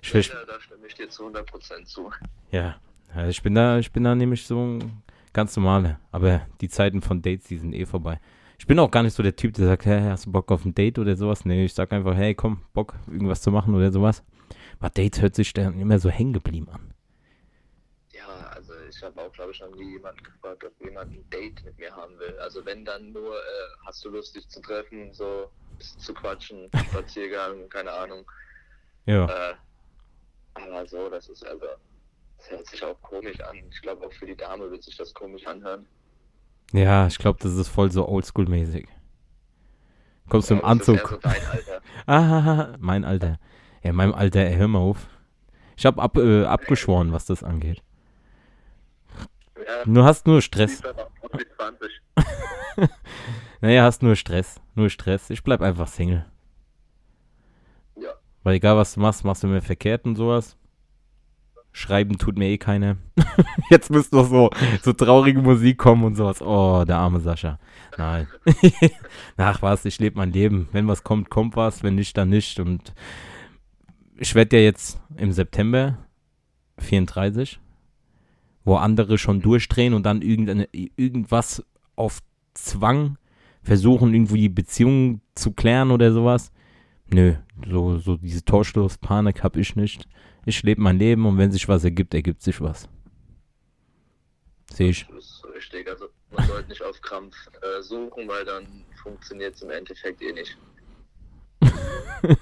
ich, 0.03 0.13
Ja, 0.29 0.45
da 0.47 0.61
stimme 0.61 0.87
ich 0.87 0.95
dir 0.95 1.09
zu 1.09 1.27
100% 1.27 1.85
zu. 1.85 2.11
ja, 2.51 2.77
ja, 3.15 3.29
ich 3.29 3.43
bin 3.43 3.55
da, 3.55 3.79
ich 3.79 3.93
bin 3.93 4.05
da 4.05 4.15
nämlich 4.15 4.47
so 4.47 4.61
ein 4.65 5.03
Ganz 5.37 5.55
normale. 5.55 5.99
Aber 6.13 6.47
die 6.63 6.69
Zeiten 6.71 7.03
von 7.03 7.21
Dates, 7.21 7.45
die 7.49 7.59
sind 7.59 7.75
eh 7.75 7.85
vorbei. 7.85 8.19
Ich 8.59 8.67
bin 8.67 8.79
auch 8.79 8.91
gar 8.91 9.03
nicht 9.03 9.13
so 9.13 9.23
der 9.23 9.37
Typ, 9.37 9.53
der 9.53 9.67
sagt, 9.67 9.85
hey, 9.85 10.01
hast 10.01 10.25
du 10.25 10.33
Bock 10.33 10.51
auf 10.51 10.65
ein 10.65 10.75
Date 10.75 10.99
oder 10.99 11.15
sowas? 11.15 11.45
Nee, 11.45 11.67
ich 11.67 11.75
sag 11.75 11.93
einfach, 11.93 12.17
hey, 12.17 12.35
komm, 12.35 12.63
Bock, 12.73 12.95
irgendwas 13.07 13.43
zu 13.43 13.51
machen 13.51 13.75
oder 13.75 13.93
sowas. 13.93 14.25
Aber 14.79 14.89
Dates 14.89 15.21
hört 15.21 15.35
sich 15.35 15.53
dann 15.53 15.79
immer 15.79 15.99
so 15.99 16.09
hängen 16.09 16.33
geblieben 16.33 16.71
an. 16.71 16.95
Ja, 19.01 19.09
ich 19.09 19.17
habe 19.17 19.29
auch, 19.29 19.33
glaube 19.33 19.53
ich, 19.53 19.61
noch 19.61 19.71
nie 19.75 19.93
jemanden 19.93 20.23
gefragt, 20.23 20.65
ob 20.65 20.81
jemand 20.85 21.13
ein 21.13 21.29
Date 21.31 21.65
mit 21.65 21.79
mir 21.79 21.95
haben 21.95 22.19
will. 22.19 22.39
Also 22.39 22.65
wenn 22.65 22.85
dann 22.85 23.13
nur, 23.13 23.35
äh, 23.37 23.41
hast 23.87 24.05
du 24.05 24.11
Lust, 24.11 24.35
dich 24.35 24.49
zu 24.49 24.61
treffen, 24.61 25.13
so 25.13 25.51
zu 25.79 26.15
quatschen, 26.15 26.71
Spaziergang, 26.91 27.69
keine 27.69 27.93
Ahnung. 27.93 28.31
Ja. 29.07 29.27
Äh, 29.27 29.55
aber 30.55 30.87
so, 30.87 31.09
das 31.11 31.29
ist 31.29 31.45
also, 31.47 31.67
das 32.39 32.51
hört 32.51 32.67
sich 32.67 32.83
auch 32.85 33.01
komisch 33.03 33.41
an. 33.41 33.57
Ich 33.71 33.83
glaube, 33.83 34.07
auch 34.07 34.13
für 34.13 34.27
die 34.27 34.37
Dame 34.37 34.71
wird 34.71 34.83
sich 34.83 34.97
das 34.97 35.13
komisch 35.13 35.47
anhören. 35.47 35.87
Ja, 36.73 37.07
ich 37.07 37.19
glaube, 37.19 37.39
das 37.43 37.55
ist 37.55 37.69
voll 37.69 37.91
so 37.91 38.09
oldschool-mäßig. 38.09 38.89
Kommst 40.29 40.51
du 40.51 40.55
im 40.55 40.61
Ja, 40.61 40.75
das 40.75 40.89
ist 40.89 40.89
Anzug? 40.89 41.09
so 41.09 41.17
dein 41.19 41.47
Alter. 41.47 41.83
Ah, 42.07 42.77
mein 42.79 43.05
Alter. 43.05 43.39
Ja, 43.83 43.91
in 43.91 43.97
meinem 43.97 44.15
Alter, 44.15 44.41
ey, 44.41 44.57
hör 44.57 44.69
mal 44.69 44.81
auf. 44.81 45.07
Ich 45.77 45.87
habe 45.87 46.03
ab, 46.03 46.17
äh, 46.17 46.45
abgeschworen, 46.45 47.13
was 47.13 47.27
das 47.27 47.45
angeht. 47.45 47.83
Du 49.85 50.05
hast 50.05 50.27
nur 50.27 50.43
Stress. 50.43 50.83
lieber 50.83 50.95
noch 50.95 51.33
mit 51.33 51.49
20. 51.57 52.01
Naja, 53.61 53.85
hast 53.85 54.03
nur 54.03 54.17
Stress. 54.17 54.61
Nur 54.75 54.91
Stress. 54.91 55.31
Ich 55.31 55.43
bleib 55.43 55.61
einfach 55.63 55.89
Single. 55.89 56.27
Ja. 57.97 58.11
Weil 58.43 58.57
egal, 58.57 58.77
was 58.77 58.95
du 58.95 59.01
machst, 59.01 59.25
machst 59.25 59.43
du 59.43 59.49
mir 59.49 59.63
verkehrt 59.63 60.05
und 60.05 60.17
sowas. 60.17 60.57
Schreiben 61.73 62.17
tut 62.17 62.39
mir 62.39 62.49
eh 62.49 62.59
keiner. 62.59 62.97
Jetzt 63.71 63.91
müsste 63.91 64.17
doch 64.17 64.29
so, 64.29 64.51
so 64.83 64.93
traurige 64.93 65.43
Musik 65.43 65.79
kommen 65.79 66.05
und 66.05 66.15
sowas. 66.15 66.41
Oh, 66.41 66.85
der 66.87 66.97
arme 66.97 67.21
Sascha. 67.21 67.59
Nein. 67.99 68.29
Ach 69.37 69.61
was, 69.63 69.85
ich 69.85 69.99
lebe 69.99 70.17
mein 70.17 70.33
Leben. 70.33 70.69
Wenn 70.73 70.89
was 70.89 71.03
kommt, 71.03 71.29
kommt 71.29 71.57
was. 71.57 71.83
Wenn 71.83 71.97
nicht, 71.97 72.17
dann 72.17 72.31
nicht. 72.31 72.61
Und 72.61 72.95
ich 74.17 74.35
werde 74.35 74.57
ja 74.57 74.63
jetzt 74.63 75.01
im 75.17 75.33
September 75.33 75.99
34, 76.79 77.59
wo 78.67 78.77
andere 78.77 79.17
schon 79.17 79.41
durchdrehen 79.41 79.95
und 79.95 80.05
dann 80.05 80.21
irgendeine, 80.21 80.69
irgendwas 80.73 81.65
auf 81.95 82.19
Zwang 82.53 83.17
versuchen, 83.63 84.13
irgendwie 84.13 84.41
die 84.41 84.49
Beziehung 84.49 85.21
zu 85.35 85.53
klären 85.53 85.93
oder 85.93 86.13
sowas. 86.13 86.51
Nö, 87.09 87.37
so, 87.71 87.99
so 87.99 88.17
diese 88.17 88.45
Torschlusspanik 88.45 89.45
habe 89.45 89.61
ich 89.61 89.77
nicht. 89.77 90.09
Ich 90.45 90.63
lebe 90.65 90.81
mein 90.83 90.99
Leben 90.99 91.27
und 91.27 91.39
wenn 91.39 91.53
sich 91.53 91.69
was 91.69 91.85
ergibt, 91.85 92.13
ergibt 92.13 92.43
sich 92.43 92.61
was. 92.61 92.89
Sehe 94.73 94.91
ich. 94.91 95.07
Das 95.07 95.25
ist 95.25 95.45
richtig. 95.55 95.89
Also 95.89 96.07
man 96.37 96.47
sollte 96.47 96.69
nicht 96.69 96.83
auf 96.83 97.01
Krampf 97.01 97.37
äh, 97.63 97.83
suchen, 97.83 98.27
weil 98.27 98.45
dann 98.45 98.67
funktioniert 99.01 99.55
es 99.55 99.63
im 99.63 99.71
Endeffekt 99.71 100.21
eh 100.21 100.33
nicht. 100.33 100.59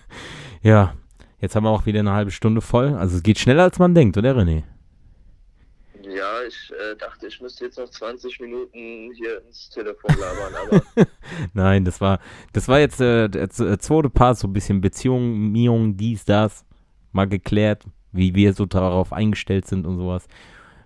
Ja, 0.62 0.94
jetzt 1.42 1.54
haben 1.54 1.64
wir 1.64 1.70
auch 1.70 1.84
wieder 1.84 2.00
eine 2.00 2.12
halbe 2.12 2.30
Stunde 2.30 2.62
voll. 2.62 2.94
Also 2.94 3.18
es 3.18 3.22
geht 3.22 3.38
schneller, 3.38 3.64
als 3.64 3.78
man 3.78 3.94
denkt, 3.94 4.16
oder 4.16 4.34
René? 4.34 4.62
Ja, 6.16 6.42
ich 6.46 6.70
äh, 6.72 6.96
dachte, 6.96 7.26
ich 7.26 7.40
müsste 7.40 7.64
jetzt 7.64 7.78
noch 7.78 7.88
20 7.88 8.38
Minuten 8.40 9.12
hier 9.16 9.42
ins 9.46 9.68
Telefon 9.70 10.14
labern, 10.18 10.54
aber 10.94 11.06
Nein, 11.54 11.84
das 11.84 12.00
war, 12.00 12.20
das 12.52 12.68
war 12.68 12.78
jetzt 12.78 13.00
äh, 13.00 13.28
der 13.28 13.50
z- 13.50 13.66
äh, 13.68 13.78
zweite 13.78 14.10
Part, 14.10 14.38
so 14.38 14.46
ein 14.46 14.52
bisschen 14.52 14.80
Beziehung, 14.80 15.50
Miung, 15.52 15.96
dies, 15.96 16.24
das, 16.24 16.64
mal 17.12 17.26
geklärt, 17.26 17.84
wie 18.12 18.34
wir 18.34 18.52
so 18.52 18.64
darauf 18.66 19.12
eingestellt 19.12 19.66
sind 19.66 19.86
und 19.86 19.96
sowas. 19.96 20.26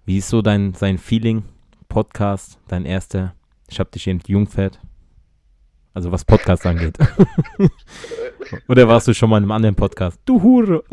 Wie 0.07 0.19
ist 0.19 0.29
so 0.31 0.41
dein, 0.41 0.73
sein 0.75 0.97
Feeling, 0.99 1.45
Podcast, 1.89 2.59
dein 2.69 2.87
erster? 2.87 3.35
Ich 3.69 3.79
hab 3.81 3.93
dich 3.93 4.07
entjungfert. 4.09 4.81
Also 5.93 6.11
was 6.13 6.25
Podcast 6.25 6.65
angeht. 6.65 6.97
Oder 8.69 8.89
warst 8.89 9.09
du 9.09 9.15
schon 9.15 9.29
mal 9.29 9.39
in 9.39 9.43
einem 9.45 9.51
anderen 9.53 9.75
Podcast? 9.75 10.19
Du 10.25 10.41
Hure. 10.43 10.85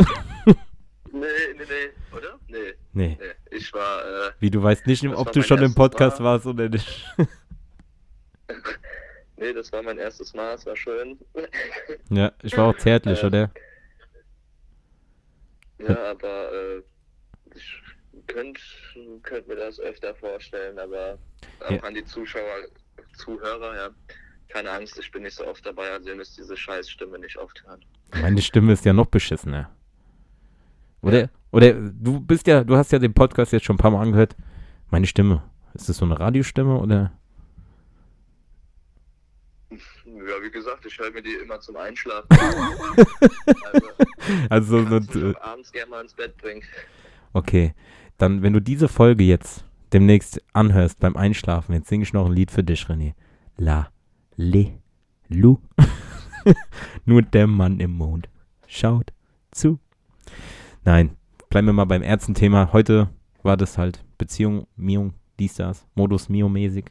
nee, 1.12 1.22
nee, 1.22 1.24
nee, 1.58 2.18
oder? 2.18 2.40
Nee, 2.48 2.58
Nee, 2.94 3.18
nee. 3.20 3.26
Ich 3.58 3.74
war, 3.74 4.28
äh, 4.28 4.32
wie 4.40 4.50
du 4.50 4.62
weißt 4.62 4.86
nicht, 4.88 5.06
ob 5.08 5.32
du 5.32 5.42
schon 5.42 5.62
im 5.64 5.74
Podcast 5.74 6.20
Mal. 6.20 6.26
warst 6.26 6.46
oder 6.46 6.68
nicht. 6.70 7.06
nee, 9.38 9.54
das 9.54 9.72
war 9.72 9.82
mein 9.82 9.98
erstes 9.98 10.34
Mal, 10.34 10.54
es 10.56 10.66
war 10.66 10.76
schön. 10.76 11.18
ja, 12.10 12.32
ich 12.44 12.56
war 12.58 12.68
auch 12.70 12.78
zärtlich, 12.78 13.22
Äh, 13.24 13.26
oder? 13.26 13.52
ja, 15.80 16.12
aber 16.12 16.52
äh, 16.54 16.82
ich 17.54 17.82
könnte 18.28 18.62
könnt 19.24 19.48
mir 19.48 19.56
das 19.56 19.80
öfter 19.80 20.16
vorstellen, 20.16 20.78
aber 20.80 21.18
auch 21.62 21.72
Ja. 21.72 21.84
an 21.84 21.94
die 21.94 22.06
Zuschauer, 22.06 22.66
Zuhörer, 23.18 23.76
ja. 23.76 23.90
Keine 24.50 24.72
Angst, 24.72 24.98
ich 25.00 25.12
bin 25.12 25.24
nicht 25.24 25.36
so 25.36 25.46
oft 25.48 25.66
dabei, 25.66 25.92
also 25.92 26.10
ihr 26.10 26.16
müsst 26.16 26.38
diese 26.38 26.56
Scheißstimme 26.56 27.20
nicht 27.20 27.38
oft 27.38 27.62
hören. 27.66 27.84
Meine 28.22 28.42
Stimme 28.42 28.74
ist 28.74 28.86
ja 28.86 28.94
noch 28.94 29.08
beschissener. 29.08 29.70
Oder, 31.02 31.30
oder 31.56 31.72
du 31.72 32.20
bist 32.20 32.48
ja, 32.48 32.66
du 32.66 32.76
hast 32.76 32.92
ja 32.92 33.00
den 33.00 33.14
Podcast 33.14 33.54
jetzt 33.54 33.64
schon 33.64 33.76
ein 33.76 33.80
paar 33.80 33.92
Mal 33.92 34.02
angehört. 34.02 34.36
Meine 34.92 35.08
Stimme, 35.08 35.42
ist 35.74 35.88
das 35.88 35.96
so 35.96 36.04
eine 36.04 36.20
Radiostimme 36.20 36.78
oder? 36.78 37.14
Ja, 39.70 40.44
wie 40.44 40.52
gesagt, 40.52 40.86
ich 40.86 41.00
höre 41.00 41.12
mir 41.12 41.22
die 41.22 41.34
immer 41.42 41.58
zum 41.62 41.78
Einschlafen. 41.78 42.28
also, 44.50 44.80
Also 44.80 44.80
mich 44.80 45.16
äh, 45.16 45.34
abends 45.40 45.72
gerne 45.72 45.92
mal 45.92 46.02
ins 46.02 46.14
Bett 46.14 46.36
bringen. 46.38 46.62
okay, 47.32 47.74
dann 48.18 48.42
wenn 48.42 48.52
du 48.52 48.60
diese 48.60 48.90
Folge 48.90 49.24
jetzt 49.24 49.64
demnächst 49.94 50.42
anhörst 50.52 51.00
beim 51.00 51.16
Einschlafen, 51.16 51.74
jetzt 51.74 51.88
singe 51.88 52.04
ich 52.04 52.12
noch 52.12 52.26
ein 52.26 52.34
Lied 52.34 52.52
für 52.52 52.66
dich, 52.66 52.84
René. 52.88 53.14
La, 53.56 53.90
le, 54.36 54.74
lu. 55.30 55.60
Nur 57.06 57.22
der 57.22 57.48
Mann 57.48 57.80
im 57.80 57.92
Mond 57.92 58.28
schaut 58.68 59.14
zu. 59.52 59.80
Nein, 60.84 61.16
bleiben 61.56 61.68
wir 61.68 61.74
mal 61.74 61.86
beim 61.86 62.04
Ärzten-Thema. 62.04 62.74
Heute 62.74 63.08
war 63.42 63.56
das 63.56 63.78
halt 63.78 64.04
Beziehung, 64.18 64.68
Miung, 64.76 65.14
dies, 65.40 65.54
das, 65.54 65.88
Modus 65.96 66.28
Mio-mäßig. 66.28 66.88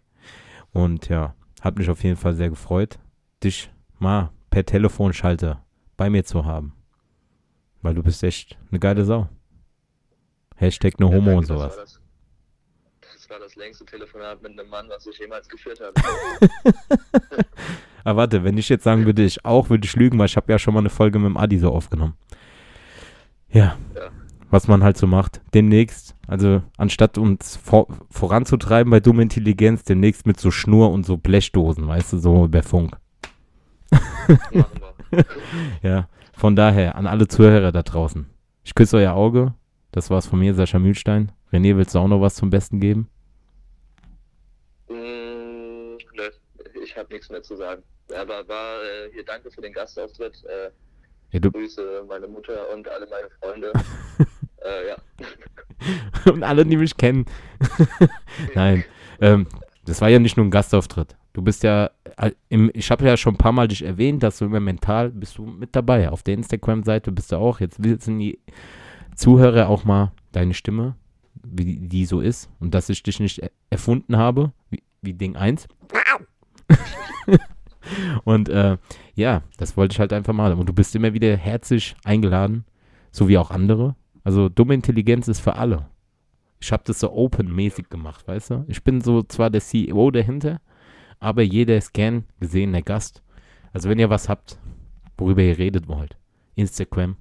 Und 0.73 1.11
ja, 1.11 1.35
hat 1.61 1.77
mich 1.77 1.91
auf 1.91 2.03
jeden 2.03 2.17
Fall 2.17 2.33
sehr 2.33 2.49
gefreut, 2.49 2.99
dich 3.43 3.71
mal 3.99 4.31
per 4.49 4.65
Telefonschalter 4.65 5.63
bei 5.99 6.09
mir 6.09 6.25
zu 6.25 6.47
haben. 6.47 6.73
Weil 7.83 7.93
du 7.95 8.03
bist 8.03 8.23
echt 8.23 8.57
eine 8.71 8.81
geile 8.81 9.05
Sau. 9.05 9.29
Hashtag 10.57 10.99
no 10.99 11.11
Ja, 11.11 11.17
homo 11.19 11.37
und 11.37 11.43
das 11.43 11.49
sowas. 11.49 11.77
war 11.77 11.83
Das, 11.83 12.01
das 13.13 13.29
war 13.29 13.39
das 13.41 13.57
längste 13.57 13.85
Telefonat 13.85 14.41
mit 14.41 14.59
einem 14.59 14.71
Mann, 14.71 14.89
was 14.89 15.07
ich 15.07 15.19
jemals 15.19 15.47
geführt 15.47 15.79
habe. 15.83 15.93
Aber 18.03 18.17
warte, 18.17 18.43
wenn 18.45 18.57
ich 18.57 18.71
jetzt 18.71 18.85
sagen 18.85 19.05
würde, 19.05 19.25
ich 19.25 19.45
auch, 19.45 19.69
würde 19.69 19.85
ich 19.85 19.95
lügen, 19.95 20.19
weil 20.19 20.25
ich 20.25 20.37
habe 20.39 20.51
ja 20.51 20.59
schon 20.59 20.73
mal 20.73 20.81
eine 20.81 20.89
Folge 20.89 21.19
mit 21.19 21.27
dem 21.27 21.37
Adi 21.37 21.59
so 21.59 21.71
aufgenommen. 21.71 22.17
Ja, 23.51 23.77
Ja. 23.95 24.11
Was 24.55 24.69
man 24.69 24.85
halt 24.85 24.97
so 24.97 25.09
macht. 25.09 25.41
Demnächst, 25.53 26.15
also 26.29 26.63
anstatt 26.77 27.19
uns 27.19 27.57
vor, 27.57 27.89
voranzutreiben 28.09 28.89
bei 28.89 29.01
dumme 29.01 29.23
Intelligenz, 29.23 29.83
demnächst 29.83 30.29
mit 30.29 30.39
so 30.39 30.53
Schnur 30.53 30.93
und 30.93 31.05
so 31.05 31.17
Blechdosen, 31.17 31.89
weißt 31.89 32.13
du, 32.13 32.19
so 32.19 32.45
über 32.45 32.63
Funk. 32.63 32.97
Ja, 35.83 36.09
von 36.33 36.57
daher 36.57 36.97
an 36.97 37.07
alle 37.07 37.29
Zuhörer 37.29 37.71
da 37.73 37.83
draußen. 37.83 38.27
Ich 38.65 38.75
küsse 38.75 38.97
euer 38.97 39.13
Auge. 39.15 39.55
Das 39.93 40.11
war's 40.11 40.27
von 40.27 40.39
mir, 40.41 40.55
Sascha 40.55 40.79
Mühlstein. 40.79 41.31
René, 41.53 41.77
willst 41.77 41.95
du 41.95 42.01
auch 42.01 42.09
noch 42.09 42.21
was 42.21 42.35
zum 42.35 42.51
Besten 42.51 42.81
geben? 42.81 43.09
Mm, 44.89 45.99
nö, 46.17 46.31
ich 46.83 46.97
habe 46.97 47.13
nichts 47.13 47.29
mehr 47.31 47.43
zu 47.43 47.55
sagen. 47.57 47.83
Aber 48.11 48.47
war 48.49 48.83
äh, 48.83 49.13
hier 49.13 49.25
danke 49.25 49.51
für 49.51 49.61
den 49.61 49.73
Gastauftritt. 49.73 50.43
Äh, 50.45 50.71
Ja, 51.31 51.41
Grüße 51.41 52.05
meine 52.09 52.27
Mutter 52.27 52.73
und 52.73 52.89
alle 52.89 53.07
meine 53.09 53.29
Freunde. 53.41 53.73
äh, 54.65 54.89
ja. 54.89 54.97
und 56.33 56.43
alle, 56.43 56.65
die 56.65 56.77
mich 56.77 56.97
kennen. 56.97 57.27
Nein, 58.55 58.85
ähm, 59.21 59.47
das 59.85 60.01
war 60.01 60.09
ja 60.09 60.19
nicht 60.19 60.37
nur 60.37 60.47
ein 60.47 60.51
Gastauftritt. 60.51 61.17
Du 61.33 61.43
bist 61.43 61.63
ja, 61.65 61.91
äh, 62.17 62.31
im, 62.49 62.71
ich 62.75 62.91
habe 62.91 63.05
ja 63.05 63.17
schon 63.17 63.35
ein 63.35 63.39
paar 63.39 63.53
Mal 63.53 63.69
dich 63.69 63.85
erwähnt, 63.85 64.23
dass 64.23 64.39
du 64.39 64.47
immer 64.47 64.61
mental 64.61 65.11
bist 65.11 65.37
du 65.37 65.45
mit 65.45 65.75
dabei. 65.75 66.09
Auf 66.09 66.23
der 66.23 66.35
Instagram-Seite 66.35 67.13
bist 67.13 67.33
du 67.33 67.37
auch. 67.37 67.61
Jetzt 67.61 67.83
wissen 67.83 68.19
die 68.19 68.39
Zuhörer 69.17 69.69
auch 69.69 69.85
mal 69.85 70.13
deine 70.33 70.55
Stimme, 70.55 70.97
wie 71.43 71.77
die 71.77 72.07
so 72.07 72.21
ist. 72.21 72.51
Und 72.61 72.73
dass 72.73 72.89
ich 72.89 73.03
dich 73.03 73.21
nicht 73.21 73.41
er 73.41 73.51
erfunden 73.71 74.17
habe, 74.17 74.53
wie, 74.71 74.83
wie 75.03 75.15
Ding 75.15 75.37
1. 75.37 75.67
Und 78.25 78.49
äh, 78.49 78.79
ja, 79.15 79.43
das 79.59 79.77
wollte 79.77 79.95
ich 79.95 80.01
halt 80.01 80.13
einfach 80.13 80.33
mal. 80.33 80.53
Und 80.53 80.69
du 80.69 80.73
bist 80.73 80.95
immer 80.95 81.13
wieder 81.13 81.37
herzlich 81.37 81.97
eingeladen, 82.05 82.65
so 83.11 83.29
wie 83.29 83.39
auch 83.39 83.51
andere. 83.51 83.97
Also 84.25 84.49
dumme 84.49 84.75
Intelligenz 84.75 85.29
ist 85.29 85.41
für 85.41 85.55
alle. 85.57 85.87
Ich 86.61 86.73
habe 86.73 86.83
das 86.87 87.01
so 87.01 87.13
open-mäßig 87.13 87.91
gemacht, 87.91 88.27
weißt 88.27 88.51
du? 88.51 88.65
Ich 88.69 88.83
bin 88.83 89.01
so 89.01 89.23
zwar 89.23 89.51
der 89.51 89.61
CEO 89.61 90.11
dahinter, 90.11 90.61
aber 91.21 91.43
jeder 91.43 91.77
ist 91.77 91.93
gern 91.93 92.25
gesehener 92.41 92.83
Gast. 92.83 93.23
Also 93.73 93.89
wenn 93.89 93.99
ihr 93.99 94.11
was 94.11 94.29
habt, 94.29 94.59
worüber 95.19 95.43
ihr 95.43 95.59
redet 95.59 95.87
wollt, 95.89 96.17
Instagram 96.57 97.17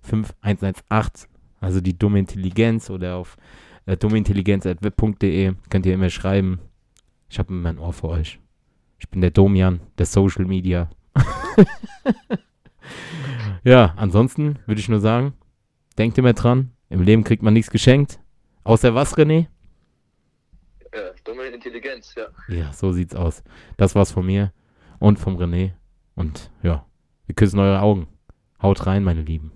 5118, 0.00 1.28
also 1.60 1.80
die 1.80 1.96
dumme 1.96 2.18
Intelligenz 2.18 2.90
oder 2.90 3.16
auf 3.16 3.36
Äh, 3.84 3.96
dummeintelligenz.web.de 3.96 5.54
könnt 5.68 5.86
ihr 5.86 5.94
immer 5.94 6.10
schreiben. 6.10 6.60
Ich 7.28 7.38
habe 7.38 7.52
immer 7.52 7.68
ein 7.68 7.78
Ohr 7.78 7.92
für 7.92 8.08
euch. 8.08 8.38
Ich 8.98 9.08
bin 9.08 9.20
der 9.20 9.32
Domian, 9.32 9.80
der 9.98 10.06
Social 10.06 10.44
Media. 10.44 10.88
ja, 13.64 13.92
ansonsten 13.96 14.60
würde 14.66 14.80
ich 14.80 14.88
nur 14.88 15.00
sagen, 15.00 15.32
denkt 16.02 16.18
immer 16.18 16.32
dran, 16.32 16.72
im 16.88 17.00
Leben 17.00 17.22
kriegt 17.22 17.44
man 17.44 17.54
nichts 17.54 17.70
geschenkt. 17.70 18.18
Außer 18.64 18.92
was, 18.92 19.16
René? 19.16 19.46
Ja, 20.92 21.12
dumme 21.22 21.44
Intelligenz, 21.44 22.14
ja. 22.16 22.26
Ja, 22.48 22.72
so 22.72 22.90
sieht's 22.90 23.14
aus. 23.14 23.44
Das 23.76 23.94
war's 23.94 24.10
von 24.10 24.26
mir 24.26 24.52
und 24.98 25.20
vom 25.20 25.36
René. 25.36 25.74
Und 26.16 26.50
ja, 26.64 26.84
wir 27.26 27.34
küssen 27.36 27.60
eure 27.60 27.80
Augen. 27.80 28.08
Haut 28.60 28.84
rein, 28.86 29.04
meine 29.04 29.22
Lieben. 29.22 29.52